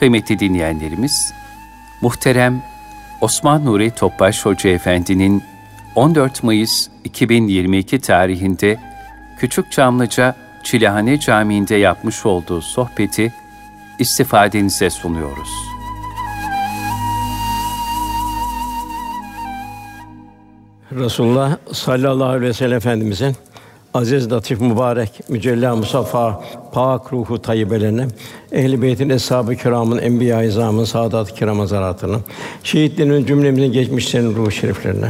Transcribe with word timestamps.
Kıymetli 0.00 0.38
dinleyenlerimiz, 0.38 1.32
muhterem 2.00 2.62
Osman 3.20 3.64
Nuri 3.64 3.90
Topbaş 3.90 4.46
Hoca 4.46 4.70
Efendi'nin 4.70 5.42
14 5.94 6.42
Mayıs 6.42 6.88
2022 7.04 8.00
tarihinde 8.00 8.80
Küçük 9.38 9.72
Çamlıca 9.72 10.36
Çilehane 10.62 11.20
Camii'nde 11.20 11.74
yapmış 11.74 12.26
olduğu 12.26 12.60
sohbeti 12.60 13.32
istifadenize 13.98 14.90
sunuyoruz. 14.90 15.50
Resulullah 20.92 21.56
sallallahu 21.72 22.28
aleyhi 22.28 22.48
ve 22.48 22.52
sellem 22.52 22.76
Efendimizin 22.76 23.36
aziz, 23.94 24.32
latif, 24.32 24.60
mübarek, 24.60 25.10
mücella, 25.28 25.76
musaffa, 25.76 26.44
pak 26.72 27.12
ruhu 27.12 27.42
tayyibelerine, 27.42 28.06
ehl-i 28.52 28.82
beytin, 28.82 29.08
eshab-ı 29.08 29.56
kiramın, 29.56 29.98
enbiya-i 29.98 30.48
izamın, 30.48 30.84
saadat-ı 30.84 31.34
kiram 31.34 31.58
hazaratına, 31.58 32.16
şehitlerin 32.62 33.26
cümlemizin 33.26 33.72
geçmişlerin 33.72 34.34
ruhu 34.34 34.50
şeriflerine, 34.50 35.08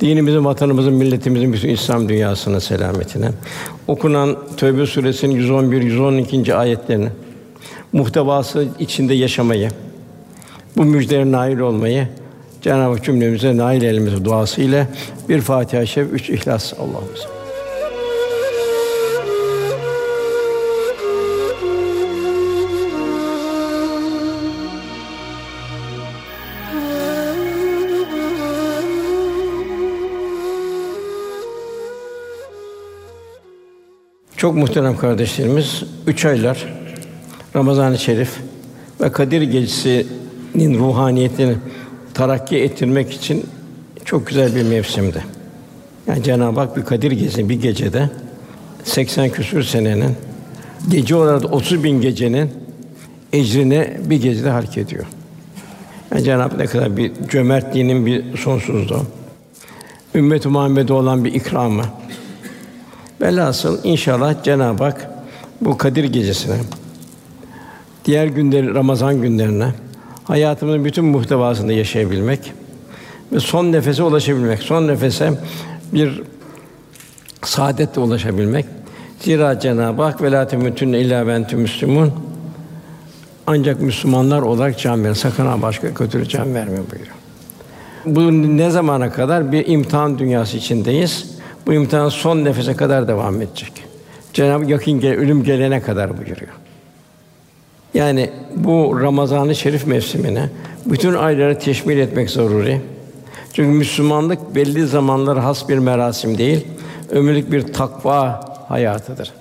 dinimizin, 0.00 0.44
vatanımızın, 0.44 0.94
milletimizin, 0.94 1.52
bütün 1.52 1.68
İslam 1.68 2.08
dünyasının 2.08 2.58
selametine, 2.58 3.30
okunan 3.88 4.38
Tövbe 4.56 4.86
suresinin 4.86 5.34
111 5.34 5.82
112. 5.82 6.54
ayetlerini 6.54 7.08
muhtevası 7.92 8.68
içinde 8.78 9.14
yaşamayı, 9.14 9.70
bu 10.76 10.84
müjdelere 10.84 11.32
nail 11.32 11.58
olmayı 11.58 12.08
Cenab-ı 12.62 12.94
Hak 12.94 13.04
cümlemize 13.04 13.56
nail 13.56 13.82
elimize 13.82 14.24
duası 14.24 14.60
ile 14.60 14.86
bir 15.28 15.40
Fatiha-i 15.40 15.86
Şerif, 15.86 16.12
üç 16.12 16.30
İhlas 16.30 16.72
Allah'ımız. 16.74 17.41
Çok 34.42 34.54
muhterem 34.54 34.96
kardeşlerimiz, 34.96 35.82
üç 36.06 36.24
aylar 36.24 36.66
Ramazan-ı 37.56 37.98
Şerif 37.98 38.36
ve 39.00 39.12
Kadir 39.12 39.42
Gecesi'nin 39.42 40.78
ruhaniyetini 40.78 41.54
tarakki 42.14 42.56
ettirmek 42.56 43.12
için 43.12 43.46
çok 44.04 44.26
güzel 44.26 44.56
bir 44.56 44.62
mevsimdi. 44.62 45.24
Yani 46.06 46.22
Cenab-ı 46.22 46.60
Hak 46.60 46.76
bir 46.76 46.82
Kadir 46.82 47.12
Gecesi 47.12 47.48
bir 47.48 47.60
gecede 47.62 48.10
80 48.84 49.30
küsur 49.30 49.62
senenin 49.62 50.16
gece 50.90 51.16
olarak 51.16 51.52
30 51.52 51.84
bin 51.84 52.00
gecenin 52.00 52.50
ecrini 53.32 53.90
bir 54.04 54.22
gecede 54.22 54.50
hak 54.50 54.78
ediyor. 54.78 55.04
Yani 56.10 56.24
Cenab-ı 56.24 56.42
Hak 56.42 56.58
ne 56.58 56.66
kadar 56.66 56.96
bir 56.96 57.12
cömertliğinin 57.28 58.06
bir 58.06 58.36
sonsuzluğu. 58.36 59.02
Ümmet-i 60.14 60.48
Muhammed'e 60.48 60.92
olan 60.92 61.24
bir 61.24 61.34
ikramı. 61.34 62.01
Velhasıl 63.22 63.78
inşallah 63.84 64.42
Cenab-ı 64.42 64.84
Hak 64.84 65.10
bu 65.60 65.78
Kadir 65.78 66.04
Gecesi'ne, 66.04 66.56
diğer 68.04 68.26
günleri 68.26 68.74
Ramazan 68.74 69.22
günlerine, 69.22 69.68
hayatımızın 70.24 70.84
bütün 70.84 71.04
muhtevasında 71.04 71.72
yaşayabilmek 71.72 72.52
ve 73.32 73.40
son 73.40 73.72
nefese 73.72 74.02
ulaşabilmek, 74.02 74.62
son 74.62 74.88
nefese 74.88 75.30
bir 75.92 76.22
saadetle 77.42 78.00
ulaşabilmek. 78.00 78.66
Zira 79.20 79.60
Cenab-ı 79.60 80.02
Hak 80.02 80.22
ve 80.22 80.32
lâ 80.32 80.48
temutünne 80.48 81.00
illâ 81.00 81.26
ve 81.26 81.34
entüm 81.34 81.60
müslümûn 81.60 82.12
ancak 83.46 83.80
Müslümanlar 83.80 84.42
olarak 84.42 84.78
can 84.78 85.04
verin. 85.04 85.14
Sakın 85.14 85.46
ha 85.46 85.62
başka 85.62 85.94
kötü 85.94 86.28
can 86.28 86.54
verme 86.54 86.76
buyuruyor. 86.76 87.16
Bu 88.04 88.32
ne 88.56 88.70
zamana 88.70 89.12
kadar 89.12 89.52
bir 89.52 89.66
imtihan 89.66 90.18
dünyası 90.18 90.56
içindeyiz. 90.56 91.31
Bu 91.66 91.72
imtihan 91.72 92.08
son 92.08 92.44
nefese 92.44 92.76
kadar 92.76 93.08
devam 93.08 93.42
edecek. 93.42 93.72
Cenab-ı 94.32 94.70
yakın 94.70 95.00
gel, 95.00 95.14
ölüm 95.14 95.44
gelene 95.44 95.82
kadar 95.82 96.18
buyuruyor. 96.18 96.52
Yani 97.94 98.30
bu 98.56 99.00
Ramazan-ı 99.00 99.54
Şerif 99.54 99.86
mevsimine 99.86 100.48
bütün 100.86 101.14
ayları 101.14 101.58
teşmil 101.58 101.98
etmek 101.98 102.30
zaruri. 102.30 102.80
Çünkü 103.52 103.70
Müslümanlık 103.70 104.54
belli 104.54 104.86
zamanlar 104.86 105.38
has 105.38 105.68
bir 105.68 105.78
merasim 105.78 106.38
değil, 106.38 106.66
ömürlük 107.10 107.52
bir 107.52 107.72
takva 107.72 108.40
hayatıdır. 108.68 109.32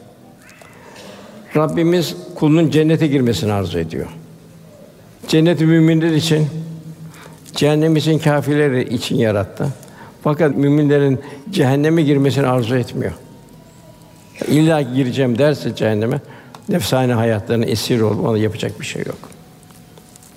Rabbimiz 1.55 2.15
kulunun 2.35 2.69
cennete 2.69 3.07
girmesini 3.07 3.53
arzu 3.53 3.79
ediyor. 3.79 4.07
Cennet 5.27 5.61
müminler 5.61 6.11
için, 6.11 6.47
cehennem 7.55 7.95
için 7.95 8.19
kâfirler 8.19 8.71
için 8.71 9.15
yarattı. 9.15 9.67
Fakat 10.23 10.57
müminlerin 10.57 11.19
cehenneme 11.51 12.01
girmesini 12.01 12.47
arzu 12.47 12.75
etmiyor. 12.75 13.13
İlla 14.47 14.81
gireceğim 14.81 15.37
derse 15.37 15.75
cehenneme, 15.75 16.19
nefsane 16.69 17.13
hayatlarına 17.13 17.65
esir 17.65 18.01
olup 18.01 18.25
ona 18.25 18.37
yapacak 18.37 18.79
bir 18.79 18.85
şey 18.85 19.03
yok. 19.05 19.17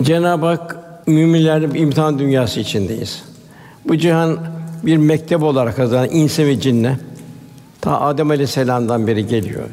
Cenab-ı 0.02 0.46
Hak 0.46 0.76
müminlerin 1.06 1.74
imtihan 1.74 2.18
dünyası 2.18 2.60
içindeyiz. 2.60 3.22
Bu 3.88 3.98
cihan 3.98 4.38
bir 4.82 4.96
mektep 4.96 5.42
olarak 5.42 5.76
kazanan 5.76 6.08
inse 6.10 6.46
ve 6.46 6.60
cinne 6.60 6.98
ta 7.80 8.00
Adem 8.00 8.30
Aleyhisselam'dan 8.30 9.06
beri 9.06 9.26
geliyor. 9.26 9.64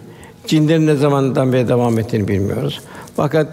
Cinlerin 0.47 0.87
ne 0.87 0.95
zamandan 0.95 1.53
beri 1.53 1.67
devam 1.67 1.99
ettiğini 1.99 2.27
bilmiyoruz. 2.27 2.81
Fakat 3.15 3.47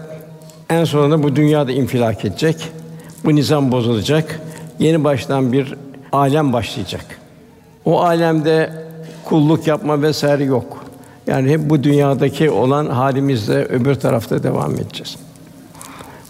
en 0.69 0.83
sonunda 0.83 1.23
bu 1.23 1.35
dünyada 1.35 1.71
infilak 1.71 2.25
edecek. 2.25 2.55
Bu 3.25 3.35
nizam 3.35 3.71
bozulacak. 3.71 4.39
Yeni 4.79 5.03
baştan 5.03 5.53
bir 5.53 5.75
alem 6.11 6.53
başlayacak. 6.53 7.18
O 7.85 8.01
alemde 8.01 8.73
kulluk 9.25 9.67
yapma 9.67 10.01
vesaire 10.01 10.43
yok. 10.43 10.85
Yani 11.27 11.51
hep 11.51 11.69
bu 11.69 11.83
dünyadaki 11.83 12.49
olan 12.49 12.85
halimizle 12.85 13.65
öbür 13.65 13.95
tarafta 13.95 14.43
devam 14.43 14.71
edeceğiz. 14.71 15.17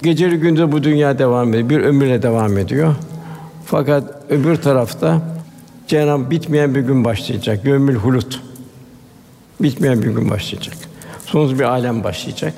Geceli 0.04 0.38
gündüz 0.38 0.72
bu 0.72 0.84
dünya 0.84 1.20
devam 1.20 1.54
ediyor. 1.54 1.70
Bir 1.70 1.80
ömürle 1.80 2.22
devam 2.22 2.58
ediyor. 2.58 2.96
Fakat 3.66 4.04
öbür 4.30 4.56
tarafta 4.56 5.22
Cenab-ı 5.88 6.32
bitmeyen 6.32 6.76
bir 6.76 6.82
gün 6.82 7.06
başlayacak. 7.06 7.66
Yevmül 7.66 7.96
hulut. 7.96 8.42
Bitmeyen 9.59 10.02
bir 10.02 10.08
gün 10.08 10.30
başlayacak. 10.30 10.76
Sonsuz 11.26 11.59
bir 11.59 11.64
alem 11.64 12.04
başlayacak. 12.04 12.54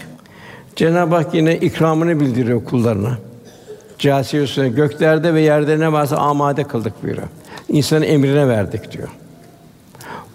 Cenab-ı 0.75 1.15
Hak 1.15 1.33
yine 1.33 1.57
ikramını 1.57 2.19
bildiriyor 2.19 2.63
kullarına. 2.65 3.17
Câsiyesine 3.99 4.69
göklerde 4.69 5.33
ve 5.33 5.41
yerde 5.41 5.79
ne 5.79 5.91
varsa 5.91 6.17
amade 6.17 6.63
kıldık 6.63 7.03
buyuruyor. 7.03 7.27
İnsanın 7.71 8.01
emrine 8.01 8.47
verdik 8.47 8.91
diyor. 8.91 9.07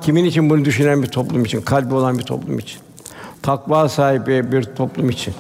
Kimin 0.01 0.25
için 0.25 0.51
bunu 0.51 0.65
düşünen 0.65 1.03
bir 1.03 1.07
toplum 1.07 1.45
için, 1.45 1.61
kalbi 1.61 1.95
olan 1.95 2.19
bir 2.19 2.23
toplum 2.23 2.59
için. 2.59 2.81
Takva 3.43 3.89
sahibi 3.89 4.53
bir 4.53 4.63
toplum 4.63 5.11
için. 5.11 5.35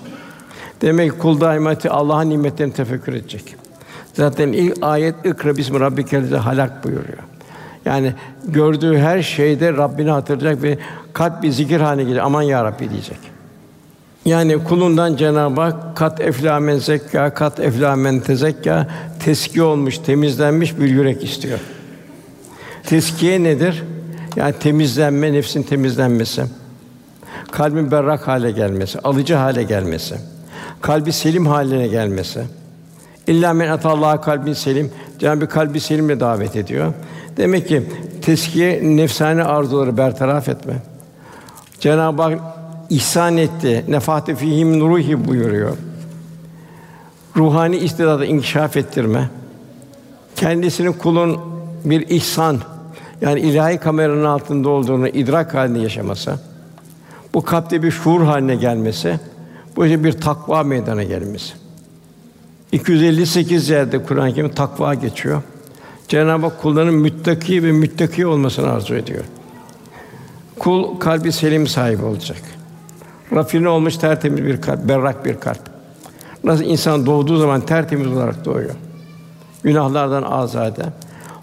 Demek 0.82 1.12
ki 1.12 1.18
kul 1.18 1.40
daima 1.40 1.74
Allah'ın 1.90 2.30
nimetlerini 2.30 2.72
tefekkür 2.72 3.12
edecek. 3.12 3.56
Zaten 4.14 4.52
ilk 4.52 4.76
ayet 4.82 5.14
ikra 5.24 5.56
bismi 5.56 5.80
rabbikellezi 5.80 6.36
halak 6.36 6.84
buyuruyor. 6.84 7.18
Yani 7.84 8.12
gördüğü 8.44 8.98
her 8.98 9.22
şeyde 9.22 9.72
Rabbini 9.72 10.10
hatırlayacak 10.10 10.62
ve 10.62 10.78
kalp 11.12 11.42
bir 11.42 11.50
zikir 11.50 11.80
haline 11.80 12.02
gelecek. 12.02 12.24
Aman 12.24 12.42
ya 12.42 12.64
Rabbi 12.64 12.90
diyecek. 12.90 13.18
Yani 14.24 14.64
kulundan 14.64 15.16
Cenab-ı 15.16 15.60
Hak 15.60 15.96
kat 15.96 16.20
eflamen 16.20 16.78
zekka, 16.78 17.34
kat 17.34 17.60
eflamen 17.60 18.20
tezekka, 18.20 18.88
teskiye 19.24 19.64
olmuş, 19.64 19.98
temizlenmiş 19.98 20.78
bir 20.78 20.88
yürek 20.88 21.24
istiyor. 21.24 21.58
Teskiye 22.86 23.42
nedir? 23.42 23.82
Yani 24.36 24.54
temizlenme, 24.60 25.32
nefsin 25.32 25.62
temizlenmesi. 25.62 26.44
Kalbin 27.52 27.90
berrak 27.90 28.28
hale 28.28 28.50
gelmesi, 28.50 28.98
alıcı 28.98 29.34
hale 29.34 29.62
gelmesi. 29.62 30.16
Kalbi 30.80 31.12
selim 31.12 31.46
haline 31.46 31.88
gelmesi. 31.88 32.42
İlla 33.26 33.52
men 33.52 33.68
atallaha 33.68 34.20
kalbin 34.20 34.52
selim. 34.52 34.90
Cenab-ı 35.18 35.48
kalbi 35.48 35.80
selimle 35.80 36.20
davet 36.20 36.56
ediyor. 36.56 36.92
Demek 37.36 37.68
ki 37.68 37.82
teskiye 38.22 38.96
nefsane 38.96 39.44
arzuları 39.44 39.96
bertaraf 39.96 40.48
etme. 40.48 40.74
Cenab-ı 41.80 42.22
Hak 42.22 42.40
ihsan 42.90 43.36
etti. 43.36 43.84
Nefate 43.88 44.34
fihim 44.34 44.80
ruhi 44.80 45.28
buyuruyor. 45.28 45.76
Ruhani 47.36 47.76
istidadı 47.76 48.24
inkişaf 48.24 48.76
ettirme. 48.76 49.30
Kendisinin 50.36 50.92
kulun 50.92 51.40
bir 51.84 52.08
ihsan 52.08 52.60
yani 53.20 53.40
ilahi 53.40 53.78
kameranın 53.78 54.24
altında 54.24 54.68
olduğunu 54.68 55.08
idrak 55.08 55.54
halinde 55.54 55.78
yaşaması, 55.78 56.38
bu 57.34 57.42
kalpte 57.42 57.82
bir 57.82 57.90
şuur 57.90 58.22
haline 58.22 58.56
gelmesi, 58.56 59.20
bu 59.76 59.86
işte 59.86 60.04
bir 60.04 60.12
takva 60.12 60.62
meydana 60.62 61.02
gelmesi. 61.02 61.54
258 62.72 63.68
yerde 63.68 64.02
Kur'an-ı 64.02 64.34
Kerim 64.34 64.50
takva 64.50 64.94
geçiyor. 64.94 65.42
Cenab-ı 66.08 66.46
Hak 66.46 66.62
kulların 66.62 66.94
müttaki 66.94 67.62
ve 67.62 67.72
müttaki 67.72 68.26
olmasını 68.26 68.70
arzu 68.70 68.94
ediyor. 68.94 69.24
Kul 70.58 70.98
kalbi 70.98 71.32
selim 71.32 71.66
sahibi 71.66 72.04
olacak. 72.04 72.42
Rafine 73.32 73.68
olmuş 73.68 73.96
tertemiz 73.96 74.44
bir 74.44 74.60
kalp, 74.60 74.88
berrak 74.88 75.24
bir 75.24 75.40
kalp. 75.40 75.60
Nasıl 76.44 76.64
insan 76.64 77.06
doğduğu 77.06 77.36
zaman 77.36 77.60
tertemiz 77.60 78.06
olarak 78.06 78.44
doğuyor. 78.44 78.74
Günahlardan 79.62 80.22
azade. 80.22 80.82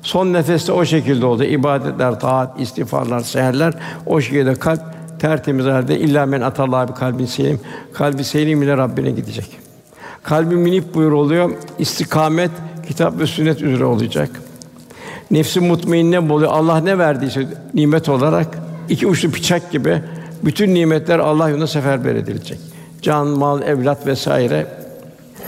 Son 0.04 0.34
nefeste 0.34 0.72
o 0.72 0.86
şekilde 0.86 1.26
oldu. 1.26 1.44
İbadetler, 1.44 2.20
taat, 2.20 2.60
istiğfarlar, 2.60 3.20
seherler 3.20 3.74
o 4.06 4.22
şekilde 4.22 4.56
kalp 4.56 4.82
tertemiz 5.20 5.66
halde 5.66 6.00
illa 6.00 6.26
men 6.26 6.42
atallah 6.42 6.88
bir 6.88 6.94
kalbin 6.94 7.26
selim. 7.26 7.60
Kalbi 7.94 8.24
selim 8.24 8.64
ile 8.64 8.78
Rabbine 8.78 9.12
gidecek. 9.12 9.60
Kalbi 10.24 10.56
minip 10.56 10.94
buyur 10.94 11.12
oluyor. 11.12 11.52
İstikamet 11.80 12.52
kitap 12.88 13.20
ve 13.20 13.28
sünnet 13.28 13.62
üzere 13.62 13.86
olacak. 13.86 14.30
Nefsi 15.32 15.60
mutmainne 15.60 16.20
oluyor. 16.20 16.52
Allah 16.52 16.78
ne 16.78 16.98
verdiyse 16.98 17.48
nimet 17.74 18.10
olarak 18.10 18.48
iki 18.90 19.08
uçlu 19.08 19.34
bıçak 19.34 19.72
gibi 19.72 20.02
bütün 20.44 20.74
nimetler 20.74 21.20
Allah 21.20 21.50
yolunda 21.50 21.68
seferber 21.68 22.16
edilecek. 22.16 22.60
Can, 23.02 23.28
mal, 23.28 23.62
evlat 23.62 24.08
vesaire 24.08 24.68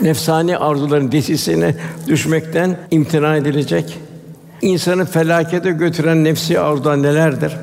nefsani 0.01 0.57
arzuların 0.57 1.11
desisine 1.11 1.75
düşmekten 2.07 2.77
imtina 2.91 3.35
edilecek. 3.35 4.04
İnsanı 4.61 5.05
felakete 5.05 5.71
götüren 5.71 6.23
nefsi 6.23 6.59
arzular 6.59 7.03
nelerdir? 7.03 7.57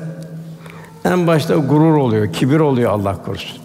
En 1.05 1.27
başta 1.27 1.55
gurur 1.55 1.97
oluyor, 1.97 2.33
kibir 2.33 2.59
oluyor 2.59 2.91
Allah 2.91 3.23
korusun. 3.25 3.61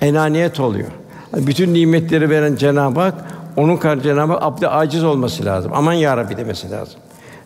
Enaniyet 0.00 0.60
oluyor. 0.60 0.88
Bütün 1.36 1.74
nimetleri 1.74 2.30
veren 2.30 2.56
Cenab-ı 2.56 3.00
Hak 3.00 3.14
onun 3.56 3.76
karşı 3.76 4.02
Cenab-ı 4.02 4.32
Hak 4.32 4.42
abde 4.42 4.68
aciz 4.68 5.04
olması 5.04 5.44
lazım. 5.44 5.72
Aman 5.74 5.92
ya 5.92 6.16
Rabbi 6.16 6.36
demesi 6.36 6.70
lazım. 6.70 7.00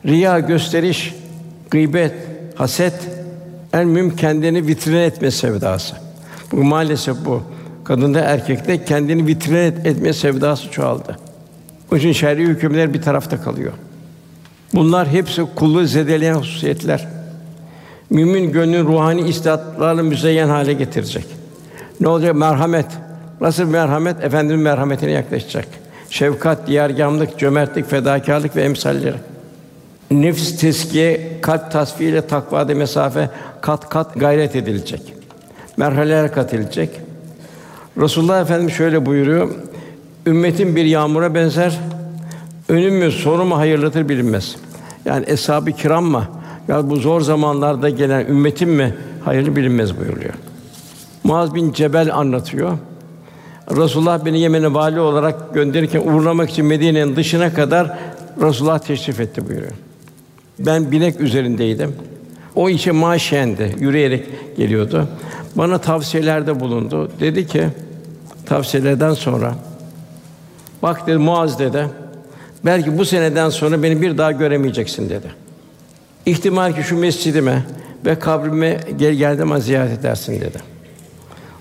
Riya, 0.06 0.40
gösteriş, 0.40 1.14
gıybet, 1.70 2.12
haset, 2.54 2.94
en 3.72 3.88
mühim 3.88 4.16
kendini 4.16 4.66
vitrine 4.66 5.04
etme 5.04 5.30
sevdası. 5.30 5.96
Bu 6.52 6.64
maalesef 6.64 7.16
bu. 7.24 7.42
Kadında 7.84 8.20
erkekte 8.20 8.84
kendini 8.84 9.26
vitrine 9.26 9.64
etme 9.64 10.12
sevdası 10.12 10.70
çoğaldı. 10.70 11.16
O 11.92 11.96
için 11.96 12.12
şer'i 12.12 12.46
hükümler 12.46 12.94
bir 12.94 13.02
tarafta 13.02 13.42
kalıyor. 13.42 13.72
Bunlar 14.74 15.08
hepsi 15.08 15.46
kulluğu 15.54 15.86
zedeleyen 15.86 16.34
hususiyetler. 16.34 17.08
Mümin 18.10 18.52
gönlün 18.52 18.84
ruhani 18.84 19.28
istidatlarla 19.28 20.02
müzeyyen 20.02 20.48
hale 20.48 20.72
getirecek. 20.72 21.26
Ne 22.00 22.08
olacak? 22.08 22.34
Merhamet. 22.34 22.86
Nasıl 23.40 23.64
merhamet? 23.64 24.24
Efendimiz 24.24 24.62
merhametine 24.62 25.10
yaklaşacak. 25.10 25.66
Şefkat, 26.10 26.66
diyargâmlık, 26.66 27.38
cömertlik, 27.38 27.90
fedakarlık 27.90 28.56
ve 28.56 28.62
emsalleri. 28.62 29.16
Nefis 30.10 30.60
teskiye, 30.60 31.38
kalp 31.42 31.72
tasfiye 31.72 32.10
ile 32.10 32.26
takvada 32.26 32.74
mesafe 32.74 33.30
kat 33.60 33.88
kat 33.88 34.14
gayret 34.16 34.56
edilecek. 34.56 35.14
Merhaleler 35.76 36.32
kat 36.32 36.54
edilecek. 36.54 36.90
Resulullah 38.00 38.40
Efendimiz 38.40 38.74
şöyle 38.74 39.06
buyuruyor. 39.06 39.50
Ümmetin 40.26 40.76
bir 40.76 40.84
yağmura 40.84 41.34
benzer. 41.34 41.78
Önüm 42.72 42.94
mü, 42.94 43.10
sonu 43.10 43.44
mu 43.44 43.56
hayırlıdır 43.56 44.08
bilinmez. 44.08 44.56
Yani 45.04 45.24
eshab-ı 45.28 45.72
kiram 45.72 46.04
mı? 46.04 46.28
Ya 46.68 46.90
bu 46.90 46.96
zor 46.96 47.20
zamanlarda 47.20 47.88
gelen 47.90 48.26
ümmetim 48.26 48.70
mi 48.70 48.94
hayırlı 49.24 49.56
bilinmez 49.56 49.98
buyuruyor. 49.98 50.34
Muaz 51.24 51.54
bin 51.54 51.72
Cebel 51.72 52.14
anlatıyor. 52.14 52.78
Resulullah 53.70 54.24
beni 54.24 54.40
Yemen'e 54.40 54.74
vali 54.74 55.00
olarak 55.00 55.54
gönderirken 55.54 56.00
uğurlamak 56.00 56.50
için 56.50 56.66
Medine'nin 56.66 57.16
dışına 57.16 57.54
kadar 57.54 57.98
Resulullah 58.42 58.78
teşrif 58.78 59.20
etti 59.20 59.48
buyuruyor. 59.48 59.72
Ben 60.58 60.92
binek 60.92 61.20
üzerindeydim. 61.20 61.94
O 62.54 62.68
işe 62.68 62.90
maşendi, 62.90 63.76
yürüyerek 63.78 64.26
geliyordu. 64.56 65.08
Bana 65.54 65.78
tavsiyelerde 65.78 66.60
bulundu. 66.60 67.10
Dedi 67.20 67.46
ki, 67.46 67.66
tavsiyelerden 68.46 69.14
sonra, 69.14 69.54
bak 70.82 71.06
dedi 71.06 71.18
Muaz 71.18 71.58
dedi, 71.58 71.88
belki 72.64 72.98
bu 72.98 73.04
seneden 73.04 73.48
sonra 73.48 73.82
beni 73.82 74.02
bir 74.02 74.18
daha 74.18 74.32
göremeyeceksin 74.32 75.10
dedi. 75.10 75.26
İhtimal 76.26 76.72
ki 76.72 76.82
şu 76.82 76.98
mescidime 76.98 77.62
ve 78.06 78.18
kabrime 78.18 78.80
gel 78.98 79.14
geldim 79.14 79.60
ziyaret 79.60 79.98
edersin 79.98 80.40
dedi. 80.40 80.58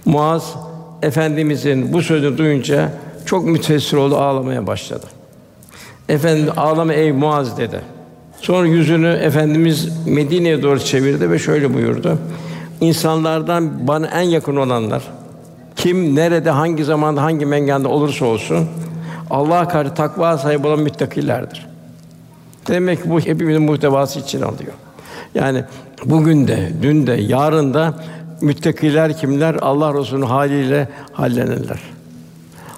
Muaz 0.06 0.56
efendimizin 1.02 1.94
bu 1.94 2.02
sözünü 2.02 2.38
duyunca 2.38 2.92
çok 3.26 3.46
müteessir 3.46 3.98
oldu, 3.98 4.18
ağlamaya 4.18 4.68
başladı. 4.68 5.06
Efendim 6.10 6.54
ağlama 6.58 6.94
ey 6.94 7.12
Muaz 7.12 7.58
dedi. 7.58 7.82
Sonra 8.42 8.68
yüzünü 8.68 9.10
efendimiz 9.10 10.08
Medine'ye 10.08 10.64
doğru 10.64 10.80
çevirdi 10.80 11.32
ve 11.32 11.40
şöyle 11.40 11.74
buyurdu. 11.74 12.18
İnsanlardan 12.82 13.88
bana 13.88 14.08
en 14.08 14.22
yakın 14.22 14.56
olanlar 14.56 15.04
kim 15.76 16.16
nerede 16.16 16.50
hangi 16.50 16.84
zamanda 16.84 17.24
hangi 17.24 17.46
menganda 17.46 17.90
olursa 17.90 18.26
olsun 18.26 18.68
Allah'a 19.32 19.68
karşı 19.68 19.94
takva 19.94 20.38
sahibi 20.38 20.68
olan 20.68 20.80
müttakilerdir. 20.80 21.68
Demek 22.68 23.04
ki 23.04 23.10
bu 23.10 23.20
hepimizin 23.20 23.62
muhtevası 23.62 24.20
için 24.20 24.42
alıyor. 24.42 24.74
Yani 25.36 25.64
bugün 26.06 26.48
de, 26.48 26.72
dün 26.82 27.08
de, 27.08 27.14
yarın 27.14 27.74
da 27.74 27.94
müttakiler 28.42 29.18
kimler? 29.18 29.56
Allah 29.62 29.94
Resulü'nün 30.00 30.26
haliyle 30.26 30.90
hallenirler. 31.12 31.80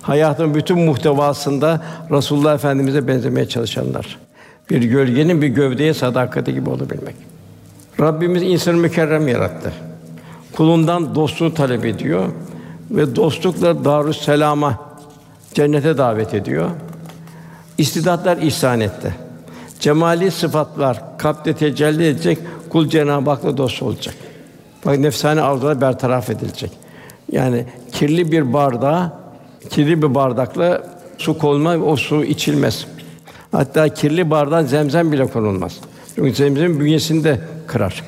Hayatın 0.02 0.56
bütün 0.56 0.80
muhtevasında 0.80 1.82
Resulullah 2.12 2.54
Efendimize 2.54 3.08
benzemeye 3.08 3.50
çalışanlar. 3.50 4.20
Bir 4.70 4.82
gölgenin 4.82 5.42
bir 5.42 5.48
gövdeye 5.48 5.94
sadakati 5.94 6.54
gibi 6.54 6.70
olabilmek. 6.70 7.16
Rabbimiz 8.00 8.44
insanı 8.44 8.78
mükerrem 8.78 9.28
yarattı. 9.28 9.74
Kulundan 10.56 11.16
dostluğu 11.16 11.54
talep 11.54 11.86
ediyor 11.86 12.26
ve 12.92 13.16
dostlukla 13.16 13.86
darus 13.86 14.26
selama 14.26 14.93
cennete 15.54 15.98
davet 15.98 16.34
ediyor. 16.34 16.70
İstidatlar 17.78 18.38
ihsan 18.38 18.80
etti. 18.80 19.16
Cemali 19.80 20.32
sıfatlar 20.32 21.18
kalpte 21.18 21.54
tecelli 21.54 22.08
edecek, 22.08 22.38
kul 22.70 22.90
Cenab-ı 22.90 23.30
Hak'la 23.30 23.58
dost 23.58 23.84
olacak. 23.84 24.16
Bak 24.86 24.98
nefsane 24.98 25.42
arzular 25.42 25.82
bertaraf 25.82 26.30
edilecek. 26.30 26.72
Yani 27.32 27.66
kirli 27.92 28.32
bir 28.32 28.54
bardağa, 28.54 29.20
kirli 29.70 30.02
bir 30.02 30.16
bardakla 30.16 30.84
su 31.18 31.38
konma, 31.38 31.76
o 31.76 31.96
su 31.96 32.24
içilmez. 32.24 32.88
Hatta 33.52 33.90
kirli 33.90 34.30
bardağa 34.30 34.64
zemzem 34.64 35.12
bile 35.12 35.28
konulmaz. 35.28 35.80
Çünkü 36.16 36.34
zemzem 36.34 36.80
bünyesinde 36.80 37.40
kırar. 37.68 38.04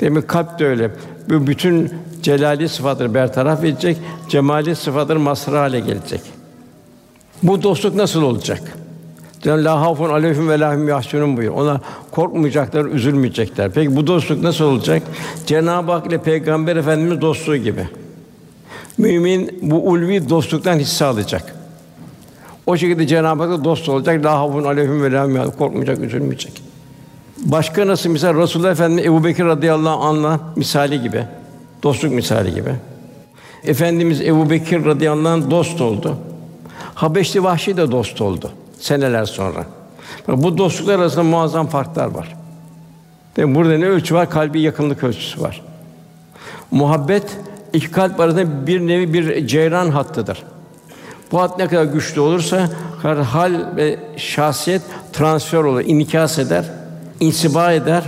Demek 0.00 0.28
kalp 0.28 0.58
de 0.58 0.66
öyle. 0.66 0.90
Bu 1.28 1.46
bütün 1.46 1.92
celali 2.22 2.68
sıfatları 2.68 3.14
bertaraf 3.14 3.64
edecek, 3.64 3.96
cemali 4.28 4.76
sıfatları 4.76 5.20
mazhar 5.20 5.54
hale 5.54 5.80
gelecek. 5.80 6.39
Bu 7.42 7.62
dostluk 7.62 7.94
nasıl 7.94 8.22
olacak? 8.22 8.62
Cenab-ı 9.42 9.64
La 9.64 9.80
hafun 9.80 10.10
aleyhim 10.10 10.48
ve 10.48 10.60
lahum 10.60 10.88
yahsunun 10.88 11.36
buyuruyor. 11.36 11.62
Ona 11.62 11.80
korkmayacaklar, 12.10 12.84
üzülmeyecekler. 12.84 13.70
Peki 13.70 13.96
bu 13.96 14.06
dostluk 14.06 14.42
nasıl 14.42 14.64
olacak? 14.64 15.02
Cenab-ı 15.46 15.92
Hak 15.92 16.06
ile 16.06 16.18
Peygamber 16.18 16.76
Efendimiz 16.76 17.20
dostluğu 17.20 17.56
gibi. 17.56 17.88
Mümin 18.98 19.58
bu 19.62 19.90
ulvi 19.90 20.28
dostluktan 20.28 20.78
hisse 20.78 21.04
alacak. 21.04 21.54
O 22.66 22.76
şekilde 22.76 23.06
Cenab-ı 23.06 23.42
Hak'la 23.42 23.64
dost 23.64 23.88
olacak. 23.88 24.24
La 24.24 24.38
havfun 24.38 24.64
aleyhim 24.64 25.02
ve 25.02 25.12
la 25.12 25.50
korkmayacak, 25.50 25.98
üzülmeyecek. 25.98 26.62
Başka 27.38 27.86
nasıl 27.86 28.10
misal 28.10 28.36
Resulullah 28.36 28.70
Efendimiz 28.70 29.06
Ebu 29.06 29.24
Bekir 29.24 29.44
radıyallahu 29.44 30.02
anh'la 30.02 30.40
misali 30.56 31.02
gibi. 31.02 31.24
Dostluk 31.82 32.12
misali 32.12 32.54
gibi. 32.54 32.70
Efendimiz 33.64 34.20
Ebu 34.20 34.50
Bekir 34.50 34.84
radıyallahu 34.84 35.28
anh 35.28 35.50
dost 35.50 35.80
oldu. 35.80 36.16
Habeşli 37.00 37.42
Vahşi 37.42 37.76
de 37.76 37.90
dost 37.92 38.20
oldu 38.20 38.50
seneler 38.80 39.24
sonra. 39.24 39.66
Bu 40.28 40.58
dostluklar 40.58 40.98
arasında 40.98 41.22
muazzam 41.22 41.66
farklar 41.66 42.06
var. 42.06 42.36
Demek 43.36 43.56
burada 43.56 43.78
ne 43.78 43.86
ölçü 43.86 44.14
var? 44.14 44.30
Kalbi 44.30 44.60
yakınlık 44.60 45.04
ölçüsü 45.04 45.40
var. 45.40 45.62
Muhabbet 46.70 47.36
iki 47.72 47.90
kalp 47.90 48.20
arasında 48.20 48.66
bir 48.66 48.80
nevi 48.80 49.12
bir 49.12 49.46
ceyran 49.46 49.90
hattıdır. 49.90 50.42
Bu 51.32 51.40
hat 51.40 51.58
ne 51.58 51.68
kadar 51.68 51.84
güçlü 51.84 52.20
olursa 52.20 52.68
hal 53.02 53.76
ve 53.76 53.98
şahsiyet 54.16 54.82
transfer 55.12 55.58
olur, 55.58 55.80
inikas 55.80 56.38
eder, 56.38 56.64
insiba 57.20 57.72
eder. 57.72 58.04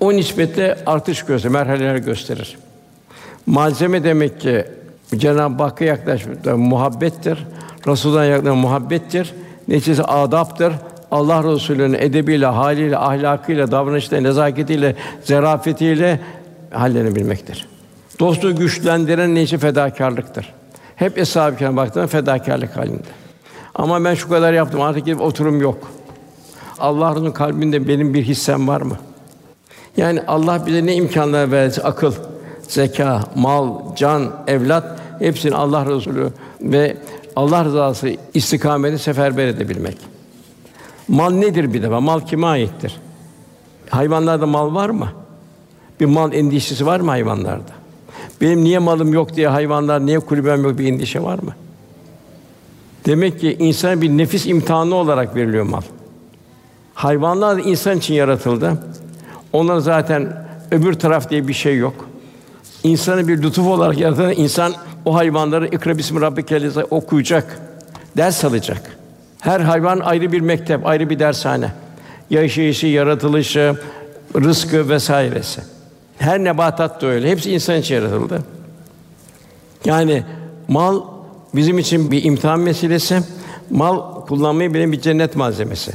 O 0.00 0.12
nispetle 0.12 0.78
artış 0.86 1.22
gösterir, 1.22 1.52
merhaleler 1.52 1.96
gösterir. 1.96 2.58
Malzeme 3.46 4.04
demek 4.04 4.40
ki 4.40 4.64
Cenab-ı 5.16 5.62
Hakk'a 5.62 5.84
yaklaşmak 5.84 6.46
muhabbettir. 6.56 7.46
Resulullah'a 7.86 8.24
yaklaşmak 8.24 8.56
muhabbettir. 8.56 9.34
Neticesi 9.68 10.02
adaptır. 10.02 10.72
Allah 11.10 11.44
Resulü'nün 11.44 11.94
edebiyle, 11.98 12.46
haliyle, 12.46 12.98
ahlakıyla, 12.98 13.70
davranışıyla, 13.70 14.20
nezaketiyle, 14.20 14.96
zarafetiyle 15.24 16.20
hallenebilmektir. 16.70 17.68
Dostluğu 18.20 18.56
güçlendiren 18.56 19.34
neyse 19.34 19.58
fedakarlıktır. 19.58 20.52
Hep 20.96 21.18
eshab-ı 21.18 21.56
kiram 21.56 21.76
baktığında 21.76 22.06
fedakarlık 22.06 22.76
halinde. 22.76 23.02
Ama 23.74 24.04
ben 24.04 24.14
şu 24.14 24.28
kadar 24.28 24.52
yaptım, 24.52 24.80
artık 24.80 25.04
gidip 25.04 25.20
oturum 25.20 25.60
yok. 25.60 25.90
Allah'ın 26.78 27.30
kalbinde 27.30 27.88
benim 27.88 28.14
bir 28.14 28.22
hissem 28.22 28.68
var 28.68 28.80
mı? 28.80 28.96
Yani 29.96 30.22
Allah 30.26 30.66
bize 30.66 30.86
ne 30.86 30.94
imkanlar 30.94 31.52
verdi? 31.52 31.80
Akıl, 31.84 32.12
zeka, 32.68 33.20
mal, 33.34 33.96
can, 33.96 34.30
evlat 34.46 34.84
hepsini 35.18 35.54
Allah 35.54 35.86
Resulü 35.86 36.28
ve 36.60 36.96
Allah 37.36 37.64
rızası 37.64 38.16
istikameti 38.34 38.98
seferber 38.98 39.46
edebilmek. 39.46 39.96
Mal 41.08 41.30
nedir 41.30 41.72
bir 41.72 41.82
defa? 41.82 42.00
Mal 42.00 42.20
kime 42.20 42.46
aittir? 42.46 43.00
Hayvanlarda 43.90 44.46
mal 44.46 44.74
var 44.74 44.90
mı? 44.90 45.08
Bir 46.00 46.06
mal 46.06 46.32
endişesi 46.32 46.86
var 46.86 47.00
mı 47.00 47.10
hayvanlarda? 47.10 47.72
Benim 48.40 48.64
niye 48.64 48.78
malım 48.78 49.12
yok 49.12 49.36
diye 49.36 49.48
hayvanlar, 49.48 50.06
niye 50.06 50.20
kulübem 50.20 50.64
yok 50.64 50.78
bir 50.78 50.92
endişe 50.92 51.22
var 51.22 51.38
mı? 51.38 51.54
Demek 53.06 53.40
ki 53.40 53.56
insan 53.58 54.02
bir 54.02 54.08
nefis 54.08 54.46
imtihanı 54.46 54.94
olarak 54.94 55.36
veriliyor 55.36 55.64
mal. 55.64 55.82
Hayvanlar 56.94 57.58
insan 57.58 57.98
için 57.98 58.14
yaratıldı. 58.14 58.78
Onlar 59.52 59.78
zaten 59.78 60.46
öbür 60.70 60.94
taraf 60.94 61.30
diye 61.30 61.48
bir 61.48 61.52
şey 61.52 61.76
yok. 61.76 61.94
İnsanı 62.84 63.28
bir 63.28 63.42
lütuf 63.42 63.66
olarak 63.66 63.98
yaratan 63.98 64.32
insan 64.32 64.72
o 65.04 65.14
hayvanları 65.14 65.66
ikra 65.66 65.98
bismi 65.98 66.20
rabbikellezi 66.20 66.84
okuyacak, 66.84 67.58
ders 68.16 68.44
alacak. 68.44 68.96
Her 69.40 69.60
hayvan 69.60 70.00
ayrı 70.00 70.32
bir 70.32 70.40
mektep, 70.40 70.86
ayrı 70.86 71.10
bir 71.10 71.18
dershane. 71.18 71.72
Yaşayışı, 72.30 72.86
yaratılışı, 72.86 73.74
rızkı 74.34 74.88
vesairesi. 74.88 75.60
Her 76.18 76.44
nebatat 76.44 77.02
da 77.02 77.06
öyle. 77.06 77.30
Hepsi 77.30 77.52
insan 77.52 77.76
için 77.76 77.94
yaratıldı. 77.94 78.42
Yani 79.84 80.24
mal 80.68 81.00
bizim 81.54 81.78
için 81.78 82.10
bir 82.10 82.24
imtihan 82.24 82.60
meselesi. 82.60 83.20
Mal 83.70 84.26
kullanmayı 84.26 84.74
bilen 84.74 84.92
bir 84.92 85.00
cennet 85.00 85.36
malzemesi. 85.36 85.92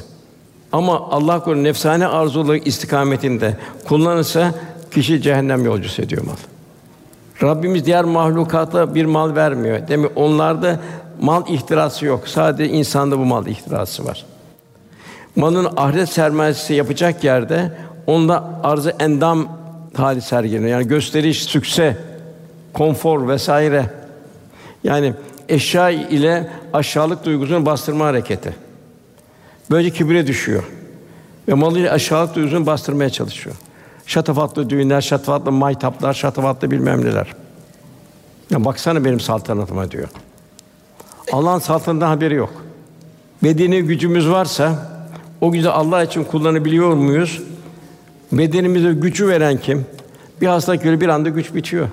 Ama 0.72 1.10
Allah 1.10 1.44
korusun 1.44 1.64
nefsane 1.64 2.08
arzuları 2.08 2.58
istikametinde 2.58 3.58
kullanırsa 3.88 4.54
kişi 4.92 5.22
cehennem 5.22 5.66
yolcusu 5.66 6.02
ediyor 6.02 6.24
mal. 6.26 6.57
Rabbimiz 7.44 7.86
diğer 7.86 8.04
mahlukata 8.04 8.96
bir 8.96 9.06
mal 9.06 9.36
vermiyor. 9.36 9.88
Demek 9.88 10.12
onlarda 10.16 10.80
mal 11.22 11.44
ihtirası 11.48 12.06
yok. 12.06 12.28
Sadece 12.28 12.74
insanda 12.74 13.20
bu 13.20 13.26
mal 13.26 13.48
ihtirası 13.48 14.06
var. 14.06 14.26
Malın 15.36 15.68
ahiret 15.78 16.10
sermayesi 16.10 16.74
yapacak 16.74 17.24
yerde 17.24 17.78
onda 18.08 18.50
arzı 18.64 18.96
endam 19.00 19.58
hali 19.94 20.22
sergileniyor. 20.22 20.70
Yani 20.70 20.88
gösteriş, 20.88 21.44
sükse, 21.44 21.98
konfor 22.74 23.28
vesaire. 23.28 23.86
Yani 24.84 25.14
eşya 25.50 25.90
ile 25.90 26.50
aşağılık 26.74 27.26
duygusunu 27.26 27.66
bastırma 27.66 28.06
hareketi. 28.06 28.56
Böylece 29.72 29.98
kibre 29.98 30.28
düşüyor. 30.28 30.64
Ve 31.48 31.54
malıyla 31.54 31.94
aşağılık 31.94 32.36
duygusunu 32.36 32.66
bastırmaya 32.66 33.10
çalışıyor. 33.10 33.56
Şatafatlı 34.08 34.70
düğünler, 34.70 35.02
şatafatlı 35.02 35.52
maytaplar, 35.52 36.14
şatafatlı 36.14 36.72
bilmem 36.72 37.06
neler. 37.06 37.36
Ya 38.50 38.66
baksana 38.66 39.06
benim 39.06 39.20
saltanatıma 39.20 39.92
diyor. 39.92 40.08
Allah'ın 41.32 41.60
saltanatından 41.60 42.08
haberi 42.08 42.34
yok. 42.34 42.54
Bedeni 43.44 43.82
gücümüz 43.82 44.30
varsa 44.30 44.90
o 45.42 45.52
gücü 45.52 45.68
Allah 45.68 46.04
için 46.04 46.24
kullanabiliyor 46.24 46.94
muyuz? 46.94 47.42
Bedenimize 48.32 48.94
gücü 48.94 49.28
veren 49.28 49.58
kim? 49.58 49.86
Bir 50.42 50.48
hastalık 50.48 50.84
göre 50.84 51.02
bir 51.02 51.08
anda 51.08 51.30
güç 51.30 51.56
bitiyor. 51.56 51.88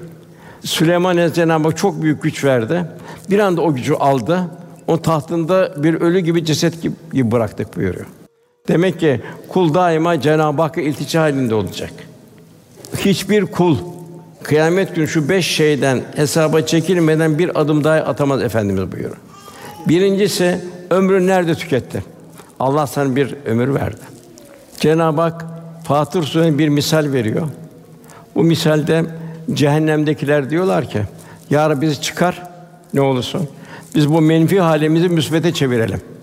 Süleyman 0.65 1.33
Cenab-ı 1.33 1.73
çok 1.73 2.03
büyük 2.03 2.23
güç 2.23 2.45
verdi. 2.45 2.85
Bir 3.31 3.39
anda 3.39 3.63
o 3.63 3.75
gücü 3.75 3.95
aldı. 3.95 4.51
O 4.87 5.03
tahtında 5.03 5.83
bir 5.83 5.95
ölü 5.95 6.21
gibi 6.21 6.45
ceset 6.45 6.83
gibi 6.83 7.31
bıraktık 7.31 7.77
buyuruyor. 7.77 8.07
Demek 8.69 9.01
ki 9.01 9.21
kul 9.49 9.75
daima 9.75 10.21
Cenab-ı 10.21 10.63
Hakk'a 10.63 10.81
iltica 10.81 11.23
halinde 11.23 11.55
olacak. 11.55 11.93
Hiçbir 12.97 13.47
kul 13.47 13.79
kıyamet 14.43 14.95
günü 14.95 15.09
şu 15.09 15.29
beş 15.29 15.47
şeyden 15.47 16.03
hesaba 16.17 16.61
çekilmeden 16.63 17.39
bir 17.39 17.61
adım 17.61 17.85
daha 17.85 17.95
atamaz 17.95 18.43
efendimiz 18.43 18.93
buyuruyor. 18.93 19.17
Birincisi 19.89 20.61
ömrü 20.91 21.27
nerede 21.27 21.55
tüketti? 21.55 22.05
Allah 22.61 22.87
sana 22.87 23.17
bir 23.17 23.35
ömür 23.47 23.75
verdi. 23.75 24.01
Cenab-ı 24.81 25.21
Hak 25.21 25.45
Fatır 25.85 26.23
Suresi'nde 26.23 26.59
bir 26.59 26.69
misal 26.69 27.13
veriyor. 27.13 27.49
Bu 28.35 28.43
misalde 28.43 29.05
cehennemdekiler 29.53 30.51
diyorlar 30.51 30.91
ki: 30.91 31.03
"Ya 31.51 31.71
Rabbi 31.71 31.81
bizi 31.81 32.01
çıkar 32.01 32.43
ne 32.95 33.01
olursun. 33.01 33.49
Biz 33.95 34.11
bu 34.11 34.21
menfi 34.21 34.61
halimizi 34.61 35.09
müsbete 35.09 35.53
çevirelim." 35.53 36.14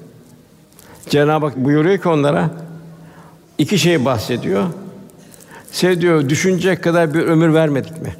Cenab-ı 1.11 1.45
Hak 1.45 1.57
buyuruyor 1.57 1.97
ki 1.97 2.09
onlara 2.09 2.49
iki 3.57 3.79
şey 3.79 4.05
bahsediyor. 4.05 4.63
Size 5.71 6.01
diyor 6.01 6.29
düşünecek 6.29 6.83
kadar 6.83 7.13
bir 7.13 7.19
ömür 7.19 7.53
vermedik 7.53 8.01
mi? 8.01 8.15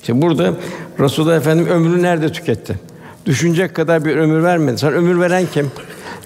İşte 0.00 0.22
burada 0.22 0.54
Resulullah 1.00 1.36
Efendim 1.36 1.66
ömrünü 1.66 2.02
nerede 2.02 2.32
tüketti? 2.32 2.78
Düşünecek 3.26 3.74
kadar 3.74 4.04
bir 4.04 4.16
ömür 4.16 4.42
vermedi. 4.42 4.78
Sen 4.78 4.92
ömür 4.92 5.20
veren 5.20 5.46
kim? 5.52 5.70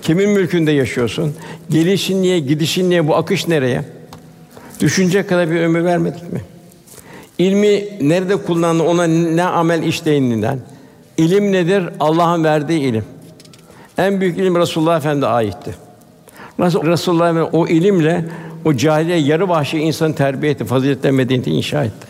Kimin 0.02 0.30
mülkünde 0.30 0.72
yaşıyorsun? 0.72 1.34
Gelişin 1.70 2.22
niye, 2.22 2.38
gidişin 2.38 2.90
niye, 2.90 3.08
bu 3.08 3.16
akış 3.16 3.48
nereye? 3.48 3.84
Düşünecek 4.80 5.28
kadar 5.28 5.50
bir 5.50 5.60
ömür 5.60 5.84
vermedik 5.84 6.32
mi? 6.32 6.40
İlmi 7.38 7.84
nerede 8.00 8.36
kullandı 8.36 8.82
ona 8.82 9.04
ne 9.06 9.44
amel 9.44 9.82
işleyininden. 9.82 10.58
İlim 11.16 11.52
nedir? 11.52 11.88
Allah'ın 12.00 12.44
verdiği 12.44 12.80
ilim. 12.80 13.04
En 13.98 14.20
büyük 14.20 14.38
ilim 14.38 14.56
Resulullah 14.56 14.96
Efendimize 14.96 15.26
aitti. 15.26 15.74
Nasıl 16.58 16.86
Resulullah 16.86 17.30
Efendimiz 17.30 17.54
o 17.54 17.66
ilimle 17.66 18.24
o 18.64 18.74
cahiliye 18.74 19.18
yarı 19.18 19.48
vahşi 19.48 19.78
insanı 19.78 20.14
terbiye 20.14 20.52
etti, 20.52 20.64
faziletle 20.64 21.10
medeniyeti 21.10 21.50
inşa 21.50 21.84
etti. 21.84 22.06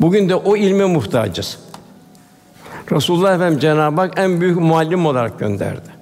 Bugün 0.00 0.28
de 0.28 0.34
o 0.34 0.56
ilme 0.56 0.84
muhtacız. 0.84 1.58
Resulullah 2.92 3.34
Efendimiz 3.34 3.62
Cenab-ı 3.62 4.00
Hak 4.00 4.18
en 4.18 4.40
büyük 4.40 4.60
muallim 4.60 5.06
olarak 5.06 5.38
gönderdi. 5.38 5.96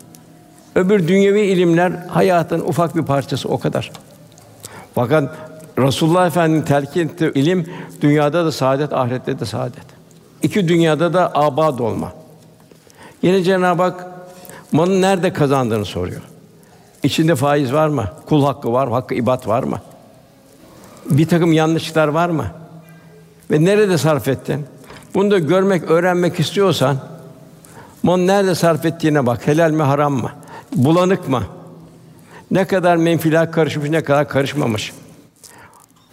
Öbür 0.75 1.09
dünyevi 1.09 1.40
ilimler 1.40 1.92
hayatın 2.09 2.61
ufak 2.61 2.97
bir 2.97 3.02
parçası 3.02 3.49
o 3.49 3.59
kadar. 3.59 3.92
Fakat 4.94 5.37
Resulullah 5.78 6.26
Efendimiz 6.26 6.64
telkin 6.64 7.09
ettiği 7.09 7.33
ilim 7.35 7.66
dünyada 8.00 8.44
da 8.44 8.52
saadet, 8.52 8.92
ahirette 8.92 9.40
de 9.40 9.44
saadet. 9.44 9.85
İki 10.42 10.68
dünyada 10.68 11.14
da 11.14 11.33
abad 11.35 11.78
olma. 11.78 12.12
Yine 13.23 13.42
Cenab-ı 13.42 13.83
Hak 13.83 14.13
malın 14.75 15.02
nerede 15.02 15.33
kazandığını 15.33 15.85
soruyor. 15.85 16.23
İçinde 17.02 17.35
faiz 17.35 17.73
var 17.73 17.88
mı? 17.88 18.09
Kul 18.26 18.45
hakkı 18.45 18.73
var 18.73 18.87
mı? 18.87 18.95
Hakkı 18.95 19.14
ibat 19.14 19.49
var 19.49 19.62
mı? 19.62 19.81
Bir 21.11 21.28
takım 21.28 21.52
yanlışlıklar 21.52 22.09
var 22.09 22.28
mı? 22.28 22.47
Ve 23.50 23.64
nerede 23.64 23.99
sarf 23.99 24.28
ettin? 24.28 24.66
Bunu 25.14 25.31
da 25.31 25.38
görmek, 25.38 25.90
öğrenmek 25.90 26.40
istiyorsan, 26.40 26.97
bunu 28.04 28.26
nerede 28.26 28.54
sarf 28.54 28.85
ettiğine 28.85 29.26
bak. 29.26 29.47
Helal 29.47 29.71
mi, 29.71 29.83
haram 29.83 30.12
mı? 30.12 30.31
Bulanık 30.76 31.28
mı? 31.28 31.43
Ne 32.50 32.66
kadar 32.66 32.97
menfiler 32.97 33.52
karışmış, 33.52 33.90
ne 33.90 34.04
kadar 34.04 34.28
karışmamış. 34.28 34.93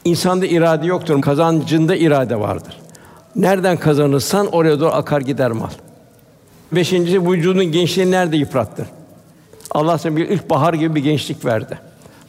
İnsanda 0.05 0.45
irade 0.45 0.85
yoktur, 0.87 1.21
kazancında 1.21 1.95
irade 1.95 2.39
vardır. 2.39 2.79
Nereden 3.35 3.77
kazanırsan 3.77 4.47
oraya 4.47 4.79
doğru 4.79 4.91
akar 4.91 5.21
gider 5.21 5.51
mal. 5.51 5.69
Beşincisi 6.71 7.29
vücudun 7.29 7.71
gençliğini 7.71 8.11
nerede 8.11 8.37
yıprattın? 8.37 8.85
Allah 9.71 9.97
sana 9.97 10.15
bir 10.15 10.29
ilk 10.29 10.49
bahar 10.49 10.73
gibi 10.73 10.95
bir 10.95 11.03
gençlik 11.03 11.45
verdi. 11.45 11.79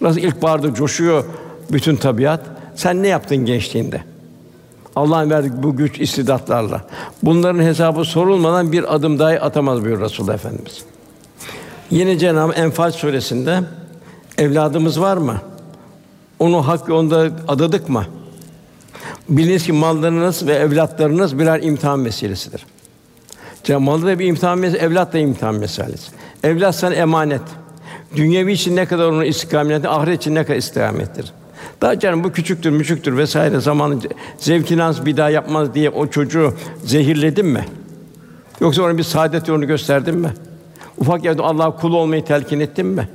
Nasıl 0.00 0.20
ilk 0.20 0.42
baharda 0.42 0.74
coşuyor 0.74 1.24
bütün 1.72 1.96
tabiat, 1.96 2.40
sen 2.76 3.02
ne 3.02 3.08
yaptın 3.08 3.36
gençliğinde? 3.36 4.02
Allah'ın 4.96 5.30
verdiği 5.30 5.62
bu 5.62 5.76
güç 5.76 6.00
istidatlarla. 6.00 6.84
Bunların 7.22 7.62
hesabı 7.62 8.04
sorulmadan 8.04 8.72
bir 8.72 8.94
adım 8.94 9.18
daha 9.18 9.30
atamaz 9.30 9.84
buyuruyor 9.84 10.00
Resulullah 10.00 10.34
Efendimiz. 10.34 10.82
Yine 11.90 12.18
Cenab-ı 12.18 12.52
Enfal 12.52 12.90
suresinde 12.90 13.60
evladımız 14.38 15.00
var 15.00 15.16
mı? 15.16 15.36
Onu 16.38 16.68
hak 16.68 16.88
yolunda 16.88 17.30
adadık 17.48 17.88
mı? 17.88 18.06
Biliniz 19.28 19.64
ki 19.64 19.72
mallarınız 19.72 20.46
ve 20.46 20.52
evlatlarınız 20.54 21.38
birer 21.38 21.62
imtihan 21.62 21.98
meselesidir. 21.98 22.66
Cenab-ı 23.64 23.80
Malı 23.80 24.06
da 24.06 24.18
bir 24.18 24.26
imtihan 24.26 24.58
meselesi, 24.58 24.86
evlat 24.86 25.12
da 25.12 25.18
imtihan 25.18 25.54
meselesi. 25.54 26.12
Evlat 26.44 26.74
sana 26.74 26.94
emanet. 26.94 27.40
Dünyevi 28.16 28.52
için 28.52 28.76
ne 28.76 28.86
kadar 28.86 29.08
onun 29.08 29.24
istikametli, 29.24 29.88
ahiret 29.88 30.20
için 30.20 30.34
ne 30.34 30.44
kadar 30.44 30.58
istikamettir. 30.58 31.32
Daha 31.80 31.98
canım 31.98 32.24
bu 32.24 32.32
küçüktür, 32.32 32.70
müçüktür 32.70 33.16
vesaire 33.16 33.60
zamanı 33.60 33.98
zevkini 34.38 35.06
bir 35.06 35.16
daha 35.16 35.30
yapmaz 35.30 35.74
diye 35.74 35.90
o 35.90 36.06
çocuğu 36.06 36.54
zehirledin 36.84 37.46
mi? 37.46 37.64
Yoksa 38.60 38.82
ona 38.82 38.98
bir 38.98 39.02
saadet 39.02 39.48
yolunu 39.48 39.66
gösterdin 39.66 40.18
mi? 40.18 40.28
Ufak 40.98 41.24
yerde 41.24 41.42
Allah'a 41.42 41.76
kul 41.76 41.92
olmayı 41.92 42.24
telkin 42.24 42.60
ettin 42.60 42.86
mi? 42.86 43.08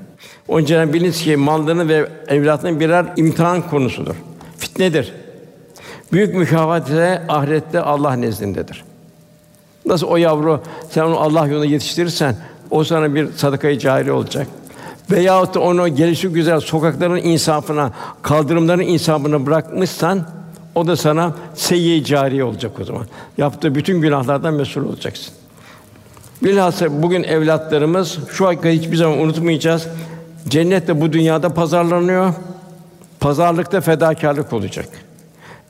Onun 0.48 0.64
için 0.64 0.94
biliniz 0.94 1.22
ki 1.22 1.38
mallarını 1.38 1.90
ve 1.90 2.10
evlatlarını 2.28 2.80
birer 2.80 3.06
imtihan 3.18 3.70
konusudur. 3.70 4.16
Fitnedir. 4.58 5.14
Büyük 6.12 6.36
mükafat 6.36 6.90
ise 6.90 7.22
ahirette 7.28 7.82
Allah 7.82 8.14
nezdindedir. 8.14 8.87
Nasıl 9.88 10.08
o 10.08 10.18
yavru 10.18 10.62
sen 10.90 11.04
onu 11.04 11.20
Allah 11.20 11.48
yolunda 11.48 11.66
yetiştirirsen 11.66 12.36
o 12.72 12.84
sana 12.84 13.16
bir 13.16 13.28
sadakayı 13.36 13.80
cari 13.80 14.12
olacak. 14.12 14.48
Veyahut 15.12 15.56
da 15.56 15.60
onu 15.60 15.88
gelişi 15.88 16.28
güzel 16.28 16.60
sokakların 16.60 17.18
insafına, 17.18 17.92
kaldırımların 18.22 18.82
insafına 18.82 19.46
bırakmışsan 19.46 20.28
o 20.76 20.88
da 20.88 20.96
sana 20.96 21.34
seyyi 21.56 22.06
cari 22.06 22.44
olacak 22.44 22.72
o 22.82 22.84
zaman. 22.84 23.06
Yaptığı 23.38 23.76
bütün 23.76 24.02
günahlardan 24.02 24.54
mesul 24.54 24.86
olacaksın. 24.86 25.34
Bilhassa 26.44 27.04
bugün 27.04 27.24
evlatlarımız 27.24 28.18
şu 28.32 28.48
hakikati 28.48 28.80
hiçbir 28.80 28.98
zaman 28.98 29.20
unutmayacağız. 29.20 29.88
Cennet 30.48 30.88
de 30.88 31.02
bu 31.02 31.14
dünyada 31.14 31.54
pazarlanıyor. 31.54 32.34
Pazarlıkta 33.20 33.82
fedakarlık 33.82 34.54
olacak. 34.54 34.90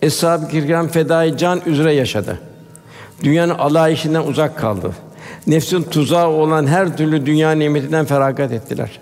Eshab-ı 0.02 0.48
Kiram 0.48 0.88
fedai 0.88 1.38
can 1.38 1.62
üzere 1.66 1.94
yaşadı. 1.94 2.40
Dünyanın 3.24 3.54
alayişinden 3.54 4.24
uzak 4.24 4.58
kaldı. 4.58 4.92
Nefsin 5.48 5.84
tuzağı 5.84 6.28
olan 6.28 6.68
her 6.68 6.98
türlü 6.98 7.26
dünya 7.26 7.52
nimetinden 7.52 8.06
feragat 8.06 8.52
ettiler. 8.52 9.00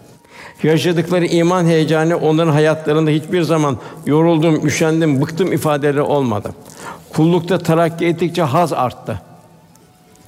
Yaşadıkları 0.63 1.25
iman 1.25 1.65
heyecanı 1.65 2.17
onların 2.17 2.51
hayatlarında 2.51 3.09
hiçbir 3.09 3.41
zaman 3.41 3.77
yoruldum, 4.05 4.67
üşendim, 4.67 5.21
bıktım 5.21 5.53
ifadeleri 5.53 6.01
olmadı. 6.01 6.51
Kullukta 7.13 7.57
terakki 7.57 8.05
ettikçe 8.05 8.41
haz 8.41 8.73
arttı. 8.73 9.21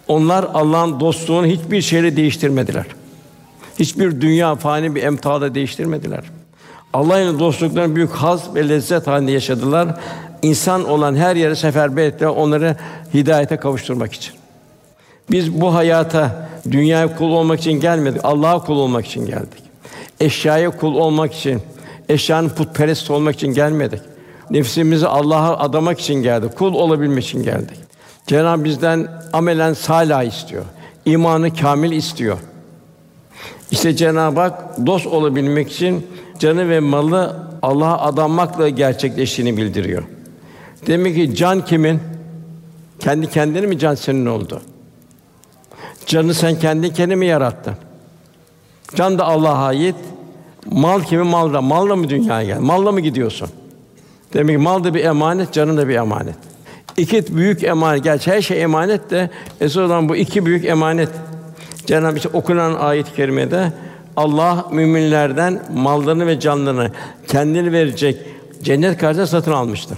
Onlar 0.08 0.48
Allah'ın 0.54 1.00
dostluğunu 1.00 1.46
hiçbir 1.46 1.82
şeyle 1.82 2.16
değiştirmediler. 2.16 2.86
Hiçbir 3.80 4.22
dünya 4.22 4.56
fani 4.56 4.96
bir 4.96 5.04
emtala 5.04 5.56
değiştirmediler. 5.56 6.24
Allah'ın 6.94 7.40
dostluklarını 7.40 7.96
büyük 7.96 8.12
haz 8.12 8.56
ve 8.56 8.70
lezzet 8.70 9.08
halinde 9.08 9.32
yaşadılar. 9.32 10.00
İnsan 10.42 10.90
olan 10.90 11.16
her 11.16 11.36
yere 11.36 11.56
seferber 11.56 12.04
ettiler 12.08 12.30
onları 12.30 12.76
hidayete 13.14 13.58
kavuşturmak 13.58 14.14
için. 14.14 14.34
Biz 15.32 15.62
bu 15.62 15.74
hayata 15.74 16.50
dünyaya 16.72 17.16
kul 17.16 17.32
olmak 17.32 17.60
için 17.60 17.72
gelmedik. 17.72 18.22
Allah'a 18.24 18.64
kul 18.64 18.78
olmak 18.78 19.06
için 19.06 19.26
geldik. 19.26 19.64
Eşyaya 20.20 20.78
kul 20.78 20.96
olmak 20.96 21.34
için, 21.34 21.62
eşyanın 22.10 22.50
putperest 22.50 23.12
olmak 23.12 23.36
için 23.36 23.54
gelmedik. 23.54 24.02
Nefsimizi 24.50 25.08
Allah'a 25.08 25.58
adamak 25.58 26.00
için 26.00 26.16
geldik. 26.16 26.56
Kul 26.56 26.74
olabilmek 26.74 27.24
için 27.24 27.44
geldik. 27.44 27.78
Cenab-ı 28.28 28.64
bizden 28.64 29.08
amelen 29.34 29.74
salih 29.74 30.32
istiyor. 30.34 30.64
İmanı 31.06 31.56
kamil 31.56 31.92
istiyor. 31.92 32.38
İşte 33.72 33.96
Cenab-ı 33.96 34.40
Hak 34.40 34.86
dost 34.86 35.08
olabilmek 35.08 35.72
için 35.72 36.08
canı 36.40 36.70
ve 36.70 36.80
malı 36.80 37.36
Allah'a 37.62 38.02
adanmakla 38.02 38.70
gerçekleştiğini 38.70 39.58
bildiriyor. 39.58 40.04
Demek 40.88 41.16
ki 41.16 41.36
can 41.36 41.66
kimin? 41.66 42.00
Kendi 43.00 43.30
kendine 43.30 43.68
mi 43.68 43.80
can 43.80 43.96
senin 43.96 44.26
oldu? 44.26 44.62
Canı 46.06 46.34
sen 46.34 46.60
kendi 46.60 46.94
kendine 46.94 47.16
mi 47.16 47.26
yarattın? 47.26 47.74
Can 48.96 49.20
da 49.20 49.26
Allah'a 49.26 49.66
ait. 49.66 49.96
Mal 50.66 51.02
kimin? 51.02 51.28
Mal 51.28 51.54
da. 51.54 51.62
Malla 51.62 51.96
mı 51.96 52.10
dünyaya 52.10 52.48
gel? 52.48 52.60
Malla 52.60 52.92
mı 52.92 53.00
gidiyorsun? 53.00 53.50
Demek 54.34 54.56
ki 54.56 54.64
mal 54.64 54.84
da 54.84 54.94
bir 54.94 55.04
emanet, 55.04 55.54
canın 55.54 55.78
da 55.78 55.88
bir 55.88 55.96
emanet. 55.96 56.36
İki 56.98 57.38
büyük 57.38 57.64
emanet. 57.64 58.04
Gerçi 58.04 58.32
her 58.32 58.42
şey 58.42 58.64
emanet 58.64 59.10
de 59.10 59.30
esas 59.62 59.78
olan 59.78 60.10
bu 60.10 60.16
iki 60.16 60.46
büyük 60.46 60.66
emanet. 60.66 61.10
Cenab-ı 61.86 62.18
işte 62.18 62.30
okunan 62.34 62.74
ayet-i 62.74 63.16
kerimede 63.16 63.74
Allah 64.18 64.66
müminlerden 64.72 65.62
mallarını 65.74 66.28
ve 66.28 66.40
canlarını 66.40 66.92
kendini 67.28 67.72
verecek 67.72 68.18
cennet 68.64 68.98
karşısında 68.98 69.28
satın 69.28 69.52
almıştır. 69.52 69.98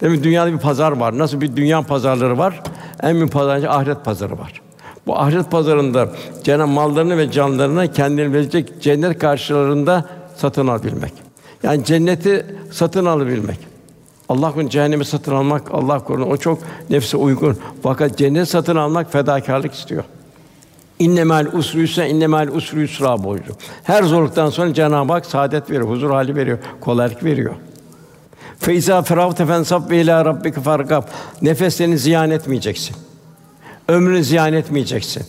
Demek 0.00 0.22
dünyada 0.22 0.52
bir 0.52 0.58
pazar 0.58 0.92
var. 0.92 1.18
Nasıl 1.18 1.40
bir 1.40 1.56
dünya 1.56 1.82
pazarları 1.82 2.38
var? 2.38 2.62
En 3.02 3.14
büyük 3.14 3.32
pazarcı 3.32 3.70
ahiret 3.70 4.04
pazarı 4.04 4.38
var. 4.38 4.60
Bu 5.06 5.18
ahiret 5.18 5.50
pazarında 5.50 6.08
cenab 6.44 6.68
mallarını 6.68 7.18
ve 7.18 7.30
canlarını 7.30 7.92
kendini 7.92 8.32
verecek 8.32 8.82
cennet 8.82 9.18
karşılarında 9.18 10.04
satın 10.36 10.66
alabilmek. 10.66 11.12
Yani 11.62 11.84
cenneti 11.84 12.46
satın 12.70 13.06
alabilmek. 13.06 13.58
Allah 14.28 14.52
korusun 14.52 14.68
cehennemi 14.68 15.04
satın 15.04 15.34
almak 15.34 15.74
Allah 15.74 16.04
korusun 16.04 16.30
o 16.30 16.36
çok 16.36 16.58
nefse 16.90 17.16
uygun. 17.16 17.58
Fakat 17.82 18.18
cennet 18.18 18.48
satın 18.48 18.76
almak 18.76 19.12
fedakarlık 19.12 19.74
istiyor. 19.74 20.04
İnnemel 21.00 21.46
usru 21.52 21.80
yusra, 21.80 22.06
innemel 22.06 22.48
usru 22.48 22.80
yusra 22.80 23.24
buyuruyor. 23.24 23.56
Her 23.84 24.02
zorluktan 24.02 24.50
sonra 24.50 24.74
Cenab-ı 24.74 25.12
Hak 25.12 25.26
saadet 25.26 25.70
veriyor, 25.70 25.88
huzur 25.88 26.10
hali 26.10 26.36
veriyor, 26.36 26.58
kolaylık 26.80 27.24
veriyor. 27.24 27.54
Feiza 28.58 29.02
feravte 29.02 29.46
fensab 29.46 29.90
ve 29.90 30.00
ila 30.00 30.24
rabbike 30.24 30.60
farkab. 30.60 31.02
Nefeslerini 31.42 31.98
ziyan 31.98 32.30
etmeyeceksin. 32.30 32.96
Ömrünü 33.88 34.24
ziyan 34.24 34.52
etmeyeceksin. 34.52 35.26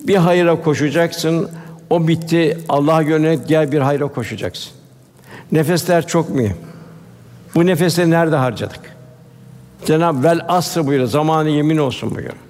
Bir 0.00 0.16
hayra 0.16 0.62
koşacaksın. 0.62 1.50
O 1.90 2.08
bitti. 2.08 2.58
Allah'a 2.68 3.02
yönelik 3.02 3.48
gel 3.48 3.72
bir 3.72 3.80
hayra 3.80 4.08
koşacaksın. 4.08 4.72
Nefesler 5.52 6.06
çok 6.06 6.30
mühim. 6.30 6.56
Bu 7.54 7.66
nefesleri 7.66 8.10
nerede 8.10 8.36
harcadık? 8.36 8.80
Cenab-ı 9.86 10.22
vel 10.22 10.40
asr 10.48 10.86
buyuruyor. 10.86 11.08
Zamanı 11.08 11.48
yemin 11.48 11.76
olsun 11.76 12.10
buyuruyor. 12.10 12.45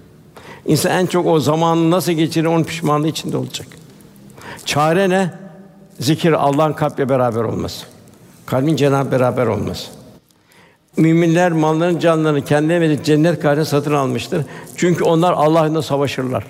İnsan 0.67 0.93
en 0.93 1.07
çok 1.07 1.27
o 1.27 1.41
zamanı 1.41 1.91
nasıl 1.91 2.13
geçirir 2.13 2.47
onun 2.47 2.65
pişmanlığı 2.65 3.09
içinde 3.09 3.37
olacak. 3.37 3.67
Çare 4.65 5.11
ne? 5.11 5.31
Zikir 6.01 6.33
Allah'ın 6.33 6.73
kalple 6.73 7.09
beraber 7.09 7.41
olması. 7.41 7.87
Kalbin 8.47 8.77
Cenab 8.77 9.13
beraber 9.13 9.47
olması. 9.47 9.91
Müminler 10.97 11.53
mallarını, 11.53 12.01
canlarını 12.01 12.45
kendilerine 12.45 13.05
cennet 13.05 13.41
karşısında 13.41 13.81
satın 13.81 13.95
almıştır. 13.95 14.45
Çünkü 14.77 15.05
onlar 15.05 15.33
Allah'la 15.33 15.83
savaşırlar. 15.83 16.45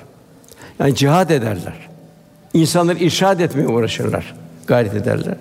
Yani 0.79 0.95
cihad 0.95 1.31
ederler. 1.31 1.89
İnsanları 2.55 2.99
irşad 2.99 3.41
etmeye 3.41 3.69
uğraşırlar, 3.69 4.35
gayret 4.67 4.95
ederler. 4.95 5.37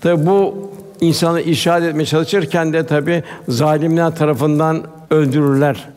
Tabi 0.00 0.26
bu 0.26 0.70
insanı 1.00 1.40
irşad 1.40 1.82
etmeye 1.82 2.06
çalışırken 2.06 2.72
de 2.72 2.86
tabi 2.86 3.24
zalimler 3.48 4.16
tarafından 4.16 4.82
öldürürler. 5.10 5.88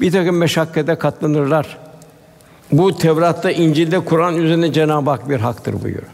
Bir 0.00 0.12
takım 0.12 0.36
meşakkate 0.36 0.94
katlanırlar. 0.94 1.78
Bu 2.72 2.98
Tevrat'ta, 2.98 3.50
İncil'de, 3.50 4.00
Kur'an 4.00 4.36
üzerinde 4.36 4.72
Cenab-ı 4.72 5.10
Hak 5.10 5.28
bir 5.28 5.40
haktır 5.40 5.72
buyuruyor. 5.72 6.06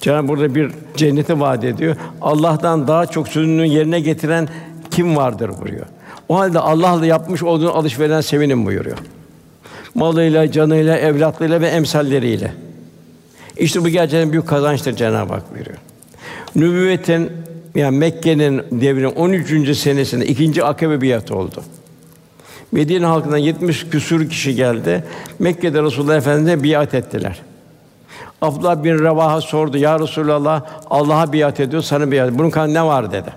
Cenab-ı 0.00 0.28
burada 0.28 0.54
bir 0.54 0.70
cenneti 0.96 1.40
vaat 1.40 1.64
ediyor. 1.64 1.96
Allah'tan 2.20 2.88
daha 2.88 3.06
çok 3.06 3.28
sözünü 3.28 3.66
yerine 3.66 4.00
getiren 4.00 4.48
kim 4.90 5.16
vardır 5.16 5.50
buyuruyor. 5.60 5.86
O 6.28 6.38
halde 6.38 6.58
Allah'la 6.58 7.06
yapmış 7.06 7.42
olduğun 7.42 7.66
alışverişten 7.66 8.20
sevinin 8.20 8.66
buyuruyor. 8.66 8.98
Malıyla, 9.94 10.52
canıyla, 10.52 10.98
evlatlarıyla 10.98 11.60
ve 11.60 11.68
emsalleriyle. 11.68 12.52
İşte 13.56 13.84
bu 13.84 13.88
gerçekten 13.88 14.32
büyük 14.32 14.48
kazançtır 14.48 14.96
Cenab-ı 14.96 15.32
Hak 15.32 15.54
buyuruyor. 15.54 15.78
Nübüvvetin 16.56 17.32
yani 17.74 17.98
Mekke'nin 17.98 18.62
devrinin 18.70 19.12
13. 19.12 19.78
senesinde 19.78 20.26
ikinci 20.26 20.64
akabe 20.64 21.00
biatı 21.00 21.36
oldu. 21.36 21.62
Medine 22.72 23.06
halkından 23.06 23.36
70 23.36 23.88
küsur 23.90 24.28
kişi 24.28 24.54
geldi. 24.54 25.04
Mekke'de 25.38 25.82
Resulullah 25.82 26.16
Efendimiz'e 26.16 26.62
biat 26.62 26.94
ettiler. 26.94 27.42
Abdullah 28.42 28.84
bin 28.84 28.98
Revaha 28.98 29.40
sordu. 29.40 29.78
Ya 29.78 30.00
Resulallah 30.00 30.62
Allah'a 30.90 31.32
biat 31.32 31.60
ediyor, 31.60 31.82
sana 31.82 32.10
biat. 32.10 32.30
Bunun 32.32 32.50
kan 32.50 32.74
ne 32.74 32.84
var 32.84 33.12
dedi. 33.12 33.30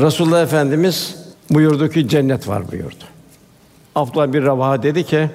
Resulullah 0.00 0.42
Efendimiz 0.42 1.16
buyurdu 1.50 1.88
ki 1.88 2.08
cennet 2.08 2.48
var 2.48 2.72
buyurdu. 2.72 3.04
Abdullah 3.94 4.32
bin 4.32 4.42
Revaha 4.42 4.82
dedi 4.82 5.04
ki 5.04 5.30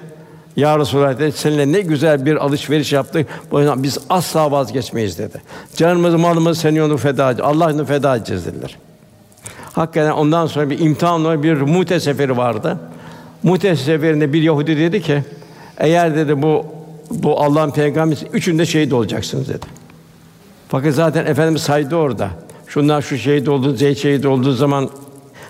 ya 0.55 0.79
Resulallah 0.79 1.19
dedi, 1.19 1.31
seninle 1.31 1.71
ne 1.71 1.81
güzel 1.81 2.25
bir 2.25 2.35
alışveriş 2.35 2.93
yaptık. 2.93 3.27
Bu 3.51 3.59
yüzden 3.59 3.83
biz 3.83 3.97
asla 4.09 4.51
vazgeçmeyiz 4.51 5.17
dedi. 5.17 5.41
Canımızı, 5.75 6.17
malımızı 6.17 6.61
senin 6.61 6.75
yolunda 6.75 6.97
feda 6.97 7.31
edeceğiz. 7.31 7.55
Allah'ın 7.55 7.85
feda 7.85 8.15
edeceğiz 8.15 8.45
dediler. 8.45 8.77
Hakikaten 9.73 10.11
ondan 10.11 10.45
sonra 10.45 10.69
bir 10.69 10.79
imtihan 10.79 11.43
bir 11.43 11.61
Mute 11.61 11.99
seferi 11.99 12.37
vardı. 12.37 12.77
Mute 13.43 13.75
seferinde 13.75 14.33
bir 14.33 14.41
Yahudi 14.41 14.77
dedi 14.77 15.01
ki, 15.01 15.23
eğer 15.77 16.15
dedi 16.15 16.41
bu 16.41 16.65
bu 17.09 17.41
Allah'ın 17.41 17.71
peygamberi 17.71 18.19
üçünde 18.33 18.65
şehit 18.65 18.93
olacaksınız 18.93 19.49
dedi. 19.49 19.65
Fakat 20.67 20.93
zaten 20.93 21.25
Efendimiz 21.25 21.61
saydı 21.61 21.95
orada. 21.95 22.29
Şunlar 22.67 23.01
şu 23.01 23.17
şehit 23.17 23.49
oldu, 23.49 23.75
Zeyd 23.75 23.97
şehit 23.97 24.25
olduğu 24.25 24.51
zaman 24.51 24.89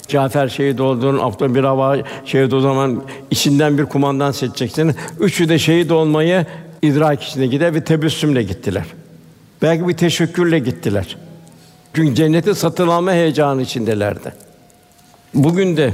Cafer 0.08 0.48
şehit 0.48 0.82
olduğun, 0.82 1.20
Abdullah 1.20 1.56
bir 1.56 1.64
hava 1.64 1.98
şehit 2.26 2.54
o 2.54 2.60
zaman 2.60 3.04
içinden 3.32 3.78
bir 3.78 3.86
kumandan 3.86 4.32
seçeceksin. 4.32 4.96
Üçü 5.20 5.50
de 5.50 5.60
şehit 5.60 5.92
olmayı 5.92 6.46
idrak 6.82 7.24
içinde 7.24 7.48
gider 7.48 7.76
ve 7.76 7.84
tebessümle 7.84 8.44
gittiler. 8.44 8.86
Belki 9.62 9.88
bir 9.88 9.94
teşekkürle 9.94 10.60
gittiler. 10.60 11.18
Çünkü 11.94 12.16
cenneti 12.16 12.56
satın 12.56 12.88
alma 12.88 13.12
heyecanı 13.12 13.62
içindelerdi. 13.62 14.34
Bugün 15.34 15.78
de 15.78 15.94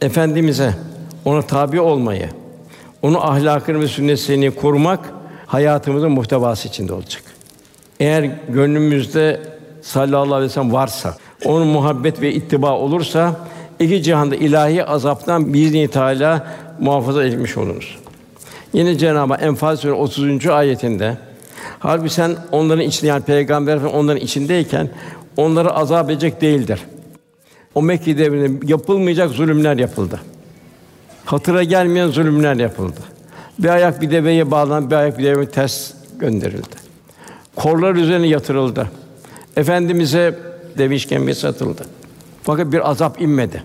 efendimize 0.00 0.74
ona 1.28 1.42
tabi 1.42 1.80
olmayı, 1.80 2.28
onu 3.02 3.26
ahlakını 3.26 3.80
ve 3.80 3.88
sünnetini 3.88 4.50
korumak 4.50 5.12
hayatımızın 5.46 6.10
muhtevası 6.10 6.68
içinde 6.68 6.92
olacak. 6.92 7.22
Eğer 8.00 8.30
gönlümüzde 8.48 9.40
sallallahu 9.82 10.34
aleyhi 10.34 10.50
ve 10.50 10.54
sellem 10.54 10.72
varsa, 10.72 11.16
onun 11.44 11.66
muhabbet 11.66 12.20
ve 12.20 12.32
ittiba 12.32 12.72
olursa 12.72 13.36
iki 13.78 14.02
cihanda 14.02 14.36
ilahi 14.36 14.84
azaptan 14.84 15.54
biizni 15.54 15.88
Teala 15.88 16.46
muhafaza 16.80 17.24
edilmiş 17.24 17.56
oluruz. 17.56 17.98
Yine 18.72 18.98
Cenab-ı 18.98 19.32
Hak 19.32 19.42
Enfal 19.42 19.76
Suresi 19.76 20.00
30. 20.00 20.46
ayetinde 20.46 21.16
Halbuki 21.78 22.14
sen 22.14 22.36
onların 22.52 22.84
içinde 22.84 23.06
yani 23.06 23.22
peygamber 23.22 23.76
onların 23.76 24.20
içindeyken 24.20 24.88
onları 25.36 25.70
azap 25.70 26.10
edecek 26.10 26.40
değildir. 26.40 26.80
O 27.74 27.82
Mekke 27.82 28.18
devrinde 28.18 28.66
yapılmayacak 28.66 29.30
zulümler 29.30 29.76
yapıldı. 29.76 30.20
Hatıra 31.28 31.62
gelmeyen 31.62 32.08
zulümler 32.08 32.54
yapıldı. 32.54 33.00
Bir 33.58 33.68
ayak 33.68 34.02
bir 34.02 34.10
deveye 34.10 34.50
bağlanıp 34.50 34.90
bir 34.90 34.96
ayak 34.96 35.18
bir 35.18 35.24
deveye 35.24 35.46
ters 35.46 35.92
gönderildi. 36.18 36.76
Korlar 37.56 37.94
üzerine 37.94 38.28
yatırıldı. 38.28 38.90
Efendimize 39.56 40.38
deve 40.78 40.94
işkembesi 40.94 41.40
satıldı. 41.40 41.84
Fakat 42.42 42.72
bir 42.72 42.90
azap 42.90 43.20
inmedi. 43.20 43.62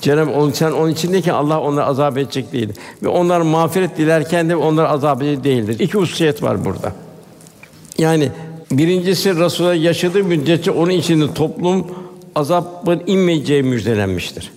Cenab-ı 0.00 0.30
onun 0.30 0.52
sen 0.52 0.72
onun 0.72 0.90
içindeyken 0.90 1.34
Allah 1.34 1.60
onları 1.60 1.84
azap 1.84 2.18
edecek 2.18 2.52
değil. 2.52 2.72
Ve 3.02 3.08
onlar 3.08 3.40
mağfiret 3.40 3.98
dilerken 3.98 4.48
de 4.48 4.56
onlar 4.56 4.84
azap 4.84 5.22
edecek 5.22 5.44
değildir. 5.44 5.78
İki 5.78 5.98
hususiyet 5.98 6.42
var 6.42 6.64
burada. 6.64 6.92
Yani 7.98 8.30
birincisi 8.70 9.36
Resulullah 9.36 9.82
yaşadığı 9.82 10.24
müddetçe 10.24 10.70
onun 10.70 10.90
içinde 10.90 11.34
toplum 11.34 11.86
azabın 12.34 13.02
inmeyeceği 13.06 13.62
müjdelenmiştir. 13.62 14.53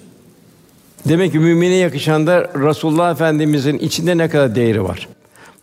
Demek 1.05 1.31
ki 1.31 1.39
mümine 1.39 1.75
yakışan 1.75 2.27
da 2.27 2.49
Resulullah 2.55 3.11
Efendimizin 3.11 3.77
içinde 3.77 4.17
ne 4.17 4.29
kadar 4.29 4.55
değeri 4.55 4.83
var. 4.83 5.07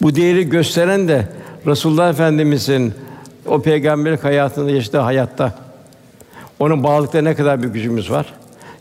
Bu 0.02 0.16
değeri 0.16 0.48
gösteren 0.48 1.08
de 1.08 1.28
Resulullah 1.66 2.10
Efendimizin 2.10 2.94
o 3.46 3.62
peygamberlik 3.62 4.24
hayatında 4.24 4.70
yaşadığı 4.70 4.98
hayatta 4.98 5.58
onun 6.58 6.82
bağlılıkta 6.82 7.22
ne 7.22 7.34
kadar 7.34 7.62
bir 7.62 7.68
gücümüz 7.68 8.10
var. 8.10 8.34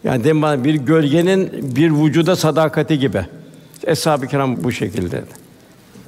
Yani 0.04 0.24
demin 0.24 0.64
bir 0.64 0.76
gölgenin 0.76 1.50
bir 1.76 1.92
vücuda 1.92 2.36
sadakati 2.36 3.00
gibi. 3.00 3.26
Eshab-ı 3.84 4.28
kiram 4.28 4.64
bu 4.64 4.72
şekilde. 4.72 5.24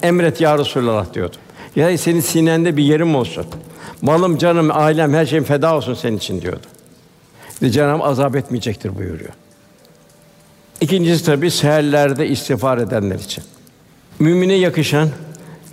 Emret 0.03 0.41
ya 0.41 0.57
Resulallah 0.57 1.13
diyordu. 1.13 1.35
Ya 1.75 1.97
senin 1.97 2.19
sinende 2.19 2.77
bir 2.77 2.83
yerim 2.83 3.15
olsun. 3.15 3.45
Malım, 4.01 4.37
canım, 4.37 4.69
ailem, 4.73 5.13
her 5.13 5.25
şeyim 5.25 5.43
feda 5.43 5.75
olsun 5.75 5.93
senin 5.93 6.17
için 6.17 6.41
diyordu. 6.41 6.65
Ve 7.61 7.69
Cenab-ı 7.69 8.03
azap 8.03 8.35
etmeyecektir 8.35 8.97
buyuruyor. 8.97 9.31
İkincisi 10.81 11.25
tabii 11.25 11.51
seherlerde 11.51 12.27
istiğfar 12.27 12.77
edenler 12.77 13.15
için. 13.15 13.43
Mümine 14.19 14.53
yakışan 14.53 15.09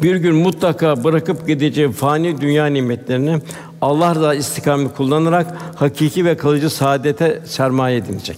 bir 0.02 0.16
gün 0.16 0.34
mutlaka 0.34 1.04
bırakıp 1.04 1.46
gideceği 1.46 1.92
fani 1.92 2.40
dünya 2.40 2.66
nimetlerini 2.66 3.38
Allah 3.80 4.22
da 4.22 4.34
istikamet 4.34 4.96
kullanarak 4.96 5.46
hakiki 5.74 6.24
ve 6.24 6.36
kalıcı 6.36 6.70
saadete 6.70 7.40
sermaye 7.46 7.96
edinecek. 7.96 8.36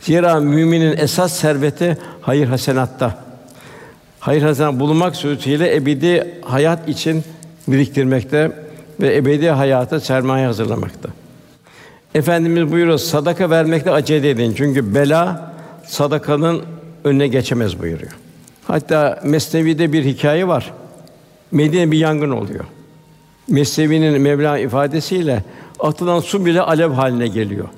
Zira 0.00 0.40
müminin 0.40 0.96
esas 0.96 1.32
serveti 1.32 1.98
hayır 2.20 2.46
hasenatta. 2.46 3.18
Hayır 4.20 4.42
hasenat 4.42 4.80
bulunmak 4.80 5.16
suretiyle 5.16 5.76
ebedi 5.76 6.34
hayat 6.42 6.88
için 6.88 7.24
biriktirmekte 7.68 8.52
ve 9.00 9.16
ebedi 9.16 9.50
hayata 9.50 10.00
sermaye 10.00 10.46
hazırlamakta. 10.46 11.08
Efendimiz 12.14 12.72
buyuruyor 12.72 12.98
sadaka 12.98 13.50
vermekte 13.50 13.90
acele 13.90 14.30
edin 14.30 14.54
çünkü 14.56 14.94
bela 14.94 15.49
sadakanın 15.90 16.62
önüne 17.04 17.28
geçemez 17.28 17.78
buyuruyor. 17.82 18.12
Hatta 18.64 19.20
Mesnevi'de 19.24 19.92
bir 19.92 20.04
hikaye 20.04 20.48
var. 20.48 20.72
Medine 21.52 21.90
bir 21.90 21.98
yangın 21.98 22.30
oluyor. 22.30 22.64
Mesnevi'nin 23.48 24.22
Mevla 24.22 24.58
ifadesiyle 24.58 25.44
atılan 25.80 26.20
su 26.20 26.46
bile 26.46 26.60
alev 26.60 26.90
haline 26.90 27.28
geliyor. 27.28 27.68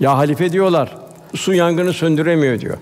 Ya 0.00 0.18
halife 0.18 0.52
diyorlar. 0.52 0.96
Su 1.34 1.54
yangını 1.54 1.92
söndüremiyor 1.92 2.60
diyor. 2.60 2.76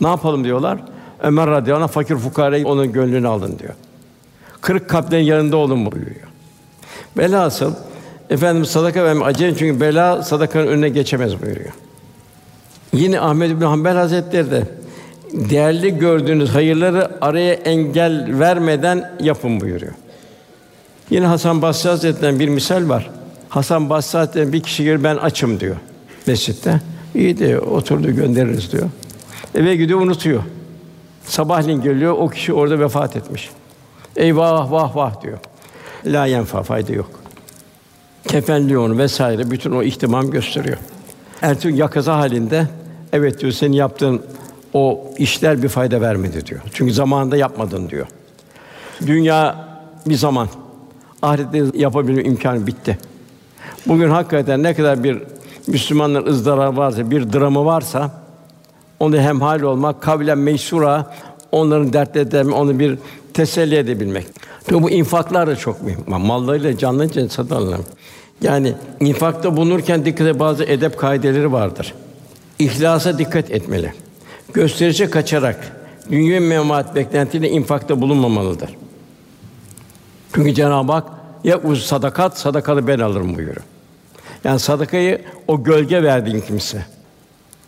Ne 0.00 0.08
yapalım 0.08 0.44
diyorlar. 0.44 0.78
Ömer 1.22 1.50
radıyallahu 1.50 1.84
anh 1.84 1.90
fakir 1.90 2.16
fukarayı 2.16 2.66
onun 2.66 2.92
gönlünü 2.92 3.28
alın 3.28 3.58
diyor. 3.58 3.74
Kırık 4.60 4.88
kalplerin 4.90 5.24
yanında 5.24 5.56
olun 5.56 5.92
buyuruyor. 5.92 6.28
Velhasıl 7.16 7.72
Efendimiz 8.30 8.68
sadaka 8.68 9.04
verme 9.04 9.24
acele 9.24 9.56
çünkü 9.56 9.80
bela 9.80 10.22
sadakanın 10.22 10.66
önüne 10.66 10.88
geçemez 10.88 11.42
buyuruyor. 11.42 11.72
Yine 12.92 13.20
Ahmed 13.20 13.50
bin 13.50 13.66
Hanbel 13.66 13.96
Hazretleri 13.96 14.50
de 14.50 14.62
değerli 15.32 15.98
gördüğünüz 15.98 16.50
hayırları 16.50 17.24
araya 17.24 17.54
engel 17.54 18.38
vermeden 18.38 19.12
yapın 19.20 19.60
buyuruyor. 19.60 19.92
Yine 21.10 21.26
Hasan 21.26 21.62
Basri 21.62 21.88
Hazretleri'nden 21.88 22.40
bir 22.40 22.48
misal 22.48 22.88
var. 22.88 23.10
Hasan 23.48 23.90
Basri 23.90 24.18
Hazretleri 24.18 24.52
bir 24.52 24.62
kişi 24.62 24.84
geliyor 24.84 25.04
ben 25.04 25.16
açım 25.16 25.60
diyor 25.60 25.76
mescitte. 26.28 26.80
İyi 27.14 27.38
diyor, 27.38 27.62
oturdu 27.62 28.10
göndeririz 28.10 28.72
diyor. 28.72 28.88
Eve 29.54 29.76
gidiyor 29.76 30.00
unutuyor. 30.00 30.42
Sabahleyin 31.24 31.80
geliyor 31.80 32.12
o 32.12 32.28
kişi 32.28 32.52
orada 32.52 32.80
vefat 32.80 33.16
etmiş. 33.16 33.50
Eyvah 34.16 34.70
vah 34.70 34.96
vah 34.96 35.22
diyor. 35.22 35.38
La 36.06 36.26
yenfa 36.26 36.62
fayda 36.62 36.92
yok. 36.92 37.10
Kefenliyor 38.28 38.86
onu 38.86 38.98
vesaire 38.98 39.50
bütün 39.50 39.70
o 39.70 39.82
ihtimam 39.82 40.30
gösteriyor. 40.30 40.78
Ertesi 41.42 41.76
yakaza 41.76 42.16
halinde 42.16 42.66
evet 43.12 43.40
diyor 43.40 43.52
senin 43.52 43.72
yaptığın 43.72 44.22
o 44.74 45.04
işler 45.18 45.62
bir 45.62 45.68
fayda 45.68 46.00
vermedi 46.00 46.46
diyor. 46.46 46.60
Çünkü 46.72 46.92
zamanında 46.92 47.36
yapmadın 47.36 47.90
diyor. 47.90 48.06
Dünya 49.06 49.68
bir 50.06 50.14
zaman. 50.14 50.48
Ahirette 51.22 51.78
yapabilme 51.78 52.22
imkanı 52.22 52.66
bitti. 52.66 52.98
Bugün 53.86 54.08
hakikaten 54.08 54.62
ne 54.62 54.74
kadar 54.74 55.04
bir 55.04 55.22
Müslümanların 55.66 56.26
ızdırabı 56.26 56.76
varsa, 56.76 57.10
bir 57.10 57.32
dramı 57.32 57.64
varsa 57.64 58.10
onu 59.00 59.16
hemhal 59.16 59.60
olmak, 59.60 60.02
kavlen 60.02 60.38
meysura 60.38 61.14
onların 61.52 61.92
dertlerini 61.92 62.54
onu 62.54 62.78
bir 62.78 62.98
teselli 63.34 63.76
edebilmek. 63.76 64.26
Tabi 64.64 64.82
bu 64.82 64.90
infaklar 64.90 65.46
da 65.46 65.56
çok 65.56 65.82
mühim. 65.82 66.04
Mallarıyla 66.06 66.78
canlı 66.78 67.28
satın 67.30 67.54
alınır. 67.54 67.80
Yani 68.42 68.74
infakta 69.00 69.56
bulunurken 69.56 70.04
dikkat 70.04 70.38
bazı 70.38 70.64
edep 70.64 70.98
kaideleri 70.98 71.52
vardır. 71.52 71.94
İhlasa 72.58 73.18
dikkat 73.18 73.50
etmeli. 73.50 73.92
Gösterişe 74.52 75.10
kaçarak 75.10 75.72
dünya 76.10 76.40
menfaat 76.40 76.94
beklentiyle 76.94 77.50
infakta 77.50 78.00
bulunmamalıdır. 78.00 78.70
Çünkü 80.34 80.54
Cenab-ı 80.54 80.92
Hak 80.92 81.06
ya 81.44 81.60
uz 81.62 81.82
sadakat 81.82 82.38
sadakalı 82.38 82.86
ben 82.86 82.98
alırım 82.98 83.36
buyuruyor. 83.36 83.62
Yani 84.44 84.58
sadakayı 84.58 85.22
o 85.48 85.64
gölge 85.64 86.02
verdiğin 86.02 86.40
kimse. 86.40 86.84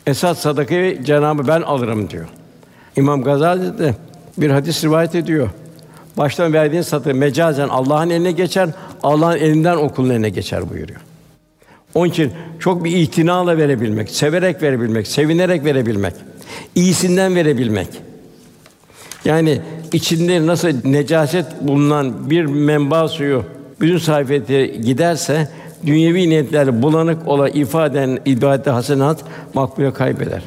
Esas 0.07 0.39
sadakayı 0.39 1.05
Cenab-ı 1.05 1.49
ben 1.49 1.63
alırım 1.63 2.11
diyor. 2.11 2.29
İmam 2.97 3.23
Gazali 3.23 3.79
de 3.79 3.95
bir 4.39 4.51
hadis 4.51 4.85
rivayet 4.85 5.15
ediyor. 5.15 5.51
Baştan 6.17 6.53
verdiğin 6.53 6.83
sadaka 6.83 7.15
mecazen 7.15 7.69
Allah'ın 7.69 8.11
eline 8.11 8.33
geçer, 8.33 8.69
Allah'ın 9.03 9.37
elinden 9.37 9.77
okulun 9.77 10.11
eline 10.11 10.29
geçer 10.29 10.71
buyuruyor. 10.71 11.01
Onun 11.95 12.09
için 12.09 12.33
çok 12.59 12.85
bir 12.85 12.97
itinayla 12.97 13.57
verebilmek, 13.57 14.11
severek 14.11 14.63
verebilmek, 14.63 15.07
sevinerek 15.07 15.65
verebilmek, 15.65 16.15
iyisinden 16.75 17.35
verebilmek. 17.35 17.89
Yani 19.25 19.61
içinde 19.93 20.47
nasıl 20.47 20.69
necaset 20.85 21.47
bulunan 21.61 22.31
bir 22.31 22.45
menba 22.45 23.09
suyu 23.09 23.45
bütün 23.81 23.99
sayfete 23.99 24.67
giderse 24.67 25.49
dünyevi 25.87 26.31
niyetler 26.31 26.83
bulanık 26.83 27.29
ola 27.29 27.49
ifaden 27.49 28.19
ibadete 28.25 28.71
hasenat 28.71 29.25
makbule 29.55 29.93
kaybeder. 29.93 30.43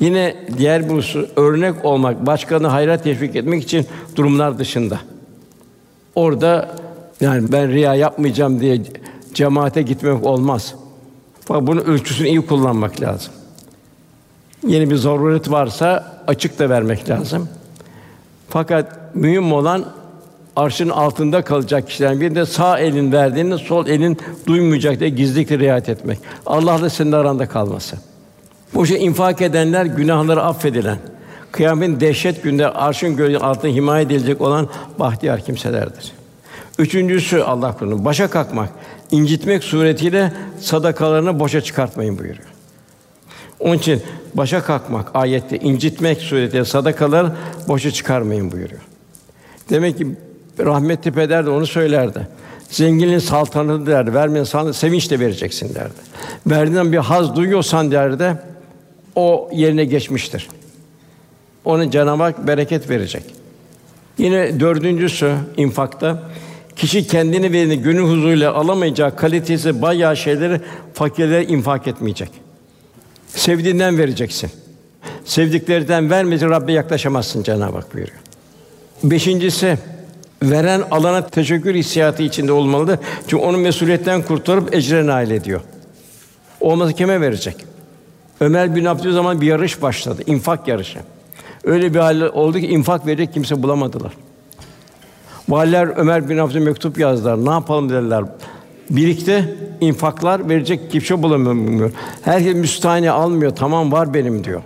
Yine 0.00 0.36
diğer 0.58 0.88
bir 0.88 0.94
husus, 0.94 1.30
örnek 1.36 1.84
olmak, 1.84 2.26
başkanı 2.26 2.66
hayra 2.66 2.98
teşvik 2.98 3.36
etmek 3.36 3.62
için 3.62 3.86
durumlar 4.16 4.58
dışında. 4.58 5.00
Orada 6.14 6.76
yani 7.20 7.52
ben 7.52 7.72
riya 7.72 7.94
yapmayacağım 7.94 8.60
diye 8.60 8.82
cemaate 9.34 9.82
gitmek 9.82 10.26
olmaz. 10.26 10.74
Fakat 11.40 11.66
bunun 11.66 11.80
ölçüsünü 11.80 12.28
iyi 12.28 12.46
kullanmak 12.46 13.00
lazım. 13.00 13.32
Yeni 14.66 14.90
bir 14.90 14.96
zaruret 14.96 15.50
varsa 15.50 16.16
açık 16.26 16.58
da 16.58 16.70
vermek 16.70 17.10
lazım. 17.10 17.48
Fakat 18.48 19.14
mühim 19.14 19.52
olan 19.52 19.84
arşın 20.56 20.88
altında 20.88 21.42
kalacak 21.42 21.88
kişilerin 21.88 22.20
bir 22.20 22.34
de 22.34 22.46
sağ 22.46 22.78
elin 22.78 23.12
verdiğini 23.12 23.58
sol 23.58 23.86
elin 23.86 24.18
duymayacak 24.46 25.00
diye 25.00 25.10
gizlilikle 25.10 25.58
riayet 25.58 25.88
etmek. 25.88 26.18
Allah'la 26.46 26.90
senin 26.90 27.12
aranda 27.12 27.48
kalması. 27.48 27.96
Şey 28.84 29.04
infak 29.04 29.40
edenler 29.40 29.86
günahları 29.86 30.42
affedilen, 30.42 30.98
kıyametin 31.52 32.00
dehşet 32.00 32.42
günde 32.42 32.68
arşın 32.68 33.16
gölge 33.16 33.38
altında 33.38 33.72
himaye 33.72 34.04
edilecek 34.04 34.40
olan 34.40 34.68
bahtiyar 34.98 35.40
kimselerdir. 35.40 36.12
Üçüncüsü 36.78 37.40
Allah 37.40 37.72
korusun 37.72 38.04
başa 38.04 38.30
kalkmak, 38.30 38.68
incitmek 39.10 39.64
suretiyle 39.64 40.32
sadakalarını 40.60 41.40
boşa 41.40 41.60
çıkartmayın 41.60 42.18
buyuruyor. 42.18 42.48
Onun 43.60 43.78
için 43.78 44.02
başa 44.34 44.62
kalkmak 44.62 45.10
ayette 45.14 45.58
incitmek 45.58 46.20
suretiyle 46.20 46.64
sadakalar 46.64 47.26
boşa 47.68 47.90
çıkarmayın 47.90 48.52
buyuruyor. 48.52 48.80
Demek 49.70 49.98
ki 49.98 50.06
rahmetli 50.58 51.12
peder 51.12 51.46
de 51.46 51.50
onu 51.50 51.66
söylerdi. 51.66 52.28
Zenginin 52.70 53.18
saltanatı 53.18 53.86
derdi, 53.86 54.14
vermeyen 54.14 54.44
saltanatı 54.44 54.78
sevinçle 54.78 55.20
vereceksin 55.20 55.74
derdi. 55.74 55.94
Verdiğinden 56.46 56.92
bir 56.92 56.98
haz 56.98 57.36
duyuyorsan 57.36 57.90
derdi, 57.90 58.36
o 59.16 59.48
yerine 59.52 59.84
geçmiştir. 59.84 60.48
Onun 61.64 61.90
Cenab-ı 61.90 62.22
Hak 62.22 62.46
bereket 62.46 62.90
verecek. 62.90 63.22
Yine 64.18 64.60
dördüncüsü 64.60 65.34
infakta 65.56 66.22
kişi 66.76 67.06
kendini 67.06 67.52
ve 67.52 67.74
günü 67.74 68.00
huzuruyla 68.00 68.54
alamayacağı 68.54 69.16
kalitesi 69.16 69.82
bayağı 69.82 70.16
şeyleri 70.16 70.60
fakirlere 70.94 71.44
infak 71.44 71.88
etmeyecek. 71.88 72.30
Sevdiğinden 73.28 73.98
vereceksin. 73.98 74.50
Sevdiklerinden 75.24 76.10
vermeyecek 76.10 76.50
Rabbe 76.50 76.72
yaklaşamazsın 76.72 77.42
Cenab-ı 77.42 77.76
Hak 77.76 77.94
buyuruyor. 77.94 78.18
Beşincisi 79.04 79.78
veren 80.42 80.82
alana 80.90 81.26
teşekkür 81.26 81.74
hissiyatı 81.74 82.22
içinde 82.22 82.52
olmalıdır. 82.52 82.98
Çünkü 83.22 83.36
onun 83.36 83.60
mesuliyetten 83.60 84.22
kurtarıp 84.22 84.74
ecre 84.74 85.06
nail 85.06 85.30
ediyor. 85.30 85.60
Olmazsa 86.60 86.92
kime 86.92 87.20
verecek? 87.20 87.75
Ömer 88.40 88.76
bin 88.76 88.84
Abdülaziz 88.84 89.40
bir 89.40 89.46
yarış 89.46 89.82
başladı, 89.82 90.22
infak 90.26 90.68
yarışı. 90.68 90.98
Öyle 91.64 91.94
bir 91.94 91.98
hal 91.98 92.20
oldu 92.20 92.58
ki 92.58 92.66
infak 92.66 93.06
verecek 93.06 93.34
kimse 93.34 93.62
bulamadılar. 93.62 94.12
Valiler 95.48 95.88
Ömer 95.96 96.28
bin 96.28 96.38
Abdülaziz 96.38 96.66
mektup 96.66 96.98
yazdılar. 96.98 97.46
Ne 97.46 97.50
yapalım 97.50 97.90
dediler. 97.90 98.24
Birlikte 98.90 99.56
infaklar 99.80 100.48
verecek 100.48 100.90
kimse 100.90 101.22
bulamıyor. 101.22 101.92
Herkes 102.22 102.54
müstahane 102.54 103.10
almıyor. 103.10 103.56
Tamam 103.56 103.92
var 103.92 104.14
benim 104.14 104.44
diyor. 104.44 104.62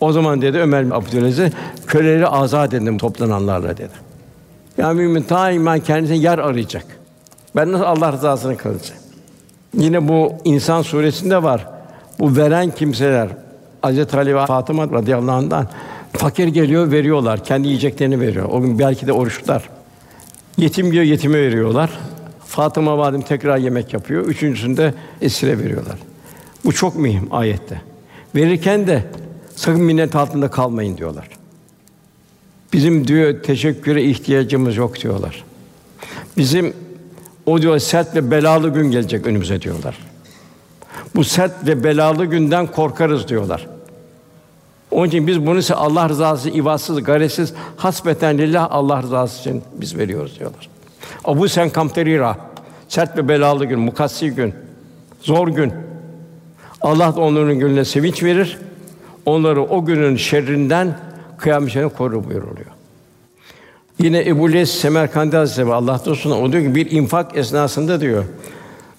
O 0.00 0.12
zaman 0.12 0.42
dedi 0.42 0.58
Ömer 0.58 0.84
bin 0.86 0.90
Abdülaziz 0.90 1.52
köleleri 1.86 2.26
azat 2.26 2.74
edin 2.74 2.98
toplananlarla 2.98 3.76
dedi. 3.76 4.06
Yani 4.78 5.00
mümin 5.00 5.24
iman 5.54 5.80
kendisine 5.80 6.16
yer 6.16 6.38
arayacak. 6.38 6.86
Ben 7.56 7.72
nasıl 7.72 7.84
Allah 7.84 8.12
rızasını 8.12 8.56
kılacağım? 8.56 9.00
Yine 9.74 10.08
bu 10.08 10.32
insan 10.44 10.82
suresinde 10.82 11.42
var. 11.42 11.75
Bu 12.18 12.36
veren 12.36 12.70
kimseler 12.70 13.28
Hazreti 13.82 14.16
Ali 14.16 14.36
ve 14.36 14.46
Fatıma 14.46 14.90
radıyallahu 14.90 15.36
anh'dan 15.36 15.68
fakir 16.12 16.48
geliyor 16.48 16.90
veriyorlar. 16.90 17.44
Kendi 17.44 17.68
yiyeceklerini 17.68 18.20
veriyor. 18.20 18.48
O 18.52 18.60
gün 18.60 18.78
belki 18.78 19.06
de 19.06 19.12
oruçlar. 19.12 19.68
Yetim 20.56 20.92
diyor 20.92 21.04
yetime 21.04 21.38
veriyorlar. 21.38 21.90
Fatıma 22.46 22.98
validem 22.98 23.22
tekrar 23.22 23.58
yemek 23.58 23.92
yapıyor. 23.92 24.24
Üçüncüsünde 24.24 24.94
esire 25.20 25.58
veriyorlar. 25.58 25.98
Bu 26.64 26.72
çok 26.72 26.96
mühim 26.96 27.28
ayette. 27.30 27.80
Verirken 28.34 28.86
de 28.86 29.04
sakın 29.56 29.82
minnet 29.82 30.16
altında 30.16 30.50
kalmayın 30.50 30.96
diyorlar. 30.96 31.28
Bizim 32.72 33.08
diyor 33.08 33.42
teşekküre 33.42 34.02
ihtiyacımız 34.02 34.76
yok 34.76 35.00
diyorlar. 35.02 35.44
Bizim 36.36 36.74
o 37.46 37.62
diyor 37.62 37.78
sert 37.78 38.14
ve 38.14 38.30
belalı 38.30 38.74
gün 38.74 38.90
gelecek 38.90 39.26
önümüze 39.26 39.62
diyorlar. 39.62 39.98
Bu 41.14 41.24
sert 41.24 41.66
ve 41.66 41.84
belalı 41.84 42.24
günden 42.24 42.66
korkarız 42.66 43.28
diyorlar. 43.28 43.66
Onun 44.90 45.08
için 45.08 45.26
biz 45.26 45.46
bunu 45.46 45.58
ise 45.58 45.74
Allah 45.74 46.08
rızası 46.08 46.50
ivatsız, 46.50 47.04
garesiz, 47.04 47.54
hasbeten 47.76 48.38
lillah 48.38 48.68
Allah 48.70 49.02
rızası 49.02 49.40
için 49.40 49.62
biz 49.72 49.98
veriyoruz 49.98 50.38
diyorlar. 50.38 50.68
Abu 51.24 51.48
Sen 51.48 51.70
Kamterira 51.70 52.36
sert 52.88 53.16
ve 53.16 53.28
belalı 53.28 53.64
gün, 53.64 53.80
mukassi 53.80 54.30
gün, 54.30 54.54
zor 55.20 55.48
gün. 55.48 55.72
Allah 56.80 57.16
da 57.16 57.20
onların 57.20 57.58
gününe 57.58 57.84
sevinç 57.84 58.22
verir. 58.22 58.58
Onları 59.26 59.62
o 59.62 59.84
günün 59.84 60.16
şerrinden 60.16 60.98
kıyamet 61.38 61.96
korur 61.96 62.24
buyuruluyor. 62.24 62.70
Yine 63.98 64.28
Ebu 64.28 64.52
Les 64.52 64.70
Semerkandi 64.70 65.36
Hazretleri 65.36 65.74
Allah 65.74 66.00
dostuna 66.04 66.40
o 66.40 66.52
diyor 66.52 66.62
ki 66.62 66.74
bir 66.74 66.90
infak 66.90 67.36
esnasında 67.36 68.00
diyor 68.00 68.24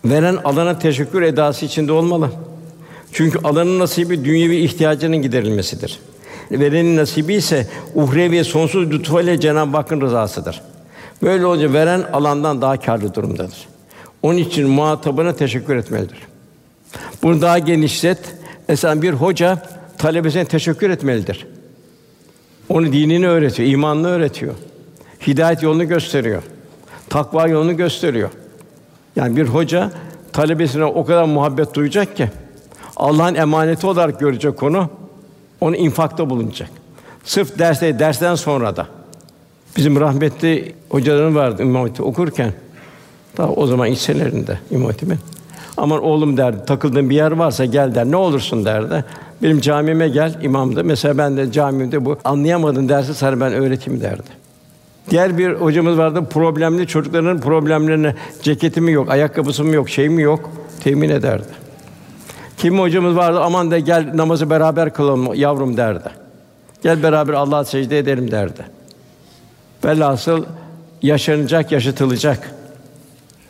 veren 0.09 0.35
alana 0.43 0.79
teşekkür 0.79 1.21
edası 1.21 1.65
içinde 1.65 1.91
olmalı. 1.91 2.29
Çünkü 3.11 3.39
alanın 3.43 3.79
nasibi 3.79 4.25
dünyevi 4.25 4.55
ihtiyacının 4.55 5.17
giderilmesidir. 5.17 5.99
Verenin 6.51 6.97
nasibi 6.97 7.33
ise 7.33 7.67
uhrevi 7.95 8.43
sonsuz 8.43 8.91
lütfuyla 8.91 9.39
Cenab-ı 9.39 9.77
Hakk'ın 9.77 10.01
rızasıdır. 10.01 10.61
Böyle 11.21 11.45
olunca 11.45 11.73
veren 11.73 12.01
alandan 12.13 12.61
daha 12.61 12.79
kârlı 12.79 13.13
durumdadır. 13.13 13.67
Onun 14.21 14.37
için 14.37 14.69
muhatabına 14.69 15.35
teşekkür 15.35 15.75
etmelidir. 15.75 16.17
Bunu 17.23 17.41
daha 17.41 17.59
genişlet. 17.59 18.19
Mesela 18.67 19.01
bir 19.01 19.13
hoca 19.13 19.61
talebesine 19.97 20.45
teşekkür 20.45 20.89
etmelidir. 20.89 21.47
Onu 22.69 22.93
dinini 22.93 23.27
öğretiyor, 23.27 23.69
imanını 23.69 24.07
öğretiyor. 24.07 24.53
Hidayet 25.27 25.63
yolunu 25.63 25.87
gösteriyor. 25.87 26.43
Takva 27.09 27.47
yolunu 27.47 27.77
gösteriyor. 27.77 28.29
Yani 29.17 29.35
bir 29.35 29.47
hoca 29.47 29.91
talebesine 30.33 30.85
o 30.85 31.05
kadar 31.05 31.23
muhabbet 31.23 31.73
duyacak 31.73 32.17
ki 32.17 32.29
Allah'ın 32.95 33.35
emaneti 33.35 33.87
olarak 33.87 34.19
görecek 34.19 34.63
onu. 34.63 34.89
Onu 35.61 35.75
infakta 35.75 36.29
bulunacak. 36.29 36.69
Sırf 37.23 37.59
derste 37.59 37.99
dersten 37.99 38.35
sonra 38.35 38.75
da. 38.75 38.87
Bizim 39.77 39.99
rahmetli 39.99 40.75
hocalarım 40.89 41.35
vardı 41.35 41.63
İmam 41.63 41.89
okurken. 41.99 42.53
Daha 43.37 43.49
o 43.49 43.67
zaman 43.67 43.87
ilk 43.87 43.97
senelerinde 43.97 44.59
İmam 44.71 44.87
Hatip'in. 44.87 45.19
Aman 45.77 46.03
oğlum 46.03 46.37
derdi, 46.37 46.65
takıldığın 46.65 47.09
bir 47.09 47.15
yer 47.15 47.31
varsa 47.31 47.65
gel 47.65 47.95
der. 47.95 48.05
Ne 48.05 48.15
olursun 48.15 48.65
derdi. 48.65 49.05
Benim 49.43 49.61
camime 49.61 50.09
gel 50.09 50.39
imamdı. 50.41 50.83
Mesela 50.83 51.17
ben 51.17 51.37
de 51.37 51.51
camimde 51.51 52.05
bu 52.05 52.17
anlayamadın 52.23 52.89
dersi 52.89 53.13
sana 53.13 53.39
ben 53.39 53.53
öğreteyim 53.53 54.01
derdi. 54.01 54.36
Diğer 55.09 55.37
bir 55.37 55.53
hocamız 55.53 55.97
vardı. 55.97 56.23
Problemli 56.29 56.87
çocukların 56.87 57.39
problemlerine 57.39 58.15
ceketi 58.41 58.81
mi 58.81 58.91
yok, 58.91 59.11
ayakkabısı 59.11 59.63
mı 59.63 59.75
yok, 59.75 59.89
şey 59.89 60.09
mi 60.09 60.21
yok 60.21 60.49
temin 60.83 61.09
ederdi. 61.09 61.47
Kim 62.57 62.79
hocamız 62.79 63.15
vardı. 63.15 63.39
Aman 63.41 63.71
da 63.71 63.79
gel 63.79 64.11
namazı 64.13 64.49
beraber 64.49 64.93
kılalım 64.93 65.33
yavrum 65.33 65.77
derdi. 65.77 66.09
Gel 66.83 67.03
beraber 67.03 67.33
Allah'a 67.33 67.65
secde 67.65 67.99
edelim 67.99 68.31
derdi. 68.31 68.65
Velhasıl 69.85 70.45
yaşanacak, 71.01 71.71
yaşatılacak. 71.71 72.51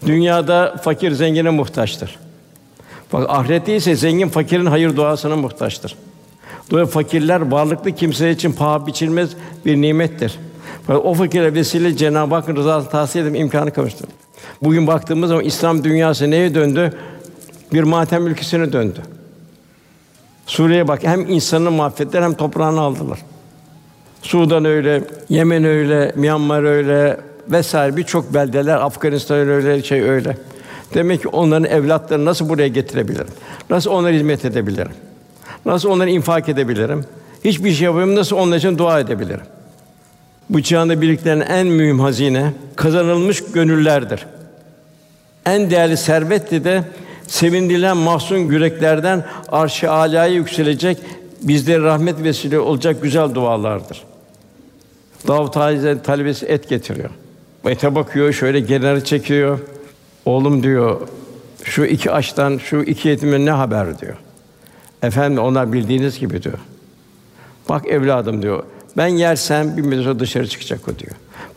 Dünyada 0.05 0.75
fakir 0.83 1.11
zengine 1.11 1.49
muhtaçtır. 1.49 2.19
Bak 3.13 3.29
ahirette 3.29 3.75
ise 3.75 3.95
zengin 3.95 4.29
fakirin 4.29 4.65
hayır 4.65 4.95
duasına 4.95 5.35
muhtaçtır. 5.35 5.95
Dolayısıyla 6.71 7.03
fakirler 7.03 7.41
varlıklı 7.41 7.91
kimse 7.91 8.31
için 8.31 8.51
paha 8.51 8.87
biçilmez 8.87 9.29
bir 9.65 9.81
nimettir. 9.81 10.39
O 10.89 11.13
fakire 11.13 11.53
vesile 11.53 11.97
Cenab-ı 11.97 12.35
Hakk'ın 12.35 12.55
rızasını 12.55 12.91
tahsil 12.91 13.19
edip 13.19 13.35
imkanı 13.35 13.71
kavuştu. 13.71 14.05
Bugün 14.61 14.87
baktığımız 14.87 15.29
zaman 15.29 15.43
İslam 15.43 15.83
dünyası 15.83 16.31
neye 16.31 16.55
döndü? 16.55 16.93
Bir 17.73 17.83
matem 17.83 18.27
ülkesine 18.27 18.73
döndü. 18.73 19.01
Suriye'ye 20.45 20.87
bak 20.87 21.03
hem 21.03 21.29
insanın 21.29 21.73
mahvettiler 21.73 22.21
hem 22.21 22.33
toprağını 22.33 22.81
aldılar. 22.81 23.19
Sudan 24.21 24.65
öyle, 24.65 25.03
Yemen 25.29 25.63
öyle, 25.63 26.11
Myanmar 26.15 26.63
öyle 26.63 27.17
vesaire 27.51 27.97
birçok 27.97 28.33
beldeler, 28.33 28.75
Afganistan 28.75 29.37
öyle, 29.37 29.83
şey 29.83 30.01
öyle. 30.01 30.37
Demek 30.93 31.21
ki 31.21 31.27
onların 31.27 31.69
evlatlarını 31.69 32.25
nasıl 32.25 32.49
buraya 32.49 32.67
getirebilirim? 32.67 33.27
Nasıl 33.69 33.91
onlara 33.91 34.13
hizmet 34.13 34.45
edebilirim? 34.45 34.91
Nasıl 35.65 35.89
onları 35.89 36.09
infak 36.09 36.49
edebilirim? 36.49 37.05
Hiçbir 37.45 37.73
şey 37.73 37.85
yapamıyorum. 37.85 38.15
Nasıl 38.15 38.35
onlar 38.35 38.57
için 38.57 38.77
dua 38.77 38.99
edebilirim? 38.99 39.45
Bu 40.49 40.63
çağında 40.63 41.01
birliklenen 41.01 41.45
en 41.45 41.67
mühim 41.67 41.99
hazine 41.99 42.53
kazanılmış 42.75 43.43
gönüllerdir. 43.43 44.25
En 45.45 45.69
değerli 45.69 45.97
servetti 45.97 46.63
de 46.63 46.83
sevindirilen 47.27 47.97
mahzun 47.97 48.37
yüreklerden 48.37 49.25
arş-ı 49.49 49.91
âlâya 49.91 50.25
yükselecek 50.25 50.97
bizlere 51.41 51.83
rahmet 51.83 52.23
vesile 52.23 52.59
olacak 52.59 53.01
güzel 53.01 53.35
dualardır. 53.35 54.03
Davud 55.27 55.55
Hazretleri 55.55 56.01
talebesi 56.01 56.45
et 56.45 56.69
getiriyor. 56.69 57.09
Ete 57.65 57.95
bakıyor, 57.95 58.33
şöyle 58.33 58.65
kenara 58.65 59.03
çekiyor. 59.03 59.59
Oğlum 60.25 60.63
diyor, 60.63 61.01
şu 61.63 61.85
iki 61.85 62.11
açtan, 62.11 62.57
şu 62.57 62.77
iki 62.77 63.07
yetime 63.07 63.45
ne 63.45 63.51
haber 63.51 63.99
diyor. 63.99 64.15
Efendim 65.03 65.43
onlar 65.43 65.73
bildiğiniz 65.73 66.19
gibi 66.19 66.43
diyor. 66.43 66.57
Bak 67.69 67.87
evladım 67.87 68.41
diyor. 68.41 68.63
Ben 68.97 69.07
yersem 69.07 69.77
bir 69.77 69.81
müddet 69.81 70.19
dışarı 70.19 70.47
çıkacak 70.47 70.79
o 70.87 70.99
diyor. 70.99 71.11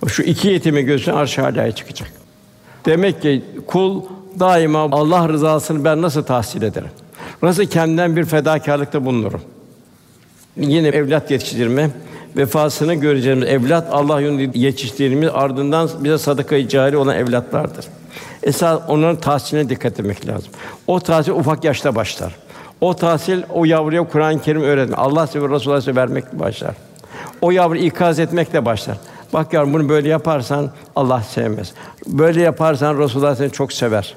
Şu 0.09 0.23
iki 0.23 0.49
yetimi 0.49 0.83
gözün 0.83 1.13
arş 1.13 1.39
çıkacak. 1.77 2.13
Demek 2.87 3.23
ki 3.23 3.43
kul 3.67 4.03
daima 4.41 4.79
Allah 4.79 5.29
rızasını 5.29 5.85
ben 5.85 6.03
nasıl 6.03 6.23
tahsil 6.23 6.63
ederim? 6.63 6.91
Nasıl 7.43 7.65
kendimden 7.65 8.17
bir 8.17 8.25
fedakarlıkta 8.25 9.05
bulunurum? 9.05 9.41
Yine 10.57 10.89
evlat 10.89 11.31
yetiştirme 11.31 11.91
vefasını 12.37 12.95
göreceğimiz 12.95 13.49
evlat 13.49 13.89
Allah 13.91 14.21
yolunda 14.21 14.59
yetiştirdiğimiz 14.59 15.29
ardından 15.33 15.91
bize 16.01 16.19
sadaka-i 16.19 16.69
cari 16.69 16.97
olan 16.97 17.17
evlatlardır. 17.17 17.85
Esas 18.43 18.81
onların 18.89 19.21
tahsiline 19.21 19.69
dikkat 19.69 20.01
etmek 20.01 20.29
lazım. 20.29 20.53
O 20.87 21.01
tahsil 21.01 21.33
ufak 21.33 21.65
yaşta 21.65 21.95
başlar. 21.95 22.37
O 22.81 22.97
tahsil 22.97 23.43
o 23.55 23.65
yavruya 23.65 24.09
Kur'an-ı 24.09 24.43
Kerim 24.43 24.63
öğretmek, 24.63 24.99
Allah 24.99 25.29
ve 25.35 25.55
Resulullah 25.55 25.97
vermek 25.97 26.33
başlar. 26.33 26.75
O 27.43 27.51
yavru 27.51 27.77
ikaz 27.77 28.19
etmekle 28.19 28.65
başlar. 28.65 28.97
Bak 29.33 29.53
yavrum 29.53 29.75
bunu 29.75 29.89
böyle 29.89 30.09
yaparsan 30.09 30.71
Allah 30.97 31.23
sevmez. 31.23 31.73
Böyle 32.07 32.43
yaparsan 32.43 32.99
Resulullah 32.99 33.35
seni 33.37 33.51
çok 33.51 33.73
sever. 33.73 34.17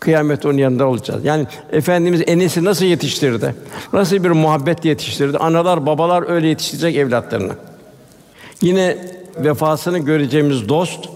Kıyamet 0.00 0.46
onun 0.46 0.58
yanında 0.58 0.86
olacağız. 0.86 1.24
Yani 1.24 1.46
efendimiz 1.72 2.22
Enes'i 2.26 2.64
nasıl 2.64 2.84
yetiştirdi? 2.84 3.54
Nasıl 3.92 4.24
bir 4.24 4.30
muhabbet 4.30 4.84
yetiştirdi? 4.84 5.38
Analar, 5.38 5.86
babalar 5.86 6.30
öyle 6.30 6.48
yetiştirecek 6.48 6.96
evlatlarını. 6.96 7.52
Yine 8.62 8.96
vefasını 9.36 9.98
göreceğimiz 9.98 10.68
dost 10.68 11.08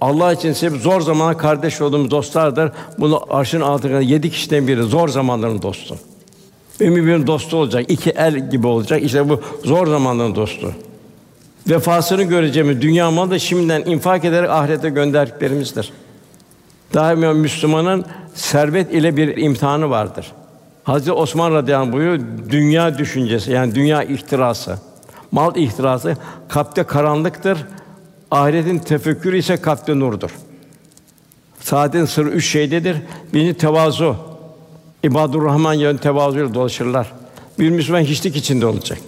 Allah 0.00 0.32
için 0.32 0.54
hep 0.54 0.72
zor 0.72 1.00
zamana 1.00 1.36
kardeş 1.36 1.80
olduğumuz 1.80 2.10
dostlardır. 2.10 2.72
Bunu 2.98 3.20
arşın 3.30 3.60
altında 3.60 4.00
yedi 4.00 4.30
kişiden 4.30 4.68
biri 4.68 4.82
zor 4.82 5.08
zamanların 5.08 5.62
dostu. 5.62 5.96
ve 6.80 6.96
birbirinin 6.96 7.26
dostu 7.26 7.56
olacak. 7.56 7.84
iki 7.88 8.10
el 8.10 8.50
gibi 8.50 8.66
olacak. 8.66 9.02
İşte 9.02 9.28
bu 9.28 9.40
zor 9.64 9.86
zamanların 9.86 10.34
dostu. 10.34 10.72
Vefasını 11.68 12.22
göreceğimiz 12.22 12.80
dünya 12.80 13.10
malı 13.10 13.30
da 13.30 13.38
şimdiden 13.38 13.82
infak 13.84 14.24
ederek 14.24 14.50
ahirete 14.50 14.88
gönderdiklerimizdir. 14.88 15.92
Daima 16.94 17.32
Müslümanın 17.32 18.04
servet 18.34 18.94
ile 18.94 19.16
bir 19.16 19.36
imtihanı 19.36 19.90
vardır. 19.90 20.32
Hazreti 20.84 21.12
Osman 21.12 21.54
radıyallahu 21.54 21.92
buyuruyor, 21.92 22.20
dünya 22.50 22.98
düşüncesi 22.98 23.52
yani 23.52 23.74
dünya 23.74 24.02
ihtirası, 24.02 24.78
mal 25.32 25.56
ihtirası 25.56 26.16
kalpte 26.48 26.82
karanlıktır. 26.82 27.58
Ahiretin 28.30 28.78
tefekkürü 28.78 29.38
ise 29.38 29.56
kalpte 29.56 29.98
nurdur. 29.98 30.30
Saadetin 31.60 32.04
sırrı 32.04 32.28
üç 32.28 32.46
şeydedir. 32.46 32.96
Birinci 33.34 33.54
tevazu. 33.54 34.16
İbadur 35.02 35.44
Rahman 35.44 35.74
yön 35.74 35.96
tevazuyla 35.96 36.54
dolaşırlar. 36.54 37.12
Bir 37.58 37.70
Müslüman 37.70 38.00
hiçlik 38.00 38.36
içinde 38.36 38.66
olacak. 38.66 38.98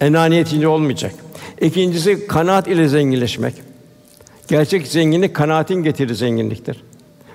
Enaniyet 0.00 0.46
içinde 0.46 0.68
olmayacak. 0.68 1.14
İkincisi 1.60 2.26
kanaat 2.26 2.68
ile 2.68 2.88
zenginleşmek. 2.88 3.54
Gerçek 4.48 4.86
zenginlik 4.86 5.34
kanaatin 5.34 5.82
getirir 5.82 6.14
zenginliktir. 6.14 6.82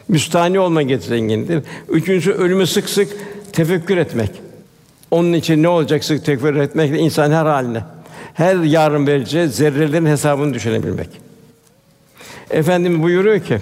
Müstani 0.07 0.59
olma 0.59 0.81
getirir 0.81 1.09
zenginliktir. 1.09 1.63
Üçüncüsü 1.89 2.31
ölümü 2.31 2.67
sık 2.67 2.89
sık 2.89 3.09
tefekkür 3.53 3.97
etmek. 3.97 4.31
Onun 5.11 5.33
için 5.33 5.63
ne 5.63 5.67
olacak 5.67 6.03
sık 6.03 6.25
tefekkür 6.25 6.55
etmekle 6.55 6.99
insan 6.99 7.31
her 7.31 7.45
haline, 7.45 7.83
her 8.33 8.55
yarın 8.55 9.07
vereceği 9.07 9.47
zerrelerin 9.47 10.05
hesabını 10.05 10.53
düşünebilmek. 10.53 11.09
Efendim 12.49 13.03
buyuruyor 13.03 13.39
ki, 13.39 13.57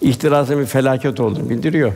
ihtirasın 0.00 0.60
bir 0.60 0.66
felaket 0.66 1.20
olduğunu 1.20 1.50
bildiriyor. 1.50 1.92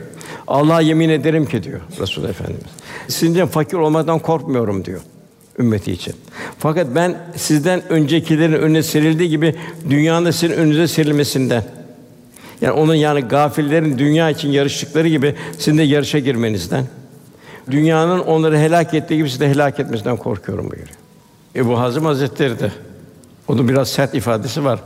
Allah'a 0.47 0.81
yemin 0.81 1.09
ederim 1.09 1.45
ki 1.45 1.63
diyor 1.63 1.81
Resul 1.99 2.23
Efendimiz. 2.23 2.71
Sizin 3.07 3.45
fakir 3.45 3.77
olmadan 3.77 4.19
korkmuyorum 4.19 4.85
diyor 4.85 5.01
ümmeti 5.59 5.91
için. 5.91 6.15
Fakat 6.59 6.87
ben 6.95 7.17
sizden 7.35 7.89
öncekilerin 7.89 8.53
önüne 8.53 8.83
serildiği 8.83 9.29
gibi 9.29 9.55
dünyanın 9.89 10.31
sizin 10.31 10.55
önünüze 10.55 10.87
serilmesinden 10.87 11.63
yani 12.61 12.71
onun 12.71 12.95
yani 12.95 13.21
gafillerin 13.21 13.97
dünya 13.97 14.29
için 14.29 14.49
yarıştıkları 14.49 15.07
gibi 15.07 15.35
sizin 15.57 15.77
de 15.77 15.83
yarışa 15.83 16.19
girmenizden 16.19 16.85
dünyanın 17.71 18.19
onları 18.19 18.57
helak 18.57 18.93
ettiği 18.93 19.17
gibi 19.17 19.29
sizi 19.29 19.39
de 19.39 19.49
helak 19.49 19.79
etmesinden 19.79 20.17
korkuyorum 20.17 20.71
buyuruyor. 20.71 20.97
Ebu 21.55 21.79
Hazım 21.79 22.05
Hazretleri 22.05 22.59
de 22.59 22.71
onun 23.47 23.69
biraz 23.69 23.89
sert 23.89 24.15
ifadesi 24.15 24.63
var. 24.63 24.79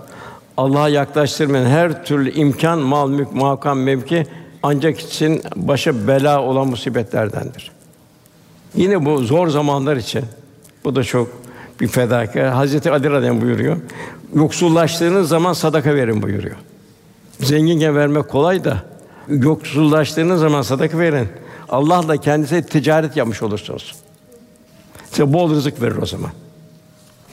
Allah'a 0.57 0.89
yaklaştırmayan 0.89 1.65
her 1.65 2.05
türlü 2.05 2.31
imkan, 2.31 2.79
mal, 2.79 3.09
mülk, 3.09 3.33
makam, 3.33 3.79
mevki 3.79 4.25
ancak 4.63 4.99
için 4.99 5.41
başa 5.55 6.07
bela 6.07 6.41
olan 6.41 6.67
musibetlerdendir. 6.67 7.71
Yine 8.75 9.05
bu 9.05 9.17
zor 9.17 9.47
zamanlar 9.47 9.97
için 9.97 10.25
bu 10.85 10.95
da 10.95 11.03
çok 11.03 11.29
bir 11.81 11.87
fedakar. 11.87 12.47
Hazreti 12.49 12.91
Ali 12.91 13.09
radıyallahu 13.09 13.41
buyuruyor. 13.41 13.77
Yoksullaştığınız 14.35 15.29
zaman 15.29 15.53
sadaka 15.53 15.95
verin 15.95 16.21
buyuruyor. 16.21 16.55
Zenginken 17.39 17.95
vermek 17.95 18.29
kolay 18.29 18.63
da 18.63 18.83
yoksullaştığınız 19.29 20.39
zaman 20.39 20.61
sadaka 20.61 20.99
verin. 20.99 21.27
Allah 21.69 22.07
da 22.07 22.17
kendisi 22.17 22.65
ticaret 22.65 23.17
yapmış 23.17 23.41
olursunuz. 23.41 23.95
Size 25.11 25.33
bol 25.33 25.51
rızık 25.51 25.81
verir 25.81 25.97
o 26.01 26.05
zaman. 26.05 26.31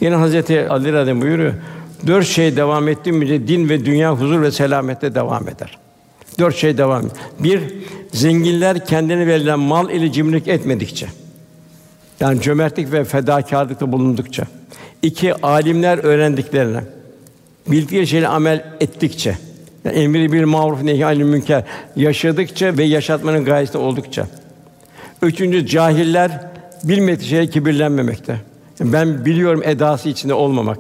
Yine 0.01 0.15
Hazreti 0.15 0.69
Ali 0.69 0.93
radıyallahu 0.93 1.23
buyuruyor. 1.23 1.55
Dört 2.07 2.27
şey 2.27 2.57
devam 2.57 2.89
ettiği 2.89 3.13
müddetçe 3.13 3.49
din 3.49 3.69
ve 3.69 3.85
dünya 3.85 4.13
huzur 4.21 4.43
ve 4.43 4.51
selamette 4.51 5.15
devam 5.15 5.49
eder. 5.49 5.79
Dört 6.39 6.57
şey 6.57 6.79
devam. 6.79 7.05
Bir, 7.39 7.61
zenginler 8.13 8.87
kendine 8.87 9.27
verilen 9.27 9.59
mal 9.59 9.91
ile 9.91 10.13
cimrilik 10.13 10.49
etmedikçe. 10.49 11.07
Yani 12.21 12.41
cömertlik 12.41 12.93
ve 12.93 13.05
fedakarlıkta 13.05 13.93
bulundukça. 13.93 14.45
İki, 15.03 15.35
alimler 15.35 15.99
öğrendiklerine, 15.99 16.81
bildikleri 17.67 18.07
şeyle 18.07 18.29
amel 18.29 18.65
ettikçe. 18.81 19.39
Yani 19.85 19.97
emri 19.97 20.33
bir 20.33 20.45
maruf 20.45 20.83
nehy 20.83 21.05
anil 21.05 21.23
münker 21.23 21.65
yaşadıkça 21.97 22.77
ve 22.77 22.85
yaşatmanın 22.85 23.45
gayesi 23.45 23.79
oldukça. 23.79 24.27
Üçüncü 25.23 25.67
cahiller 25.67 26.51
bilmediği 26.85 27.29
şeye 27.29 27.47
kibirlenmemekte. 27.47 28.37
Yani 28.81 28.93
ben 28.93 29.25
biliyorum 29.25 29.63
edası 29.65 30.09
içinde 30.09 30.35
olmamak. 30.35 30.79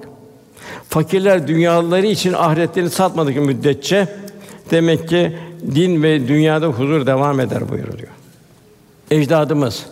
Fakirler 0.88 1.48
dünyaları 1.48 2.07
için 2.07 2.33
ahiretlerini 2.33 2.90
satmadık 2.90 3.37
müddetçe 3.37 4.09
demek 4.70 5.09
ki 5.09 5.37
din 5.74 6.03
ve 6.03 6.29
dünyada 6.29 6.66
huzur 6.66 7.07
devam 7.07 7.40
eder 7.40 7.68
buyuruyor. 7.68 8.09
Ecdadımız 9.11 9.87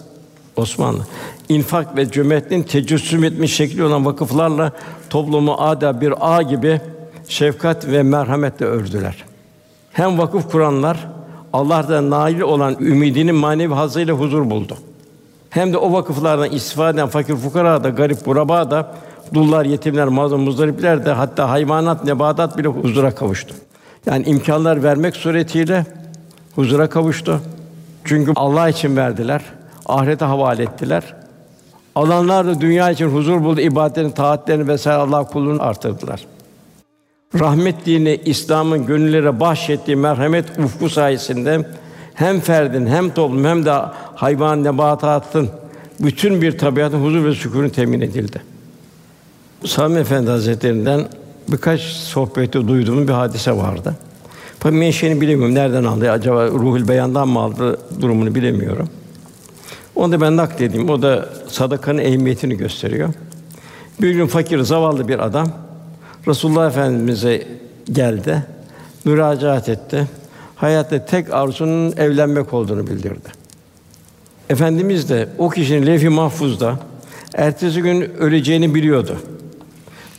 Osmanlı 0.59 1.03
infak 1.49 1.97
ve 1.97 2.11
cömertliğin 2.11 2.62
tecessüm 2.62 3.25
etmiş 3.25 3.55
şekli 3.55 3.85
olan 3.85 4.07
vakıflarla 4.07 4.73
toplumu 5.11 5.55
ada 5.55 6.01
bir 6.01 6.14
ağ 6.21 6.42
gibi 6.42 6.81
şefkat 7.29 7.87
ve 7.87 8.03
merhametle 8.03 8.66
ördüler. 8.66 9.25
Hem 9.92 10.18
vakıf 10.18 10.51
kuranlar 10.51 11.09
Allah'tan 11.53 12.11
nail 12.11 12.40
olan 12.40 12.77
ümidinin 12.81 13.35
manevi 13.35 13.75
hazıyla 13.75 14.14
huzur 14.14 14.51
buldu. 14.51 14.77
Hem 15.51 15.73
de 15.73 15.77
o 15.77 15.92
vakıflardan 15.92 16.51
istifade 16.51 16.97
eden 16.99 17.09
fakir 17.09 17.37
fukara 17.37 17.85
da, 17.85 17.88
garip 17.88 18.27
buraba 18.27 18.71
da, 18.71 18.94
dullar, 19.35 19.64
yetimler, 19.64 20.09
mazlum, 20.09 20.40
muzdaripler 20.40 21.07
de 21.07 21.12
hatta 21.12 21.51
hayvanat, 21.51 22.05
nebatat 22.05 22.59
bile 22.59 22.68
huzura 22.68 23.14
kavuştu. 23.14 23.55
Yani 24.07 24.25
imkanlar 24.25 24.83
vermek 24.83 25.16
suretiyle 25.16 25.87
huzura 26.55 26.88
kavuştu. 26.88 27.40
Çünkü 28.05 28.33
Allah 28.37 28.68
için 28.68 28.97
verdiler, 28.97 29.42
ahirete 29.88 30.24
havale 30.24 30.62
ettiler. 30.62 31.14
Alanlar 31.94 32.46
da 32.46 32.61
dünya 32.61 32.90
için 32.90 33.07
huzur 33.07 33.44
buldu, 33.44 33.61
ibadetlerini, 33.61 34.14
taatlerini 34.14 34.68
vesaire 34.68 34.98
Allah 34.98 35.24
kulluğunu 35.24 35.62
artırdılar. 35.62 36.27
Rahmet 37.40 37.87
dini 37.87 38.20
İslam'ın 38.24 38.87
gönüllere 38.87 39.40
bahşettiği 39.40 39.96
merhamet 39.96 40.59
ufku 40.59 40.90
sayesinde 40.90 41.66
hem 42.14 42.40
ferdin 42.40 42.87
hem 42.87 43.11
toplum 43.11 43.44
hem 43.44 43.64
de 43.64 43.72
hayvan 44.14 44.64
nebatatın 44.64 45.51
bütün 46.01 46.42
bir 46.42 46.59
tabiatın 46.59 47.05
huzur 47.05 47.24
ve 47.24 47.35
sükûnu 47.35 47.70
temin 47.70 48.01
edildi. 48.01 48.42
Sami 49.64 49.98
Efendi 49.98 50.31
Hazretlerinden 50.31 51.01
birkaç 51.48 51.81
sohbette 51.81 52.68
duyduğum 52.68 53.09
bir 53.09 53.12
hadise 53.12 53.53
vardı. 53.57 53.94
Fakat 54.59 54.79
menşeini 54.79 55.20
bilemiyorum. 55.20 55.55
Nereden 55.55 55.85
aldı? 55.85 56.11
Acaba 56.11 56.46
Ruhul 56.46 56.88
Beyan'dan 56.88 57.29
mı 57.29 57.40
aldı? 57.40 57.79
Durumunu 58.01 58.35
bilemiyorum. 58.35 58.88
Onu 59.98 60.12
da 60.12 60.20
ben 60.20 60.37
nakledeyim. 60.37 60.90
O 60.90 61.02
da 61.02 61.28
sadakanın 61.48 61.98
ehemmiyetini 61.98 62.56
gösteriyor. 62.56 63.08
Bir 64.02 64.11
gün 64.11 64.26
fakir, 64.26 64.61
zavallı 64.61 65.08
bir 65.08 65.18
adam 65.18 65.48
Resulullah 66.28 66.66
Efendimize 66.70 67.46
geldi. 67.92 68.42
Müracaat 69.04 69.68
etti. 69.68 70.06
Hayatta 70.56 71.04
tek 71.04 71.34
arzusunun 71.34 71.92
evlenmek 71.96 72.54
olduğunu 72.54 72.87
bildirdi. 72.87 73.28
Efendimiz 74.50 75.08
de 75.08 75.28
o 75.38 75.50
kişinin 75.50 75.87
levh-i 75.87 76.08
mahfuzda 76.08 76.78
ertesi 77.34 77.82
gün 77.82 78.00
öleceğini 78.00 78.74
biliyordu. 78.74 79.16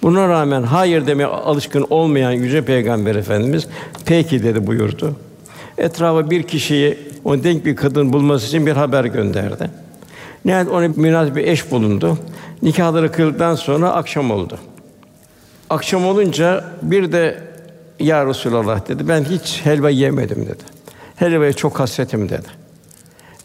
Buna 0.03 0.29
rağmen 0.29 0.63
hayır 0.63 1.07
demeye 1.07 1.25
alışkın 1.25 1.85
olmayan 1.89 2.31
yüce 2.31 2.65
peygamber 2.65 3.15
efendimiz 3.15 3.67
peki 4.05 4.43
dedi 4.43 4.67
buyurdu. 4.67 5.15
Etrafa 5.77 6.29
bir 6.29 6.43
kişiyi 6.43 7.08
o 7.23 7.43
denk 7.43 7.65
bir 7.65 7.75
kadın 7.75 8.13
bulması 8.13 8.47
için 8.47 8.65
bir 8.65 8.71
haber 8.71 9.05
gönderdi. 9.05 9.69
Nihayet 10.45 10.69
ona 10.69 10.87
münasip 10.87 11.35
bir 11.35 11.47
eş 11.47 11.71
bulundu. 11.71 12.17
Nikahları 12.61 13.11
kıldıktan 13.11 13.55
sonra 13.55 13.91
akşam 13.91 14.31
oldu. 14.31 14.57
Akşam 15.69 16.05
olunca 16.05 16.63
bir 16.81 17.11
de 17.11 17.43
ya 17.99 18.25
Resulallah 18.25 18.87
dedi. 18.87 19.07
Ben 19.07 19.23
hiç 19.23 19.61
helva 19.63 19.89
yemedim 19.89 20.45
dedi. 20.45 20.63
Helvaya 21.15 21.53
çok 21.53 21.79
hasretim 21.79 22.29
dedi. 22.29 22.47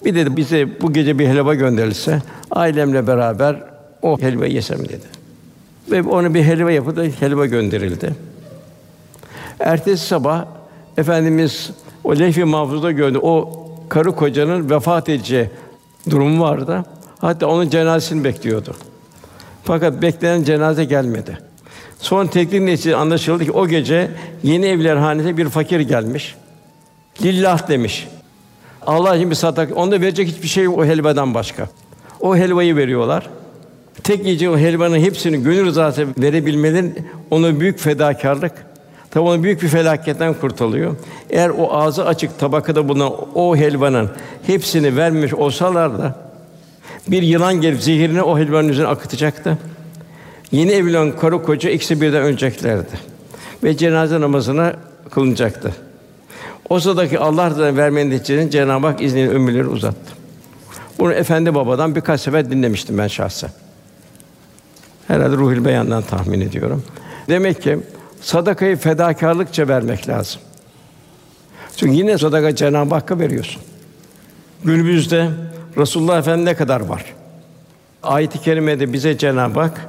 Bir 0.04 0.14
dedi 0.14 0.36
bize 0.36 0.80
bu 0.80 0.92
gece 0.92 1.18
bir 1.18 1.26
helva 1.26 1.54
gönderilse 1.54 2.22
ailemle 2.50 3.06
beraber 3.06 3.56
o 4.02 4.20
helva 4.20 4.46
yesem 4.46 4.78
dedi. 4.78 5.06
Ve 5.90 6.02
ona 6.02 6.34
bir 6.34 6.42
helva 6.42 6.70
yapıp 6.70 6.96
da 6.96 7.04
helva 7.20 7.46
gönderildi. 7.46 8.14
Ertesi 9.60 10.06
sabah 10.06 10.46
efendimiz 10.96 11.70
o 12.04 12.18
lehf-i 12.18 12.44
mahfuzda 12.44 12.92
gördü. 12.92 13.18
O 13.22 13.63
karı 13.88 14.12
kocanın 14.12 14.70
vefat 14.70 15.08
edeceği 15.08 15.50
durumu 16.10 16.44
vardı. 16.44 16.84
Hatta 17.18 17.46
onun 17.46 17.68
cenazesini 17.68 18.24
bekliyordu. 18.24 18.76
Fakat 19.64 20.02
beklenen 20.02 20.44
cenaze 20.44 20.84
gelmedi. 20.84 21.38
Son 21.98 22.26
teklif 22.26 22.62
neticesi 22.62 22.96
anlaşıldı 22.96 23.44
ki 23.44 23.52
o 23.52 23.68
gece 23.68 24.10
yeni 24.42 24.66
evler 24.66 24.96
hanede 24.96 25.36
bir 25.36 25.48
fakir 25.48 25.80
gelmiş. 25.80 26.34
Lillah 27.22 27.68
demiş. 27.68 28.08
Allah 28.86 29.16
için 29.16 29.30
bir 29.30 29.34
sadak. 29.34 29.76
Onda 29.76 30.00
verecek 30.00 30.28
hiçbir 30.28 30.48
şey 30.48 30.64
yok 30.64 30.78
o 30.78 30.84
helvadan 30.84 31.34
başka. 31.34 31.68
O 32.20 32.36
helvayı 32.36 32.76
veriyorlar. 32.76 33.28
Tek 34.04 34.24
yiyeceği 34.24 34.50
o 34.50 34.58
helvanın 34.58 34.98
hepsini 34.98 35.42
gönül 35.42 35.64
rızası 35.64 36.06
verebilmenin 36.18 36.94
onu 37.30 37.60
büyük 37.60 37.78
fedakarlık. 37.78 38.52
Tabi 39.14 39.24
onu 39.24 39.42
büyük 39.42 39.62
bir 39.62 39.68
felaketten 39.68 40.34
kurtarıyor. 40.34 40.96
Eğer 41.30 41.48
o 41.48 41.72
ağzı 41.72 42.06
açık 42.06 42.38
tabakada 42.38 42.88
bulunan 42.88 43.12
o 43.34 43.56
helvanın 43.56 44.10
hepsini 44.46 44.96
vermiş 44.96 45.34
olsalar 45.34 45.98
da 45.98 46.16
Bir 47.08 47.22
yılan 47.22 47.60
gelip 47.60 47.82
zehirini 47.82 48.22
o 48.22 48.38
helvanın 48.38 48.68
üzerine 48.68 48.90
akıtacaktı. 48.90 49.58
Yeni 50.52 50.70
evlenen 50.70 51.16
karı 51.16 51.42
koca 51.42 51.70
ikisi 51.70 52.00
birden 52.00 52.22
öleceklerdi. 52.22 52.98
Ve 53.64 53.76
cenaze 53.76 54.20
namazına 54.20 54.72
kılınacaktı. 55.10 55.74
O 56.68 56.80
sıradaki 56.80 57.18
Allah 57.18 57.50
rızasını 57.50 57.76
vermenin 57.76 58.10
neticesinde 58.10 58.50
Cenab-ı 58.50 58.86
Hak 58.86 59.02
izniyle 59.02 59.30
ömürleri 59.30 59.66
uzattı. 59.66 60.12
Bunu 60.98 61.12
efendi 61.12 61.54
babadan 61.54 61.94
birkaç 61.94 62.20
sefer 62.20 62.50
dinlemiştim 62.50 62.98
ben 62.98 63.08
şahsen. 63.08 63.50
Herhalde 65.08 65.36
Ruhul 65.36 65.64
Beyan'dan 65.64 66.02
tahmin 66.02 66.40
ediyorum. 66.40 66.82
Demek 67.28 67.62
ki 67.62 67.78
sadakayı 68.20 68.76
fedakarlıkça 68.76 69.68
vermek 69.68 70.08
lazım. 70.08 70.40
Çünkü 71.76 71.94
yine 71.94 72.18
sadaka 72.18 72.56
Cenab-ı 72.56 72.94
Hakk'a 72.94 73.18
veriyorsun. 73.18 73.62
Günümüzde 74.64 75.30
Resulullah 75.76 76.18
Efendimiz 76.18 76.44
ne 76.44 76.54
kadar 76.54 76.80
var? 76.80 77.04
Ayet-i 78.02 78.40
kerimede 78.40 78.92
bize 78.92 79.18
Cenab-ı 79.18 79.60
Hak 79.60 79.88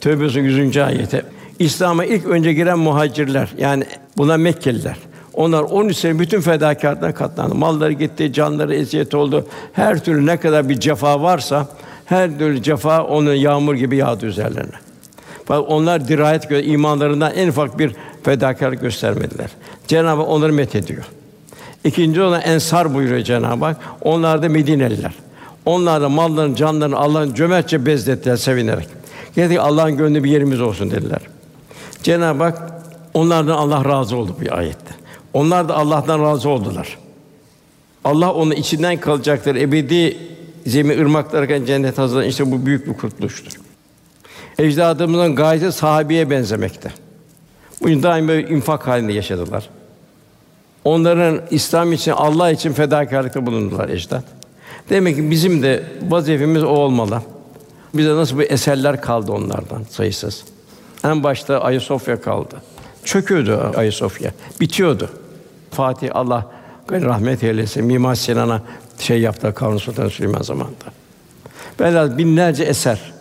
Tövbe 0.00 0.28
Suresi 0.28 0.60
100. 0.60 0.76
ayete 0.76 1.22
İslam'a 1.58 2.04
ilk 2.04 2.26
önce 2.26 2.52
giren 2.52 2.78
muhacirler 2.78 3.52
yani 3.58 3.84
buna 4.16 4.36
Mekkeliler. 4.36 4.96
Onlar 5.34 5.62
13 5.62 5.96
sene 5.96 6.18
bütün 6.18 6.40
fedakarlıklarına 6.40 7.14
katlandı. 7.14 7.54
Malları 7.54 7.92
gitti, 7.92 8.32
canları 8.32 8.74
eziyet 8.74 9.14
oldu. 9.14 9.46
Her 9.72 10.04
türlü 10.04 10.26
ne 10.26 10.36
kadar 10.36 10.68
bir 10.68 10.80
cefa 10.80 11.22
varsa 11.22 11.68
her 12.04 12.38
türlü 12.38 12.62
cefa 12.62 13.04
onun 13.04 13.34
yağmur 13.34 13.74
gibi 13.74 13.96
yağdı 13.96 14.26
üzerlerine. 14.26 14.76
Fakat 15.52 15.70
onlar 15.70 16.08
dirayet 16.08 16.48
göre 16.48 16.62
imanlarından 16.64 17.34
en 17.34 17.48
ufak 17.48 17.78
bir 17.78 17.92
fedakarlık 18.22 18.80
göstermediler. 18.80 19.50
Cenab-ı 19.88 20.20
Hak 20.20 20.28
onları 20.28 20.52
met 20.52 20.74
ediyor. 20.74 21.04
İkinci 21.84 22.22
olan 22.22 22.40
ensar 22.40 22.94
buyuruyor 22.94 23.20
Cenab-ı 23.20 23.64
Hak. 23.64 23.76
Onlar 24.00 24.42
da 24.42 24.48
Medineliler. 24.48 25.14
Onlar 25.66 26.02
da 26.02 26.08
mallarını, 26.08 26.56
canlarını 26.56 26.96
Allah'ın 26.96 27.34
cömertçe 27.34 27.86
bezlettiler 27.86 28.36
sevinerek. 28.36 28.88
Dedi 29.36 29.60
Allah'ın 29.60 29.96
gönlü 29.96 30.24
bir 30.24 30.30
yerimiz 30.30 30.60
olsun 30.60 30.90
dediler. 30.90 31.20
Cenab-ı 32.02 32.42
Hak 32.42 32.82
onlardan 33.14 33.56
Allah 33.56 33.84
razı 33.84 34.16
oldu 34.16 34.36
bu 34.40 34.54
ayette. 34.54 34.94
Onlar 35.32 35.68
da 35.68 35.76
Allah'tan 35.76 36.22
razı 36.22 36.48
oldular. 36.48 36.98
Allah 38.04 38.32
onun 38.32 38.52
içinden 38.52 39.00
kalacaktır. 39.00 39.56
Ebedi 39.56 40.16
zemin 40.66 40.98
ırmaklarken 40.98 41.64
cennet 41.64 41.98
hazırlanan 41.98 42.28
işte 42.28 42.52
bu 42.52 42.66
büyük 42.66 42.86
bir 42.86 42.92
kurtuluştur. 42.92 43.71
Ecdadımızın 44.58 45.36
gayesi 45.36 45.72
sahabeye 45.72 46.30
benzemekte. 46.30 46.92
Bu 47.82 48.02
daim 48.02 48.28
böyle 48.28 48.48
infak 48.48 48.86
halinde 48.86 49.12
yaşadılar. 49.12 49.68
Onların 50.84 51.40
İslam 51.50 51.92
için, 51.92 52.12
Allah 52.12 52.50
için 52.50 52.72
fedakarlıkta 52.72 53.46
bulundular 53.46 53.88
ecdat. 53.88 54.24
Demek 54.90 55.16
ki 55.16 55.30
bizim 55.30 55.62
de 55.62 55.82
vazifemiz 56.08 56.62
o 56.62 56.68
olmalı. 56.68 57.22
Bize 57.94 58.14
nasıl 58.14 58.38
bir 58.38 58.50
eserler 58.50 59.00
kaldı 59.00 59.32
onlardan 59.32 59.82
sayısız. 59.90 60.44
En 61.04 61.22
başta 61.22 61.60
Ayasofya 61.60 62.20
kaldı. 62.20 62.56
Çöküyordu 63.04 63.72
Ayasofya, 63.76 64.30
bitiyordu. 64.60 65.08
Fatih 65.70 66.10
Allah 66.14 66.50
rahmet 66.90 67.44
eylesin. 67.44 67.84
Mimar 67.84 68.14
Sinan'a 68.14 68.62
şey 68.98 69.20
yaptı 69.20 69.54
Kanuni 69.54 69.80
Sultan 69.80 70.08
Süleyman 70.08 70.42
zamanında. 70.42 70.84
Velhâsıl 71.80 72.18
binlerce 72.18 72.64
eser. 72.64 73.11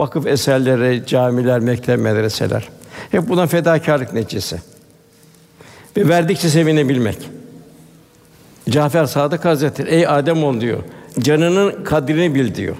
Vakıf 0.00 0.26
eserleri, 0.26 1.06
camiler, 1.06 1.60
mektep, 1.60 1.98
medreseler. 2.00 2.68
Hep 3.10 3.28
bundan 3.28 3.46
fedakarlık 3.46 4.12
neticesi. 4.12 4.60
Ve 5.96 6.08
verdikçe 6.08 6.48
sevinebilmek. 6.48 7.18
Cafer 8.70 9.06
Sadık 9.06 9.44
Hazretleri 9.44 9.90
ey 9.90 10.06
Adem 10.06 10.44
ol 10.44 10.60
diyor. 10.60 10.78
Canının 11.18 11.84
kadrini 11.84 12.34
bil 12.34 12.54
diyor. 12.54 12.76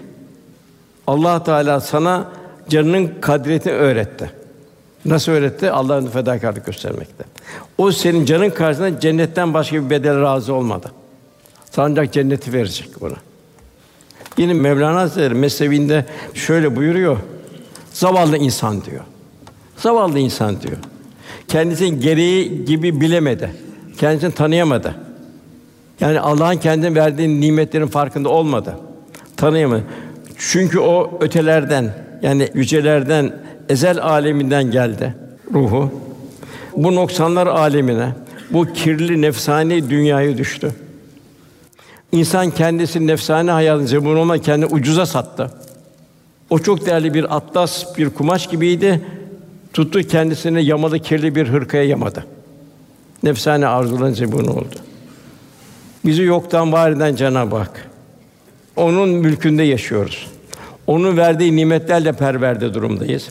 Allah 1.07 1.45
Teala 1.45 1.81
sana 1.81 2.29
canının 2.69 3.21
kadretini 3.21 3.73
öğretti. 3.73 4.31
Nasıl 5.05 5.33
öğretti? 5.33 5.71
Allah'ın 5.71 6.07
fedakarlık 6.07 6.67
göstermekte. 6.67 7.25
O 7.79 7.93
senin 7.93 8.25
canın 8.25 8.51
karşısında 8.51 9.01
cennetten 9.01 9.55
başka 9.55 9.77
bir 9.85 9.91
bedel 9.91 10.21
razı 10.21 10.55
olmadı. 10.55 10.93
Ancak 11.77 12.13
cenneti 12.13 12.53
verecek 12.53 12.89
ona. 13.03 13.17
Yine 14.41 14.53
Mevlana 14.53 15.01
Hazretleri 15.01 15.35
Mesnevi'nde 15.35 16.05
şöyle 16.35 16.77
buyuruyor. 16.77 17.17
Zavallı 17.93 18.37
insan 18.37 18.85
diyor. 18.85 19.01
Zavallı 19.77 20.19
insan 20.19 20.61
diyor. 20.61 20.77
Kendisinin 21.49 22.01
gereği 22.01 22.65
gibi 22.65 23.01
bilemedi. 23.01 23.51
Kendisini 23.99 24.33
tanıyamadı. 24.33 24.95
Yani 26.01 26.21
Allah'ın 26.21 26.57
kendine 26.57 26.95
verdiği 26.95 27.41
nimetlerin 27.41 27.87
farkında 27.87 28.29
olmadı. 28.29 28.75
Tanıyamadı. 29.37 29.85
Çünkü 30.39 30.79
o 30.79 31.19
ötelerden 31.21 31.95
yani 32.23 32.49
yücelerden 32.55 33.33
ezel 33.69 34.03
aleminden 34.03 34.71
geldi 34.71 35.15
ruhu. 35.55 35.91
Bu 36.77 36.95
noksanlar 36.95 37.47
alemine, 37.47 38.09
bu 38.51 38.73
kirli 38.73 39.23
nefsani 39.23 39.91
dünyaya 39.91 40.39
düştü. 40.39 40.73
İnsan 42.13 42.51
kendisi 42.51 43.07
nefsani 43.07 43.51
hayatın 43.51 43.87
zebun 43.87 44.17
olma 44.17 44.39
kendi 44.39 44.67
ucuza 44.67 45.07
sattı. 45.07 45.51
O 46.51 46.59
çok 46.59 46.87
değerli 46.87 47.15
bir 47.15 47.37
atlas, 47.37 47.99
bir 47.99 48.11
kumaş 48.11 48.47
gibiydi. 48.47 49.01
Tuttu 49.73 50.03
kendisini 50.03 50.65
yamalı 50.65 50.99
kirli 50.99 51.35
bir 51.35 51.49
hırkaya 51.49 51.85
yamadı. 51.85 52.27
Nefsani 53.23 53.67
arzuların 53.67 54.13
zebun 54.13 54.45
oldu. 54.45 54.75
Bizi 56.05 56.23
yoktan 56.23 56.73
var 56.73 56.91
eden 56.91 57.15
Cenab-ı 57.17 57.57
Hak. 57.57 57.91
Onun 58.77 59.09
mülkünde 59.09 59.63
yaşıyoruz. 59.63 60.27
Onun 60.87 61.17
verdiği 61.17 61.57
nimetlerle 61.57 62.13
perverde 62.13 62.75
durumdayız. 62.75 63.29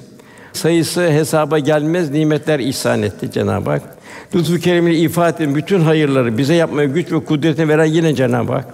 Sayısı 0.54 1.02
hesaba 1.02 1.60
gelmez 1.60 2.10
nimetler 2.10 2.60
ihsan 2.60 3.04
etti 3.04 3.32
Cenab-ı 3.32 3.70
Hak. 3.70 3.99
Lütfu 4.36 4.60
keremiyle 4.60 5.00
ifade 5.00 5.44
eden 5.44 5.56
bütün 5.56 5.82
hayırları 5.82 6.38
bize 6.38 6.54
yapmaya 6.54 6.88
güç 6.88 7.12
ve 7.12 7.26
kudretini 7.26 7.68
veren 7.68 7.86
yine 7.86 8.16
Cenab-ı 8.16 8.52
Hak. 8.52 8.66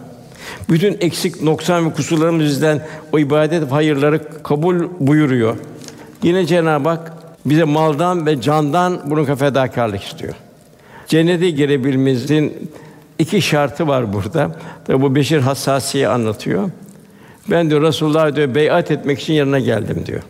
Bütün 0.70 0.98
eksik, 1.02 1.42
noksan 1.42 1.86
ve 1.86 1.94
kusurlarımız 1.94 2.46
bizden 2.46 2.82
o 3.12 3.20
ibadet 3.20 3.72
hayırları 3.72 4.44
kabul 4.44 4.76
buyuruyor. 5.00 5.56
Yine 6.24 6.46
Cenab-ı 6.46 6.90
Hak 6.90 7.14
bize 7.46 7.64
maldan 7.64 8.26
ve 8.26 8.42
candan 8.42 9.00
bunun 9.06 9.36
fedakarlık 9.36 10.04
istiyor. 10.04 10.34
Cennete 11.08 11.50
girebilmemizin 11.50 12.72
iki 13.20 13.42
şartı 13.42 13.88
var 13.88 14.14
burada. 14.14 14.52
Tabi 14.86 15.02
bu 15.02 15.16
Beşir 15.16 15.40
hassasiye 15.40 16.08
anlatıyor. 16.08 16.70
Ben 17.52 17.70
diyor 17.70 17.82
Resulullah 17.82 18.36
diyor 18.36 18.56
beyat 18.56 18.92
etmek 18.92 19.20
için 19.20 19.34
yanına 19.34 19.60
geldim 19.60 20.04
diyor. 20.06 20.22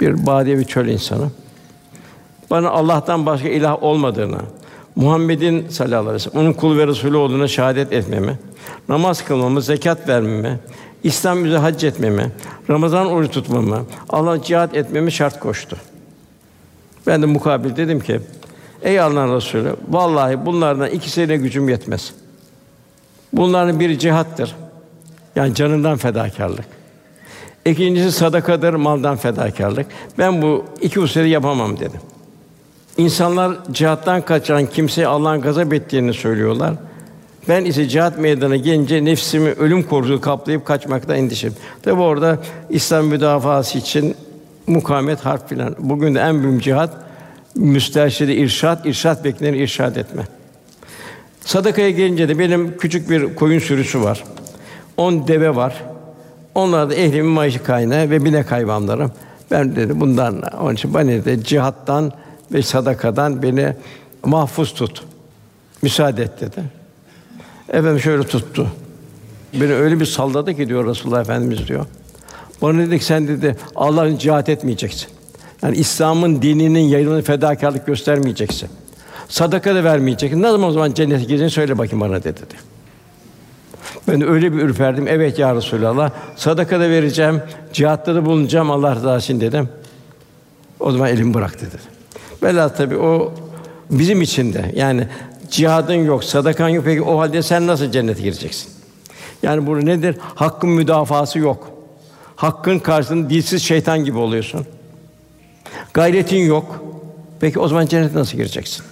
Bir 0.00 0.26
badiye 0.26 0.58
bir 0.58 0.64
çöl 0.64 0.86
insanı. 0.86 1.30
Bana 2.50 2.70
Allah'tan 2.70 3.26
başka 3.26 3.48
ilah 3.48 3.82
olmadığını, 3.82 4.38
Muhammed'in 4.96 5.68
sallallahu 5.68 5.98
aleyhi 5.98 6.14
ve 6.14 6.18
sellem 6.18 6.40
onun 6.40 6.52
kul 6.52 6.78
ve 6.78 6.86
resulü 6.86 7.16
olduğuna 7.16 7.48
şehadet 7.48 7.92
etmemi, 7.92 8.38
namaz 8.88 9.24
kılmamı, 9.24 9.62
zekat 9.62 10.08
vermemi, 10.08 10.58
İslam 11.02 11.44
üzere 11.44 11.58
hac 11.58 11.84
etmemi, 11.84 12.32
Ramazan 12.70 13.06
oruç 13.06 13.30
tutmamı, 13.30 13.84
Allah 14.08 14.42
cihat 14.42 14.76
etmemi 14.76 15.12
şart 15.12 15.40
koştu. 15.40 15.76
Ben 17.06 17.22
de 17.22 17.26
mukabil 17.26 17.76
dedim 17.76 18.00
ki, 18.00 18.20
ey 18.82 19.00
Allah'ın 19.00 19.36
Resulü, 19.36 19.76
vallahi 19.88 20.46
bunlardan 20.46 20.90
ikisine 20.90 21.36
gücüm 21.36 21.68
yetmez. 21.68 22.12
Bunların 23.32 23.80
biri 23.80 23.98
cihattır. 23.98 24.56
Yani 25.36 25.54
canından 25.54 25.96
fedakarlık. 25.96 26.64
İkincisi 27.64 28.12
sadakadır, 28.12 28.74
maldan 28.74 29.16
fedakarlık. 29.16 29.86
Ben 30.18 30.42
bu 30.42 30.64
iki 30.80 31.00
hususları 31.00 31.28
yapamam 31.28 31.76
dedim. 31.78 32.00
İnsanlar 32.98 33.56
cihattan 33.72 34.22
kaçan 34.22 34.66
kimseye 34.66 35.06
Allah'ın 35.06 35.40
gazap 35.40 35.72
ettiğini 35.72 36.14
söylüyorlar. 36.14 36.74
Ben 37.48 37.64
ise 37.64 37.88
cihat 37.88 38.18
meydana 38.18 38.56
gelince 38.56 39.04
nefsimi 39.04 39.50
ölüm 39.50 39.82
korkusu 39.82 40.20
kaplayıp 40.20 40.66
kaçmakta 40.66 41.16
endişem. 41.16 41.52
Tabi 41.82 42.00
orada 42.00 42.38
İslam 42.70 43.06
müdafası 43.06 43.78
için 43.78 44.16
mukamet 44.66 45.20
harp 45.20 45.48
filan. 45.48 45.76
Bugün 45.78 46.14
de 46.14 46.20
en 46.20 46.42
büyük 46.42 46.62
cihat 46.62 46.90
müsterşidi 47.54 48.32
irşat, 48.32 48.86
irşat 48.86 49.24
bekleyen 49.24 49.54
irşad 49.54 49.96
etme. 49.96 50.22
Sadakaya 51.40 51.90
gelince 51.90 52.28
de 52.28 52.38
benim 52.38 52.76
küçük 52.78 53.10
bir 53.10 53.34
koyun 53.34 53.58
sürüsü 53.58 54.02
var. 54.02 54.24
On 54.96 55.28
deve 55.28 55.56
var. 55.56 55.84
Onlar 56.54 56.90
da 56.90 56.94
ehlimin 56.94 57.30
maaşı 57.30 57.62
kaynağı 57.62 58.10
ve 58.10 58.24
binek 58.24 58.52
hayvanlarım. 58.52 59.12
Ben 59.50 59.76
dedi 59.76 60.00
bundan 60.00 60.42
onun 60.60 60.74
için 60.74 60.94
bana 60.94 61.24
de 61.24 61.42
cihattan 61.42 62.12
ve 62.52 62.62
sadakadan 62.62 63.42
beni 63.42 63.74
mahfuz 64.24 64.74
tut. 64.74 65.04
Müsaade 65.82 66.22
et 66.22 66.40
dedi. 66.40 66.62
Efendim 67.68 68.00
şöyle 68.00 68.22
tuttu. 68.22 68.68
Beni 69.54 69.74
öyle 69.74 70.00
bir 70.00 70.06
salladı 70.06 70.56
ki 70.56 70.68
diyor 70.68 70.86
Resulullah 70.86 71.20
Efendimiz 71.20 71.68
diyor. 71.68 71.86
Bana 72.62 72.78
dedik 72.78 73.02
sen 73.02 73.28
dedi 73.28 73.56
Allah'ın 73.76 74.16
cihat 74.16 74.48
etmeyeceksin. 74.48 75.08
Yani 75.62 75.76
İslam'ın 75.76 76.42
dininin 76.42 76.80
yayılımına 76.80 77.22
fedakarlık 77.22 77.86
göstermeyeceksin. 77.86 78.68
Sadaka 79.28 79.74
da 79.74 79.84
vermeyeceksin. 79.84 80.42
Ne 80.42 80.50
zaman 80.50 80.68
o 80.68 80.72
zaman 80.72 80.92
cennete 80.92 81.24
gireceğini 81.24 81.50
söyle 81.50 81.78
bakayım 81.78 82.00
bana 82.00 82.24
dedi. 82.24 82.40
Ben 84.08 84.20
de 84.20 84.26
öyle 84.26 84.52
bir 84.52 84.58
ürperdim. 84.58 85.08
Evet 85.08 85.38
ya 85.38 85.54
Resulallah. 85.54 86.10
Sadaka 86.36 86.80
da 86.80 86.90
vereceğim, 86.90 87.42
cihatta 87.72 88.14
da 88.14 88.24
bulunacağım 88.24 88.70
Allah 88.70 88.94
rızası 88.94 89.24
için 89.24 89.40
dedim. 89.40 89.68
O 90.80 90.92
zaman 90.92 91.08
elimi 91.08 91.34
bıraktı 91.34 91.66
dedi. 91.66 91.97
Velhâsıl 92.42 92.74
tabii 92.76 92.96
o 92.96 93.32
bizim 93.90 94.22
için 94.22 94.52
de 94.52 94.72
yani 94.76 95.06
cihadın 95.50 95.94
yok, 95.94 96.24
sadakan 96.24 96.68
yok. 96.68 96.84
Peki 96.84 97.02
o 97.02 97.18
halde 97.18 97.42
sen 97.42 97.66
nasıl 97.66 97.90
cennete 97.90 98.22
gireceksin? 98.22 98.72
Yani 99.42 99.66
bu 99.66 99.86
nedir? 99.86 100.16
Hakkın 100.34 100.70
müdafası 100.70 101.38
yok. 101.38 101.70
Hakkın 102.36 102.78
karşısında 102.78 103.30
dilsiz 103.30 103.62
şeytan 103.62 104.04
gibi 104.04 104.18
oluyorsun. 104.18 104.66
Gayretin 105.94 106.46
yok. 106.46 106.82
Peki 107.40 107.60
o 107.60 107.68
zaman 107.68 107.86
cennete 107.86 108.18
nasıl 108.18 108.36
gireceksin? 108.36 108.84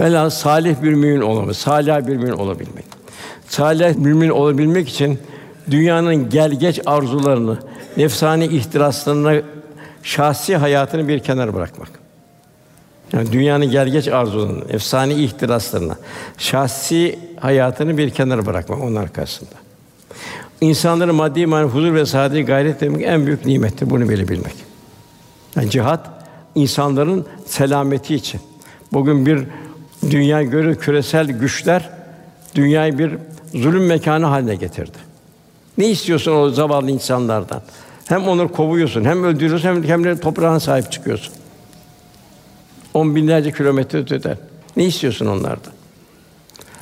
Vela 0.00 0.30
salih 0.30 0.82
bir 0.82 0.94
mümin 0.94 1.20
olamak, 1.20 1.56
salih 1.56 2.06
bir 2.06 2.16
mümin 2.16 2.32
olabilmek. 2.32 2.84
Salih 3.48 3.96
mümin 3.96 4.28
olabilmek 4.28 4.88
için 4.88 5.18
dünyanın 5.70 6.30
gel 6.30 6.50
geç 6.50 6.80
arzularını, 6.86 7.58
nefsani 7.96 8.46
ihtiraslarını, 8.46 9.42
şahsi 10.02 10.56
hayatını 10.56 11.08
bir 11.08 11.18
kenara 11.18 11.54
bırakmak. 11.54 12.03
Yani 13.14 13.32
dünyanın 13.32 13.70
gel 13.70 13.88
geç 13.88 14.08
arzularını, 14.08 14.64
efsane 14.68 15.14
ihtiraslarına, 15.14 15.96
şahsi 16.38 17.18
hayatını 17.40 17.98
bir 17.98 18.10
kenara 18.10 18.46
bırakmak 18.46 18.82
onun 18.82 19.06
karşısında. 19.06 19.54
İnsanların 20.60 21.14
maddi 21.14 21.46
manevi 21.46 21.68
huzur 21.68 21.94
ve 21.94 22.06
saadet 22.06 22.46
gayret 22.46 22.82
etmek 22.82 23.02
en 23.06 23.26
büyük 23.26 23.46
nimettir. 23.46 23.90
Bunu 23.90 24.08
bile 24.08 24.28
bilmek. 24.28 24.54
Yani 25.56 25.70
cihat 25.70 26.10
insanların 26.54 27.26
selameti 27.46 28.14
için. 28.14 28.40
Bugün 28.92 29.26
bir 29.26 29.44
dünya 30.10 30.42
göre 30.42 30.74
küresel 30.74 31.26
güçler 31.26 31.90
dünyayı 32.54 32.98
bir 32.98 33.12
zulüm 33.54 33.86
mekanı 33.86 34.26
haline 34.26 34.54
getirdi. 34.54 34.98
Ne 35.78 35.88
istiyorsun 35.88 36.32
o 36.32 36.50
zavallı 36.50 36.90
insanlardan? 36.90 37.62
Hem 38.04 38.28
onları 38.28 38.48
kovuyorsun, 38.48 39.04
hem 39.04 39.24
öldürüyorsun, 39.24 39.68
hem, 39.68 39.84
hem 39.84 40.04
de 40.04 40.20
toprağına 40.20 40.60
sahip 40.60 40.92
çıkıyorsun. 40.92 41.34
On 42.94 43.16
binlerce 43.16 43.52
kilometre 43.52 43.98
öteden. 43.98 44.38
Ne 44.76 44.84
istiyorsun 44.84 45.26
onlardan? 45.26 45.72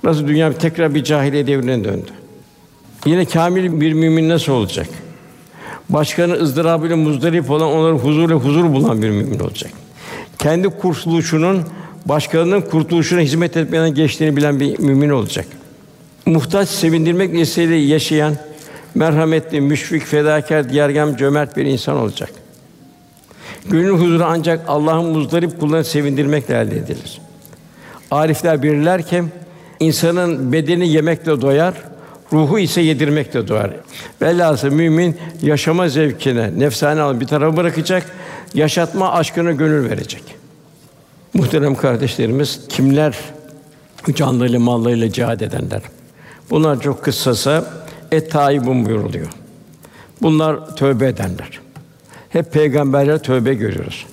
Nasıl 0.05 0.29
dünya 0.29 0.53
tekrar 0.53 0.95
bir 0.95 1.05
cahiliye 1.05 1.47
devrine 1.47 1.85
döndü? 1.85 2.11
Yine 3.07 3.25
kamil 3.25 3.81
bir 3.81 3.93
mümin 3.93 4.29
nasıl 4.29 4.53
olacak? 4.53 4.89
Başkanın 5.89 6.41
ızdırabıyla 6.41 6.97
muzdarip 6.97 7.51
olan, 7.51 7.69
onların 7.69 7.99
huzurla 7.99 8.35
huzur 8.35 8.65
bulan 8.65 9.03
bir 9.03 9.11
mümin 9.11 9.39
olacak. 9.39 9.71
Kendi 10.39 10.69
kurtuluşunun 10.69 11.63
başkalarının 12.07 12.61
kurtuluşuna 12.61 13.21
hizmet 13.21 13.57
etmeden 13.57 13.95
geçtiğini 13.95 14.37
bilen 14.37 14.61
bir 14.61 14.79
mümin 14.79 15.11
olacak. 15.11 15.47
Muhtaç 16.27 16.69
sevindirmek 16.69 17.33
nesliyle 17.33 17.75
yaşayan, 17.75 18.37
merhametli, 18.95 19.61
müşfik, 19.61 20.05
fedakar, 20.05 20.71
diyargam, 20.71 21.17
cömert 21.17 21.57
bir 21.57 21.65
insan 21.65 21.97
olacak. 21.97 22.42
Gönül 23.71 23.91
huzuru 23.91 24.25
ancak 24.25 24.61
Allah'ın 24.69 25.05
muzdarip 25.05 25.61
kullarını 25.61 25.85
sevindirmekle 25.85 26.61
elde 26.61 26.77
edilir. 26.77 27.21
Arifler 28.11 28.63
bilirler 28.63 29.07
ki 29.07 29.23
insanın 29.81 30.53
bedeni 30.53 30.89
yemekle 30.89 31.41
doyar, 31.41 31.75
ruhu 32.33 32.59
ise 32.59 32.81
yedirmekle 32.81 33.49
doyar. 33.49 33.71
Velhâsıl 34.23 34.71
mümin 34.71 35.17
yaşama 35.43 35.89
zevkine, 35.89 36.59
nefsane 36.59 37.01
alıp 37.01 37.21
bir 37.21 37.27
tarafa 37.27 37.57
bırakacak, 37.57 38.07
yaşatma 38.55 39.13
aşkına 39.13 39.53
gönül 39.53 39.91
verecek. 39.91 40.23
Muhterem 41.35 41.75
kardeşlerimiz, 41.75 42.61
kimler 42.69 43.19
canlıyla 44.15 44.61
mallarıyla 44.61 45.13
cihad 45.13 45.41
edenler? 45.41 45.83
Bunlar 46.51 46.81
çok 46.81 47.05
kıssasa 47.05 47.65
et 48.13 48.31
taibun 48.31 48.87
buyuruluyor. 48.87 49.29
Bunlar 50.23 50.77
tövbe 50.77 51.09
edenler. 51.09 51.61
Hep 52.33 52.53
peygamberler 52.53 53.19
tövbe 53.19 53.55
görüyoruz. 53.55 54.07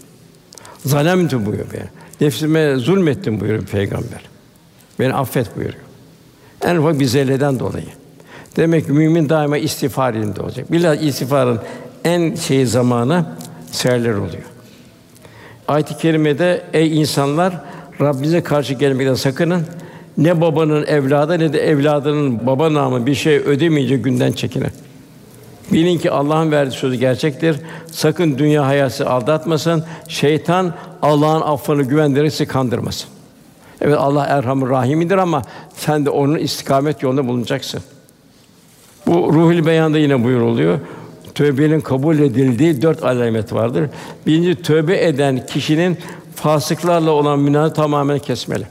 Zalemtu 0.86 1.46
buyuruyor. 1.46 1.74
Yani. 1.74 1.90
Nefsime 2.22 2.76
zulmettim 2.76 3.40
buyuruyor 3.40 3.66
peygamber. 3.66 4.22
Beni 5.00 5.14
affet 5.14 5.56
buyuruyor. 5.56 5.84
En 6.66 6.76
ufak 6.76 7.00
bir 7.00 7.06
zelleden 7.06 7.60
dolayı. 7.60 7.86
Demek 8.56 8.86
ki 8.86 8.92
mümin 8.92 9.30
daima 9.30 9.58
istiğfar 9.58 10.14
elinde 10.14 10.42
olacak. 10.42 10.72
Bilhassa 10.72 11.02
istiğfarın 11.02 11.60
en 12.04 12.36
şey 12.36 12.66
zamanı 12.66 13.26
seherler 13.72 14.14
oluyor. 14.14 14.44
Ayet-i 15.68 15.98
kerimede 15.98 16.64
ey 16.74 17.00
insanlar 17.00 17.62
Rabbinize 18.02 18.44
karşı 18.44 18.74
gelmekten 18.74 19.14
sakının. 19.14 19.66
Ne 20.18 20.42
babanın 20.42 20.86
evladı 20.86 21.40
ne 21.40 21.54
de 21.54 21.60
evladının 21.60 22.48
baba 22.48 22.74
namı 22.74 23.06
bir 23.06 23.16
şey 23.16 23.38
ödemeyecek 23.38 24.04
günden 24.04 24.32
çekinin. 24.32 24.72
Bilin 25.74 25.98
ki 25.98 26.12
Allah'ın 26.12 26.52
verdiği 26.52 26.76
sözü 26.76 26.96
gerçektir. 26.96 27.58
Sakın 27.92 28.38
dünya 28.38 28.66
hayası 28.66 29.10
aldatmasın. 29.10 29.84
Şeytan 30.08 30.74
Allah'ın 31.02 31.42
affını 31.42 31.84
güvendirerek 31.84 32.32
sizi 32.32 32.46
kandırmasın. 32.46 33.10
Evet 33.82 33.98
Allah 33.98 34.26
Erhamur 34.26 34.70
Rahimidir 34.70 35.18
ama 35.18 35.42
sen 35.76 36.06
de 36.06 36.10
onun 36.10 36.38
istikamet 36.38 37.04
yolunda 37.04 37.28
bulunacaksın. 37.28 37.82
Bu 39.08 39.34
Ruhul 39.34 39.66
Beyan'da 39.66 39.98
yine 39.98 40.24
buyuruluyor. 40.24 40.80
Tövbenin 41.36 41.82
kabul 41.82 42.20
edildiği 42.20 42.82
dört 42.82 43.04
alamet 43.04 43.54
vardır. 43.54 43.90
Birinci 44.28 44.62
tövbe 44.62 45.06
eden 45.06 45.46
kişinin 45.46 45.98
fasıklarla 46.36 47.12
olan 47.12 47.40
münazı 47.40 47.74
tamamen 47.74 48.20
kesmeli. 48.20 48.68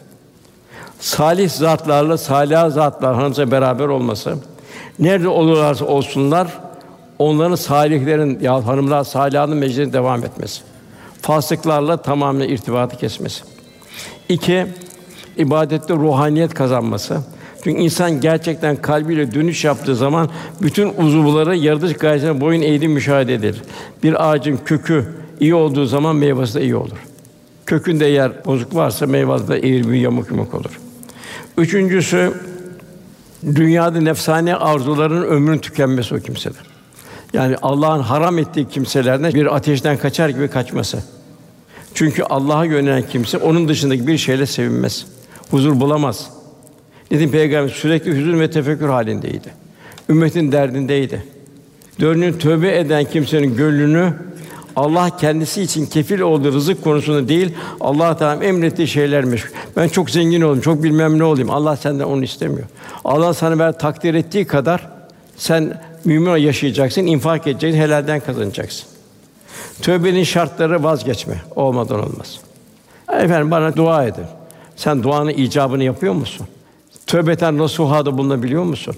Salih 1.01 1.51
zatlarla 1.51 2.19
salih 2.19 2.71
zatlar 2.71 3.15
hanımsa 3.15 3.51
beraber 3.51 3.89
olması. 3.89 4.35
Nerede 4.99 5.29
olurlarsa 5.29 5.85
olsunlar 5.85 6.49
onların 7.19 7.55
salihlerin 7.55 8.39
ya 8.41 8.67
hanımlar 8.67 9.05
salihanın 9.05 9.57
meclisine 9.57 9.93
devam 9.93 10.25
etmesi. 10.25 10.63
Fasıklarla 11.23 12.03
tamamen 12.03 12.49
irtibatı 12.49 12.97
kesmesi. 12.97 13.45
İki, 14.29 14.67
ibadette 15.37 15.95
ruhaniyet 15.95 16.55
kazanması. 16.55 17.21
Çünkü 17.65 17.81
insan 17.81 18.21
gerçekten 18.21 18.77
kalbiyle 18.77 19.35
dönüş 19.35 19.65
yaptığı 19.65 19.97
zaman 19.97 20.31
bütün 20.63 20.95
uzuvları 20.99 21.57
yaratıcı 21.57 21.95
gayesine 21.95 22.41
boyun 22.41 22.63
eğdi 22.63 22.89
müşahede 22.89 23.35
edilir. 23.35 23.63
Bir 24.03 24.31
ağacın 24.31 24.59
kökü 24.65 25.09
iyi 25.41 25.55
olduğu 25.55 25.87
zaman 25.87 26.17
meyvesi 26.17 26.55
de 26.55 26.63
iyi 26.63 26.77
olur. 26.77 26.99
Kökünde 27.67 28.07
eğer 28.07 28.45
bozuk 28.45 28.75
varsa 28.75 29.07
meyvesi 29.07 29.49
de 29.49 29.59
eğri 29.59 29.91
bir 29.91 29.95
yamuk 29.95 30.31
yumuk 30.31 30.55
olur. 30.55 30.81
Üçüncüsü 31.59 32.33
dünyada 33.45 34.01
nefsane 34.01 34.57
arzuların 34.57 35.23
ömrün 35.23 35.59
tükenmesi 35.59 36.15
o 36.15 36.19
kimsede. 36.19 36.59
Yani 37.33 37.57
Allah'ın 37.63 38.01
haram 38.01 38.39
ettiği 38.39 38.69
kimselerden 38.69 39.35
bir 39.35 39.57
ateşten 39.57 39.97
kaçar 39.97 40.29
gibi 40.29 40.49
kaçması. 40.49 40.99
Çünkü 41.95 42.23
Allah'a 42.23 42.65
yönelen 42.65 43.03
kimse 43.03 43.39
onun 43.39 43.69
dışındaki 43.69 44.07
bir 44.07 44.19
şeyle 44.19 44.47
sevinmez. 44.47 45.07
Huzur 45.51 45.81
bulamaz. 45.81 46.31
Dedim 47.11 47.31
Peygamber 47.31 47.69
sürekli 47.69 48.17
hüzün 48.17 48.41
ve 48.41 48.51
tefekkür 48.51 48.89
halindeydi. 48.89 49.49
Ümmetin 50.09 50.53
derdindeydi. 50.53 51.25
Dördüncü 52.01 52.39
tövbe 52.39 52.79
eden 52.79 53.05
kimsenin 53.05 53.57
gönlünü 53.57 54.13
Allah 54.77 55.17
kendisi 55.17 55.63
için 55.63 55.87
kefil 55.87 56.21
olduğu 56.21 56.53
rızık 56.53 56.85
konusunda 56.85 57.29
değil, 57.29 57.55
Allah 57.81 58.17
Teala 58.17 58.45
emrettiği 58.45 58.89
şeyler 58.89 59.25
meşgul. 59.25 59.51
Ben 59.77 59.89
çok 59.89 60.11
zengin 60.11 60.41
olayım, 60.41 60.61
çok 60.61 60.83
bilmem 60.83 61.19
ne 61.19 61.25
olayım. 61.25 61.51
Allah 61.51 61.77
senden 61.77 62.05
onu 62.05 62.25
istemiyor. 62.25 62.67
Allah 63.05 63.35
sana 63.35 63.59
ver 63.59 63.79
takdir 63.79 64.15
ettiği 64.15 64.45
kadar 64.45 64.89
sen 65.37 65.81
mümin 66.05 66.37
yaşayacaksın, 66.37 67.07
infak 67.07 67.47
edeceksin, 67.47 67.81
helalden 67.81 68.21
kazanacaksın. 68.21 68.89
Tövbenin 69.83 70.25
şartları 70.25 70.83
vazgeçme. 70.83 71.35
Olmadan 71.57 72.05
olmaz. 72.05 72.41
Efendim 73.13 73.51
bana 73.51 73.77
dua 73.77 74.05
edin. 74.05 74.25
Sen 74.77 75.03
duanın 75.03 75.31
icabını 75.31 75.85
yapıyor 75.85 76.15
musun? 76.15 76.47
Tövbeten 77.07 77.59
nasuhada 77.59 78.19
bulunabiliyor 78.19 78.63
musun? 78.63 78.97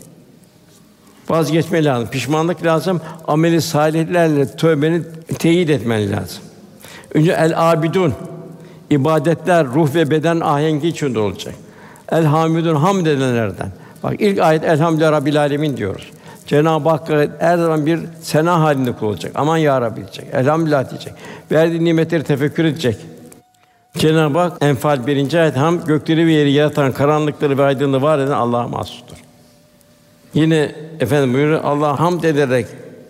Vazgeçme 1.28 1.84
lazım, 1.84 2.08
pişmanlık 2.10 2.64
lazım, 2.64 3.00
ameli 3.28 3.62
salihlerle 3.62 4.56
tövbeni 4.56 5.02
teyit 5.38 5.70
etmen 5.70 6.12
lazım. 6.12 6.42
Önce 7.14 7.32
el 7.32 7.72
abidun 7.72 8.14
ibadetler 8.90 9.66
ruh 9.66 9.94
ve 9.94 10.10
beden 10.10 10.40
ahengi 10.40 10.88
içinde 10.88 11.18
olacak. 11.18 11.54
El 12.12 12.24
hamidun 12.24 12.76
hamd 12.76 13.06
edenlerden. 13.06 13.72
Bak 14.02 14.14
ilk 14.18 14.38
ayet 14.38 14.64
elhamdülillah 14.64 15.12
rabbil 15.12 15.40
alemin 15.40 15.76
diyoruz. 15.76 16.10
Cenab-ı 16.50 16.88
Hakk'a 16.88 17.26
her 17.38 17.58
zaman 17.58 17.86
bir 17.86 18.00
sena 18.22 18.60
halinde 18.60 18.92
kul. 18.92 19.16
Aman 19.34 19.56
ya 19.56 19.80
Rabbi 19.80 19.96
diyecek. 19.96 20.24
Elhamdülillah 20.32 20.90
diyecek. 20.90 21.12
Verdiği 21.52 21.84
nimetleri 21.84 22.24
tefekkür 22.24 22.64
edecek. 22.64 22.96
Cenab-ı 23.98 24.38
Hak 24.38 24.56
Enfal 24.60 25.06
1. 25.06 25.34
ayet 25.34 25.56
ham 25.56 25.84
gökleri 25.84 26.26
ve 26.26 26.32
yeri 26.32 26.52
yaratan, 26.52 26.92
karanlıkları 26.92 27.58
ve 27.58 27.62
aydınlığı 27.62 28.02
var 28.02 28.18
eden 28.18 28.32
Allah'a 28.32 28.68
mahsustur. 28.68 29.16
Yine 30.34 30.74
efendim 31.00 31.34
buyuruyor 31.34 31.64
Allah 31.64 32.00
hamd 32.00 32.24
ederek 32.24 32.66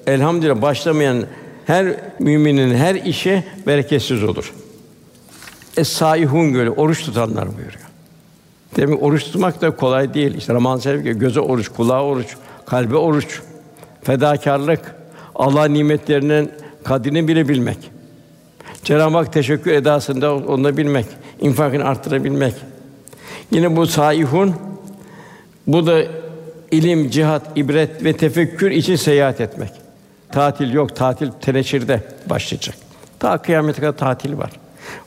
elhamdülillah 0.07 0.63
başlamayan 0.63 1.25
her 1.67 1.97
müminin 2.19 2.75
her 2.75 2.95
işi 2.95 3.45
bereketsiz 3.67 4.23
olur. 4.23 4.55
Es-saihun 5.77 6.53
göre 6.53 6.71
oruç 6.71 7.05
tutanlar 7.05 7.47
buyuruyor. 7.47 7.89
Demek 8.77 9.03
oruç 9.03 9.25
tutmak 9.25 9.61
da 9.61 9.77
kolay 9.77 10.15
değil. 10.15 10.35
İşte 10.35 10.55
Ramazan 10.55 10.81
Şerif 10.81 11.21
göze 11.21 11.41
oruç, 11.41 11.69
kulağa 11.69 12.05
oruç, 12.05 12.37
kalbe 12.71 12.97
oruç, 12.97 13.41
fedakarlık, 14.03 14.95
Allah 15.35 15.65
nimetlerinin 15.65 16.51
kadrini 16.85 17.29
bile 17.29 17.49
bilmek. 17.49 17.79
Cenab-ı 18.85 19.17
Hak 19.17 19.33
teşekkür 19.33 19.73
edasında 19.73 20.35
onu 20.35 20.77
bilmek, 20.77 21.07
infakını 21.41 21.85
arttırabilmek. 21.85 22.55
Yine 23.51 23.77
bu 23.77 23.87
saihun 23.87 24.55
bu 25.67 25.87
da 25.87 26.03
ilim, 26.71 27.11
cihat, 27.11 27.59
ibret 27.59 28.05
ve 28.05 28.13
tefekkür 28.13 28.71
için 28.71 28.97
seyahat 28.97 29.41
etmek. 29.41 29.71
Tatil 30.33 30.73
yok, 30.73 30.97
tatil 30.97 31.31
teneşirde 31.41 32.01
başlayacak. 32.27 32.75
Ta 33.19 33.39
kıyamete 33.39 33.81
kadar 33.81 33.99
tatil 33.99 34.39
var. 34.39 34.51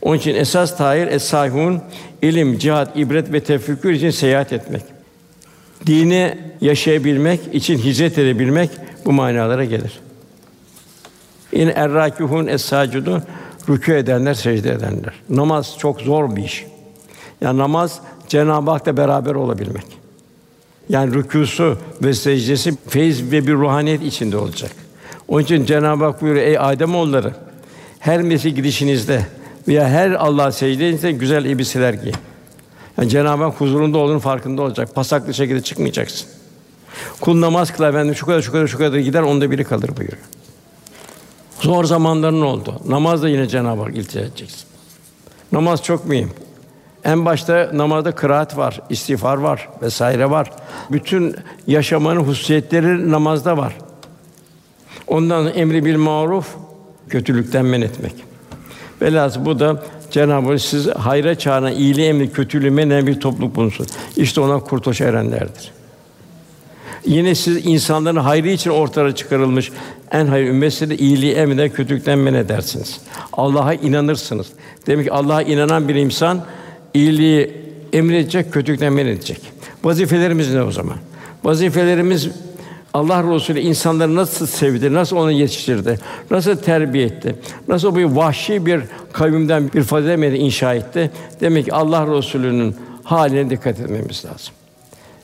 Onun 0.01 0.17
için 0.17 0.35
esas 0.35 0.77
tahir 0.77 1.07
es-sahihun 1.07 1.81
ilim, 2.21 2.57
cihat, 2.59 2.97
ibret 2.97 3.33
ve 3.33 3.39
tefekkür 3.39 3.91
için 3.91 4.09
seyahat 4.09 4.53
etmek. 4.53 4.92
Dini 5.85 6.37
yaşayabilmek 6.61 7.39
için 7.53 7.77
hicret 7.77 8.17
edebilmek 8.17 8.69
bu 9.05 9.11
manalara 9.11 9.65
gelir. 9.65 9.99
Yine 11.53 11.71
errakihun 11.71 12.47
es-sacidun 12.47 13.23
rükû 13.67 13.95
edenler, 13.97 14.33
secde 14.33 14.71
edenler. 14.71 15.13
Namaz 15.29 15.75
çok 15.77 16.01
zor 16.01 16.35
bir 16.35 16.43
iş. 16.43 16.65
Yani 17.41 17.57
namaz 17.57 17.99
Cenab-ı 18.27 18.71
Hak'la 18.71 18.97
beraber 18.97 19.35
olabilmek. 19.35 19.85
Yani 20.89 21.13
rükûsu 21.13 21.77
ve 22.03 22.13
secdesi 22.13 22.73
feyiz 22.87 23.31
ve 23.31 23.47
bir 23.47 23.53
ruhaniyet 23.53 24.03
içinde 24.03 24.37
olacak. 24.37 24.71
Onun 25.27 25.43
için 25.43 25.65
Cenab-ı 25.65 26.05
Hak 26.05 26.21
buyuruyor: 26.21 26.45
Ey 26.45 26.57
Adem 26.59 26.95
oğulları, 26.95 27.33
her 27.99 28.21
mescid 28.21 28.55
gidişinizde 28.55 29.25
veya 29.67 29.89
her 29.89 30.11
Allah 30.11 30.51
secdenizde 30.51 31.11
güzel 31.11 31.45
elbiseler 31.45 31.93
giyin. 31.93 32.15
Yani 32.97 33.09
Cenab-ı 33.09 33.43
Hak 33.43 33.61
huzurunda 33.61 33.97
olduğunun 33.97 34.19
farkında 34.19 34.61
olacak. 34.61 34.95
Pasaklı 34.95 35.33
şekilde 35.33 35.61
çıkmayacaksın. 35.61 36.27
Kul 37.21 37.41
namaz 37.41 37.71
kılar, 37.71 37.93
ben 37.95 38.13
şu 38.13 38.25
kadar 38.25 38.41
şu 38.41 38.51
kadar 38.51 38.67
şu 38.67 38.77
kadar 38.77 38.97
gider, 38.97 39.21
onda 39.21 39.51
biri 39.51 39.63
kalır 39.63 39.89
buyuruyor. 39.97 40.23
Zor 41.61 41.85
zamanların 41.85 42.41
oldu. 42.41 42.81
Namaz 42.87 43.23
da 43.23 43.29
yine 43.29 43.47
Cenab-ı 43.47 43.81
Hak 43.81 43.95
iltica 43.95 44.21
edeceksin. 44.21 44.67
Namaz 45.51 45.83
çok 45.83 46.05
mühim. 46.05 46.31
En 47.03 47.25
başta 47.25 47.69
namazda 47.73 48.11
kıraat 48.11 48.57
var, 48.57 48.81
istiğfar 48.89 49.37
var 49.37 49.69
vesaire 49.81 50.29
var. 50.29 50.51
Bütün 50.91 51.35
yaşamanın 51.67 52.19
hususiyetleri 52.19 53.11
namazda 53.11 53.57
var. 53.57 53.77
Ondan 55.07 55.47
emri 55.47 55.85
bil 55.85 55.97
maruf, 55.97 56.55
kötülükten 57.09 57.65
men 57.65 57.81
etmek. 57.81 58.13
Velhâsıl 59.01 59.45
bu 59.45 59.59
da 59.59 59.83
Cenab-ı 60.13 60.51
Hak 60.51 60.61
siz 60.61 60.87
hayra 60.87 61.35
çağıran, 61.35 61.71
iyiliği 61.71 62.07
emri, 62.07 62.31
kötülüğü 62.31 62.71
men 62.71 62.89
eden 62.89 63.07
bir 63.07 63.19
topluluk 63.19 63.55
bulunsun. 63.55 63.87
İşte 64.17 64.41
ona 64.41 64.59
kurtuluş 64.59 65.01
erenlerdir. 65.01 65.71
Yine 67.05 67.35
siz 67.35 67.65
insanların 67.65 68.15
hayrı 68.15 68.49
için 68.49 68.69
ortaya 68.69 69.15
çıkarılmış 69.15 69.71
en 70.11 70.25
hayır 70.25 70.47
ümmetsiniz, 70.47 71.01
iyiliği 71.01 71.33
emreder, 71.33 71.73
kötülükten 71.73 72.19
men 72.19 72.33
edersiniz. 72.33 73.01
Allah'a 73.33 73.73
inanırsınız. 73.73 74.47
Demek 74.87 75.05
ki 75.05 75.11
Allah'a 75.11 75.41
inanan 75.41 75.87
bir 75.87 75.95
insan 75.95 76.45
iyiliği 76.93 77.51
emredecek, 77.93 78.53
kötülükten 78.53 78.93
men 78.93 79.05
edecek. 79.05 79.41
Vazifelerimiz 79.83 80.53
ne 80.53 80.63
o 80.63 80.71
zaman? 80.71 80.97
Vazifelerimiz 81.43 82.29
Allah 82.93 83.35
Resulü 83.35 83.59
insanları 83.59 84.15
nasıl 84.15 84.47
sevdi, 84.47 84.93
nasıl 84.93 85.17
onu 85.17 85.31
yetiştirdi, 85.31 85.99
nasıl 86.31 86.55
terbiye 86.55 87.05
etti, 87.05 87.35
nasıl 87.67 87.95
bu 87.95 88.15
vahşi 88.15 88.65
bir 88.65 88.81
kavimden 89.13 89.73
bir 89.73 89.83
fazilet 89.83 90.39
inşa 90.39 90.73
etti. 90.73 91.11
Demek 91.41 91.65
ki 91.65 91.73
Allah 91.73 92.17
Resulü'nün 92.17 92.75
haline 93.03 93.49
dikkat 93.49 93.79
etmemiz 93.79 94.25
lazım. 94.25 94.53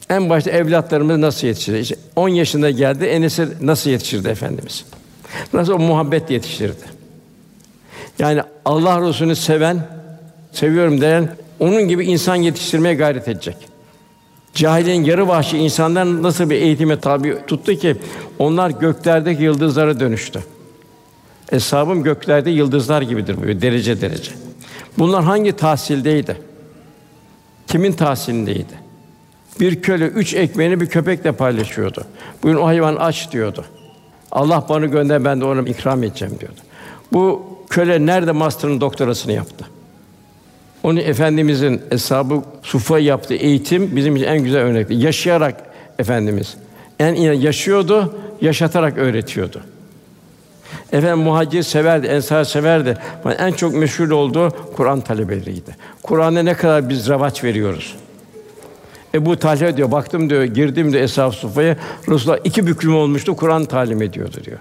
En 0.09 0.29
başta 0.29 0.51
evlatlarımız 0.51 1.17
nasıl 1.17 1.47
yetiştirdi? 1.47 1.77
İşte 1.77 1.95
10 2.15 2.29
yaşında 2.29 2.69
geldi, 2.69 3.05
Enes'e 3.05 3.47
nasıl 3.61 3.89
yetiştirdi 3.89 4.27
efendimiz? 4.27 4.85
Nasıl 5.53 5.73
o 5.73 5.79
muhabbet 5.79 6.31
yetiştirdi? 6.31 6.83
Yani 8.19 8.41
Allah 8.65 9.07
Resulü'nü 9.07 9.35
seven, 9.35 9.87
seviyorum 10.51 11.01
diyen 11.01 11.35
onun 11.59 11.87
gibi 11.87 12.05
insan 12.05 12.35
yetiştirmeye 12.35 12.95
gayret 12.95 13.27
edecek. 13.27 13.68
Cahilin 14.59 15.03
yarı 15.03 15.27
vahşi 15.27 15.57
insanlar 15.57 16.23
nasıl 16.23 16.49
bir 16.49 16.55
eğitime 16.55 16.99
tabi 16.99 17.37
tuttu 17.47 17.75
ki 17.75 17.95
onlar 18.39 18.69
göklerdeki 18.69 19.43
yıldızlara 19.43 19.99
dönüştü. 19.99 20.43
Eshabım 21.51 22.03
göklerde 22.03 22.49
yıldızlar 22.49 23.01
gibidir 23.01 23.41
böyle 23.41 23.61
derece 23.61 24.01
derece. 24.01 24.31
Bunlar 24.97 25.23
hangi 25.23 25.51
tahsildeydi? 25.51 26.37
Kimin 27.67 27.91
tahsilindeydi? 27.91 28.73
Bir 29.59 29.81
köle 29.81 30.05
üç 30.05 30.33
ekmeğini 30.33 30.81
bir 30.81 30.87
köpekle 30.87 31.31
paylaşıyordu. 31.31 32.05
Bugün 32.43 32.55
o 32.55 32.65
hayvan 32.65 32.95
aç 32.95 33.31
diyordu. 33.31 33.65
Allah 34.31 34.65
bana 34.69 34.85
gönder 34.85 35.25
ben 35.25 35.41
de 35.41 35.45
ona 35.45 35.61
ikram 35.61 36.03
edeceğim 36.03 36.35
diyordu. 36.39 36.59
Bu 37.13 37.45
köle 37.69 38.05
nerede 38.05 38.31
master'ın 38.31 38.81
doktorasını 38.81 39.31
yaptı? 39.31 39.65
Onu 40.83 40.99
efendimizin 40.99 41.81
hesabı 41.89 42.41
sufa 42.63 42.99
yaptığı 42.99 43.33
eğitim 43.33 43.95
bizim 43.95 44.15
için 44.15 44.25
en 44.25 44.43
güzel 44.43 44.61
örnekti. 44.61 44.93
Yaşayarak 44.93 45.63
efendimiz 45.99 46.57
en 46.99 47.15
yani 47.15 47.43
yaşıyordu, 47.43 48.15
yaşatarak 48.41 48.97
öğretiyordu. 48.97 49.61
Efendim 50.91 51.19
muhacir 51.19 51.63
severdi, 51.63 52.07
ensar 52.07 52.43
severdi. 52.43 52.97
Ama 53.23 53.33
en 53.33 53.51
çok 53.51 53.73
meşhur 53.73 54.09
olduğu 54.09 54.49
Kur'an 54.75 55.01
talebeleriydi. 55.01 55.75
Kur'an'a 56.03 56.41
ne 56.41 56.53
kadar 56.53 56.89
biz 56.89 57.09
ravaç 57.09 57.43
veriyoruz. 57.43 57.95
Ebu 59.15 59.39
Talha 59.39 59.77
diyor, 59.77 59.91
baktım 59.91 60.29
diyor, 60.29 60.43
girdim 60.43 60.93
de 60.93 61.03
Eshab-ı 61.03 61.31
Sufa'ya, 61.31 61.77
Resulullah 62.09 62.39
iki 62.43 62.67
büklüm 62.67 62.95
olmuştu, 62.95 63.35
Kur'an 63.35 63.65
talim 63.65 64.01
ediyordu 64.01 64.37
diyor. 64.45 64.57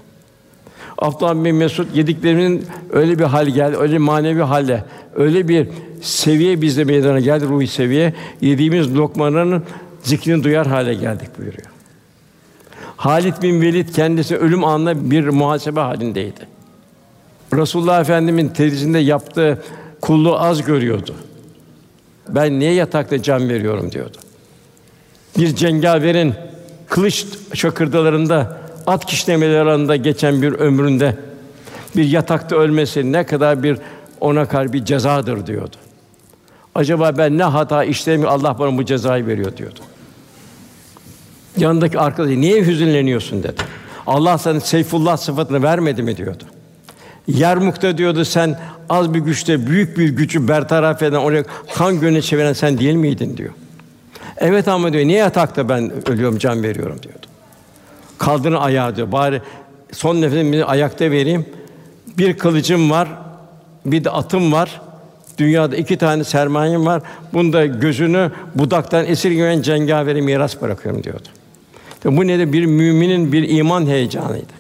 Abdullah 0.99 1.45
bin 1.45 1.55
Mesud 1.55 1.95
yediklerinin 1.95 2.67
öyle 2.93 3.19
bir 3.19 3.25
hal 3.25 3.47
geldi, 3.47 3.77
öyle 3.77 3.99
manevi 3.99 4.43
hale, 4.43 4.85
öyle 5.19 5.49
bir 5.49 5.69
seviye 6.03 6.63
bizde 6.63 6.85
meydana 6.85 7.21
geldi, 7.21 7.45
ruhi 7.49 7.67
seviye. 7.67 8.15
Yediğimiz 8.41 8.97
lokmanın 8.97 9.63
zikrini 10.03 10.45
duyar 10.45 10.67
hale 10.67 10.95
geldik 10.95 11.29
buyuruyor. 11.39 11.67
Halid 12.97 13.43
bin 13.43 13.61
Velid 13.61 13.89
kendisi 13.95 14.37
ölüm 14.37 14.65
anında 14.65 15.11
bir 15.11 15.29
muhasebe 15.29 15.81
halindeydi. 15.81 16.41
Resulullah 17.55 18.01
Efendimizin 18.01 18.49
tedrisinde 18.49 18.99
yaptığı 18.99 19.63
kulluğu 20.01 20.41
az 20.41 20.63
görüyordu. 20.65 21.15
Ben 22.29 22.59
niye 22.59 22.73
yatakta 22.73 23.23
can 23.23 23.49
veriyorum 23.49 23.93
diyordu. 23.93 24.17
Bir 25.39 25.57
cengaverin 25.57 26.35
kılıç 26.89 27.27
şakırdalarında 27.55 28.59
at 28.87 29.07
kişnemeleri 29.07 29.61
arasında 29.61 29.97
geçen 29.97 30.43
bir 30.43 30.53
ömründe 30.53 31.17
bir 31.97 32.05
yatakta 32.05 32.57
ölmesi 32.57 33.13
ne 33.13 33.27
kadar 33.27 33.63
bir 33.63 33.79
ona 34.21 34.49
karşı 34.49 34.73
bir 34.73 34.85
cezadır 34.85 35.47
diyordu. 35.47 35.77
Acaba 36.75 37.19
ben 37.19 37.39
ne 37.39 37.43
hata 37.43 37.85
işledim 37.85 38.29
Allah 38.29 38.59
bana 38.59 38.79
bu 38.79 38.85
cezayı 38.85 39.27
veriyor 39.27 39.57
diyordu. 39.57 39.81
Yanındaki 41.57 41.99
arkadaşı 41.99 42.41
niye 42.41 42.67
hüzünleniyorsun 42.67 43.43
dedi. 43.43 43.63
Allah 44.07 44.39
sana 44.39 44.61
Seyfullah 44.61 45.17
sıfatını 45.17 45.63
vermedi 45.63 46.03
mi 46.03 46.17
diyordu. 46.17 46.45
Yermuk'ta 47.27 47.99
diyordu 47.99 48.25
sen 48.25 48.59
az 48.89 49.15
bir 49.15 49.19
güçte 49.19 49.67
büyük 49.67 49.99
bir 49.99 50.09
gücü 50.09 50.49
bertaraf 50.49 51.03
eden 51.03 51.17
oraya 51.17 51.45
kan 51.75 52.01
gönlüne 52.01 52.23
çeviren 52.23 52.53
sen 52.53 52.79
değil 52.79 52.95
miydin 52.95 53.37
diyor. 53.37 53.53
Evet 54.37 54.69
ama 54.69 54.93
diyor 54.93 55.05
niye 55.05 55.19
yatakta 55.19 55.69
ben 55.69 56.09
ölüyorum 56.09 56.39
can 56.39 56.63
veriyorum 56.63 57.03
diyordu. 57.03 57.27
Kaldırın 58.19 58.57
ayağı 58.57 58.97
diyor. 58.97 59.13
Bari 59.13 59.43
son 59.93 60.21
nefesimi 60.21 60.65
ayakta 60.65 61.11
vereyim. 61.11 61.47
Bir 62.19 62.39
kılıcım 62.39 62.91
var, 62.91 63.09
bir 63.87 64.05
de 64.05 64.11
atım 64.11 64.53
var. 64.53 64.81
Dünyada 65.39 65.77
iki 65.77 65.97
tane 65.97 66.25
sermayem 66.25 66.87
var. 66.87 67.03
Bunda 67.33 67.67
gözünü 67.67 68.31
budaktan 68.55 69.07
esirgeyen 69.07 69.63
cengaveri 69.63 70.23
miras 70.23 70.63
bırakıyorum 70.63 71.05
diyordu. 71.05 71.29
Tabi 72.01 72.17
bu 72.17 72.27
ne 72.27 72.39
de 72.39 72.53
bir 72.53 72.67
müminin 72.67 73.33
bir 73.33 73.49
iman 73.49 73.87
heyecanıydı. 73.87 74.53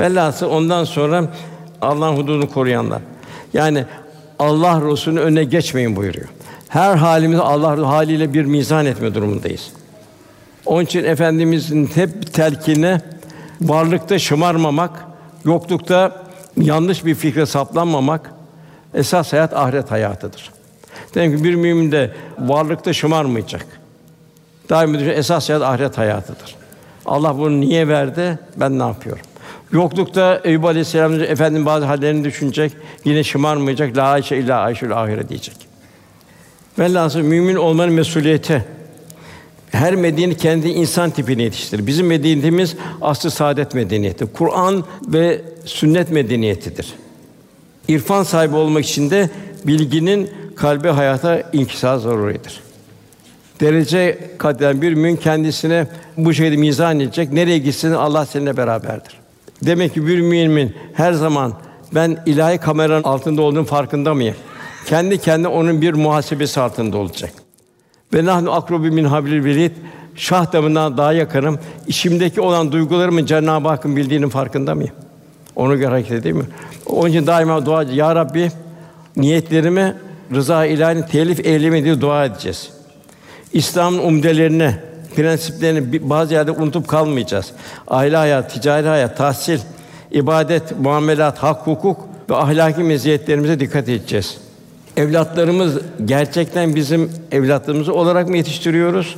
Velhasıl 0.00 0.46
ondan 0.46 0.84
sonra 0.84 1.24
Allah'ın 1.80 2.16
hududunu 2.16 2.50
koruyanlar. 2.50 3.00
Yani 3.54 3.84
Allah 4.38 4.90
Resulü'nün 4.90 5.20
önüne 5.20 5.44
geçmeyin 5.44 5.96
buyuruyor. 5.96 6.28
Her 6.68 6.96
halimizi 6.96 7.42
Allah 7.42 7.88
haliyle 7.88 8.34
bir 8.34 8.44
mizan 8.44 8.86
etme 8.86 9.14
durumundayız. 9.14 9.72
Onun 10.66 10.84
için 10.84 11.04
efendimizin 11.04 11.86
hep 11.94 12.32
telkine 12.32 13.00
varlıkta 13.60 14.18
şımarmamak, 14.18 15.04
yoklukta 15.44 16.22
yanlış 16.56 17.04
bir 17.04 17.14
fikre 17.14 17.46
saplanmamak 17.46 18.34
esas 18.94 19.32
hayat 19.32 19.56
ahiret 19.56 19.90
hayatıdır. 19.90 20.50
Demek 21.14 21.38
ki 21.38 21.44
bir 21.44 21.54
mümin 21.54 21.92
de 21.92 22.10
varlıkta 22.38 22.92
şımarmayacak. 22.92 23.66
Daima 24.70 24.98
düşün, 24.98 25.10
esas 25.10 25.48
hayat 25.48 25.62
ahiret 25.62 25.98
hayatıdır. 25.98 26.56
Allah 27.06 27.38
bunu 27.38 27.60
niye 27.60 27.88
verdi? 27.88 28.38
Ben 28.56 28.78
ne 28.78 28.82
yapıyorum? 28.82 29.22
Yoklukta 29.72 30.40
Eyüp 30.44 30.64
Aleyhisselam 30.64 31.22
efendim 31.22 31.66
bazı 31.66 31.86
hallerini 31.86 32.24
düşünecek, 32.24 32.72
yine 33.04 33.24
şımarmayacak. 33.24 33.96
La 33.96 34.02
ayşe 34.02 34.36
illa 34.36 34.58
ayşül 34.58 35.02
ahire 35.02 35.28
diyecek. 35.28 35.56
Velhâsıl 36.78 37.20
mümin 37.20 37.56
olmanın 37.56 37.92
mesuliyeti 37.92 38.64
Her 39.70 39.94
medeniyet 39.94 40.40
kendi 40.40 40.68
insan 40.68 41.10
tipini 41.10 41.42
yetiştirir. 41.42 41.86
Bizim 41.86 42.06
medeniyetimiz 42.06 42.76
aslı 43.00 43.30
saadet 43.30 43.74
medeniyeti. 43.74 44.26
Kur'an 44.26 44.84
ve 45.08 45.42
sünnet 45.64 46.10
medeniyetidir. 46.10 46.94
İrfan 47.88 48.22
sahibi 48.22 48.56
olmak 48.56 48.84
için 48.84 49.10
de 49.10 49.30
bilginin 49.64 50.30
kalbe 50.56 50.88
hayata 50.88 51.42
inkisar 51.52 51.96
zaruridir. 51.96 52.60
Derece 53.60 54.18
kaden 54.38 54.82
bir 54.82 54.94
mümin 54.94 55.16
kendisine 55.16 55.86
bu 56.16 56.34
şekilde 56.34 56.56
mizan 56.56 57.00
edecek. 57.00 57.32
Nereye 57.32 57.58
gitsin 57.58 57.92
Allah 57.92 58.26
seninle 58.26 58.56
beraberdir. 58.56 59.20
Demek 59.62 59.94
ki 59.94 60.06
bir 60.06 60.20
mümin 60.20 60.74
her 60.94 61.12
zaman 61.12 61.52
ben 61.94 62.22
ilahi 62.26 62.58
kameranın 62.58 63.02
altında 63.02 63.42
olduğum 63.42 63.64
farkında 63.64 64.14
mıyım? 64.14 64.36
Kendi 64.86 65.18
kendine 65.18 65.48
onun 65.48 65.80
bir 65.80 65.92
muhasebesi 65.92 66.60
altında 66.60 66.98
olacak. 66.98 67.32
Ve 68.14 68.24
nahnu 68.24 68.52
akrobi 68.52 68.90
min 68.90 69.04
hablil 69.04 69.44
verid 69.44 69.72
şah 70.14 70.52
damından 70.52 70.96
daha 70.96 71.12
yakınım. 71.12 71.58
İçimdeki 71.86 72.40
olan 72.40 72.72
duygularımın 72.72 73.26
Cenab-ı 73.26 73.68
Hakk'ın 73.68 73.96
bildiğinin 73.96 74.28
farkında 74.28 74.74
mıyım? 74.74 74.94
Onu 75.56 75.76
göre 75.76 75.88
hareket 75.88 76.12
edeyim 76.12 76.36
mi? 76.36 76.44
Onun 76.86 77.08
için 77.08 77.26
daima 77.26 77.66
dua 77.66 77.82
Ya 77.82 78.16
Rabbi 78.16 78.50
niyetlerimi 79.16 79.94
rıza 80.34 80.66
ilahinin 80.66 81.02
telif 81.02 81.46
eyleme 81.46 81.84
diye 81.84 82.00
dua 82.00 82.24
edeceğiz. 82.24 82.70
İslam'ın 83.52 83.98
umdelerini, 83.98 84.74
prensiplerini 85.16 86.10
bazı 86.10 86.34
yerde 86.34 86.50
unutup 86.50 86.88
kalmayacağız. 86.88 87.52
Aile 87.88 88.16
hayat, 88.16 88.52
ticari 88.54 88.88
hayat, 88.88 89.16
tahsil, 89.16 89.58
ibadet, 90.10 90.78
muamelat, 90.80 91.38
hak, 91.38 91.66
hukuk 91.66 92.00
ve 92.30 92.36
ahlaki 92.36 92.82
meziyetlerimize 92.82 93.60
dikkat 93.60 93.88
edeceğiz. 93.88 94.38
Evlatlarımız 94.96 95.78
gerçekten 96.04 96.74
bizim 96.74 97.10
evlatlarımız 97.32 97.88
olarak 97.88 98.28
mı 98.28 98.36
yetiştiriyoruz? 98.36 99.16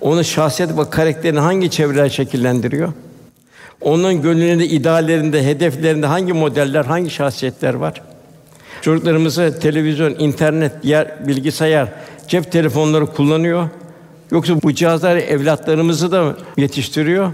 Onun 0.00 0.22
şahsiyet 0.22 0.78
ve 0.78 0.90
karakterini 0.90 1.38
hangi 1.38 1.70
çevreler 1.70 2.08
şekillendiriyor? 2.08 2.92
Onun 3.80 4.22
gönlünde, 4.22 4.66
ideallerinde, 4.66 5.46
hedeflerinde 5.46 6.06
hangi 6.06 6.32
modeller, 6.32 6.84
hangi 6.84 7.10
şahsiyetler 7.10 7.74
var? 7.74 8.02
Çocuklarımızı 8.82 9.58
televizyon, 9.60 10.14
internet, 10.18 10.72
yer, 10.82 11.28
bilgisayar, 11.28 11.88
cep 12.28 12.52
telefonları 12.52 13.06
kullanıyor. 13.06 13.68
Yoksa 14.30 14.62
bu 14.62 14.74
cihazlar 14.74 15.16
evlatlarımızı 15.16 16.12
da 16.12 16.36
yetiştiriyor. 16.56 17.32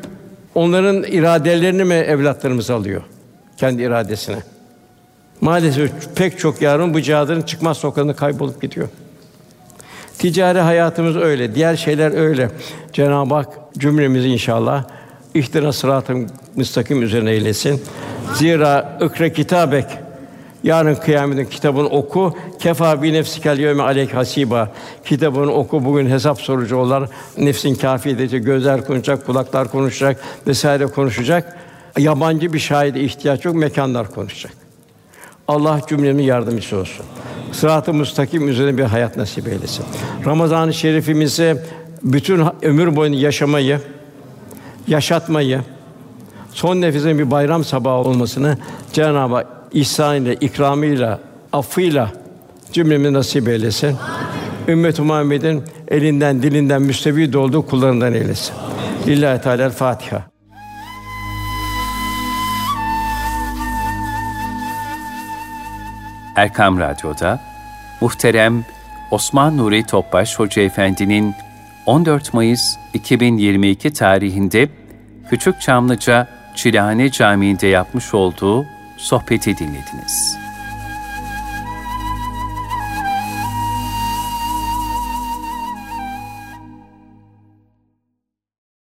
Onların 0.55 1.05
iradelerini 1.05 1.85
mi 1.85 1.95
evlatlarımız 1.95 2.71
alıyor? 2.71 3.03
Kendi 3.57 3.83
iradesine. 3.83 4.37
Maalesef 5.41 5.91
pek 6.15 6.39
çok 6.39 6.63
yarın 6.63 6.95
bu 6.95 7.01
cihazların 7.01 7.43
çıkmaz 7.43 7.77
sokağında 7.77 8.17
kaybolup 8.17 8.63
gidiyor. 8.63 8.89
Ticari 10.19 10.61
hayatımız 10.61 11.17
öyle, 11.17 11.55
diğer 11.55 11.77
şeyler 11.77 12.13
öyle. 12.19 12.51
Cenab-ı 12.93 13.35
Hak 13.35 13.49
cümlemizi 13.79 14.29
inşallah 14.29 14.85
ihtina 15.39 15.73
sırat-ı 15.73 16.27
müstakim 16.57 17.03
üzerine 17.03 17.31
eylesin. 17.31 17.83
Zira 18.35 18.99
ikra 19.01 19.29
kitabek 19.29 19.87
Yarın 20.67 20.95
kıyametin 20.95 21.45
kitabını 21.45 21.89
oku. 21.89 22.37
Kefa 22.59 23.03
bi 23.03 23.13
nefsikel 23.13 23.59
yevme 23.59 23.83
aleyk 23.83 24.15
hasiba. 24.15 24.73
Kitabını 25.05 25.53
oku. 25.53 25.85
Bugün 25.85 26.11
hesap 26.11 26.41
sorucu 26.41 26.77
olan 26.77 27.09
nefsin 27.39 27.75
kafi 27.75 28.09
edecek. 28.09 28.45
Gözler 28.45 28.87
konuşacak, 28.87 29.27
kulaklar 29.27 29.71
konuşacak 29.71 30.21
vesaire 30.47 30.87
konuşacak. 30.87 31.57
Yabancı 31.99 32.53
bir 32.53 32.59
şahide 32.59 33.01
ihtiyaç 33.01 33.45
yok. 33.45 33.55
Mekanlar 33.55 34.11
konuşacak. 34.11 34.53
Allah 35.49 35.81
cümlemin 35.89 36.23
yardımcısı 36.23 36.77
olsun. 36.77 37.07
Sırat-ı 37.53 37.95
müstakim 37.95 38.49
üzerine 38.49 38.79
bir 38.79 38.83
hayat 38.83 39.17
nasip 39.17 39.49
eylesin. 39.49 39.85
Ramazan-ı 40.27 40.75
Şerifimizi 40.75 41.57
bütün 42.03 42.45
ömür 42.63 42.97
boyunca 42.97 43.19
yaşamayı, 43.19 43.81
yaşatmayı, 44.89 45.61
son 46.53 46.81
nefesin 46.81 47.19
bir 47.19 47.31
bayram 47.31 47.65
sabahı 47.65 47.95
olmasını 47.95 48.59
Cenab-ı 48.93 49.35
Hak 49.35 49.47
ihsanıyla, 49.73 50.33
ikramıyla, 50.33 51.21
affıyla 51.53 52.13
cümlemi 52.73 53.13
nasip 53.13 53.49
eylesin. 53.49 53.97
Ümmet-i 54.69 55.03
Muhammed'in 55.03 55.63
elinden, 55.89 56.43
dilinden 56.43 56.83
müstevîd 56.83 57.35
olduğu 57.35 57.67
kullarından 57.67 58.15
eylesin. 58.15 58.55
Lillahi 59.07 59.41
Teala 59.41 59.71
Fatiha. 59.71 60.23
Erkam 66.37 66.79
Radyo'da 66.79 67.41
muhterem 68.01 68.65
Osman 69.11 69.57
Nuri 69.57 69.87
Topbaş 69.87 70.39
Hoca 70.39 70.63
Efendi'nin 70.63 71.35
14 71.87 72.35
Mayıs 72.35 72.77
2022 72.95 73.93
tarihinde 73.93 74.69
Küçük 75.31 75.61
Çamlıca 75.61 76.29
Çilehane 76.55 77.11
Camii'nde 77.11 77.67
yapmış 77.67 78.15
olduğu 78.15 78.67
sohbeti 78.97 79.59
dinlediniz. 79.59 80.46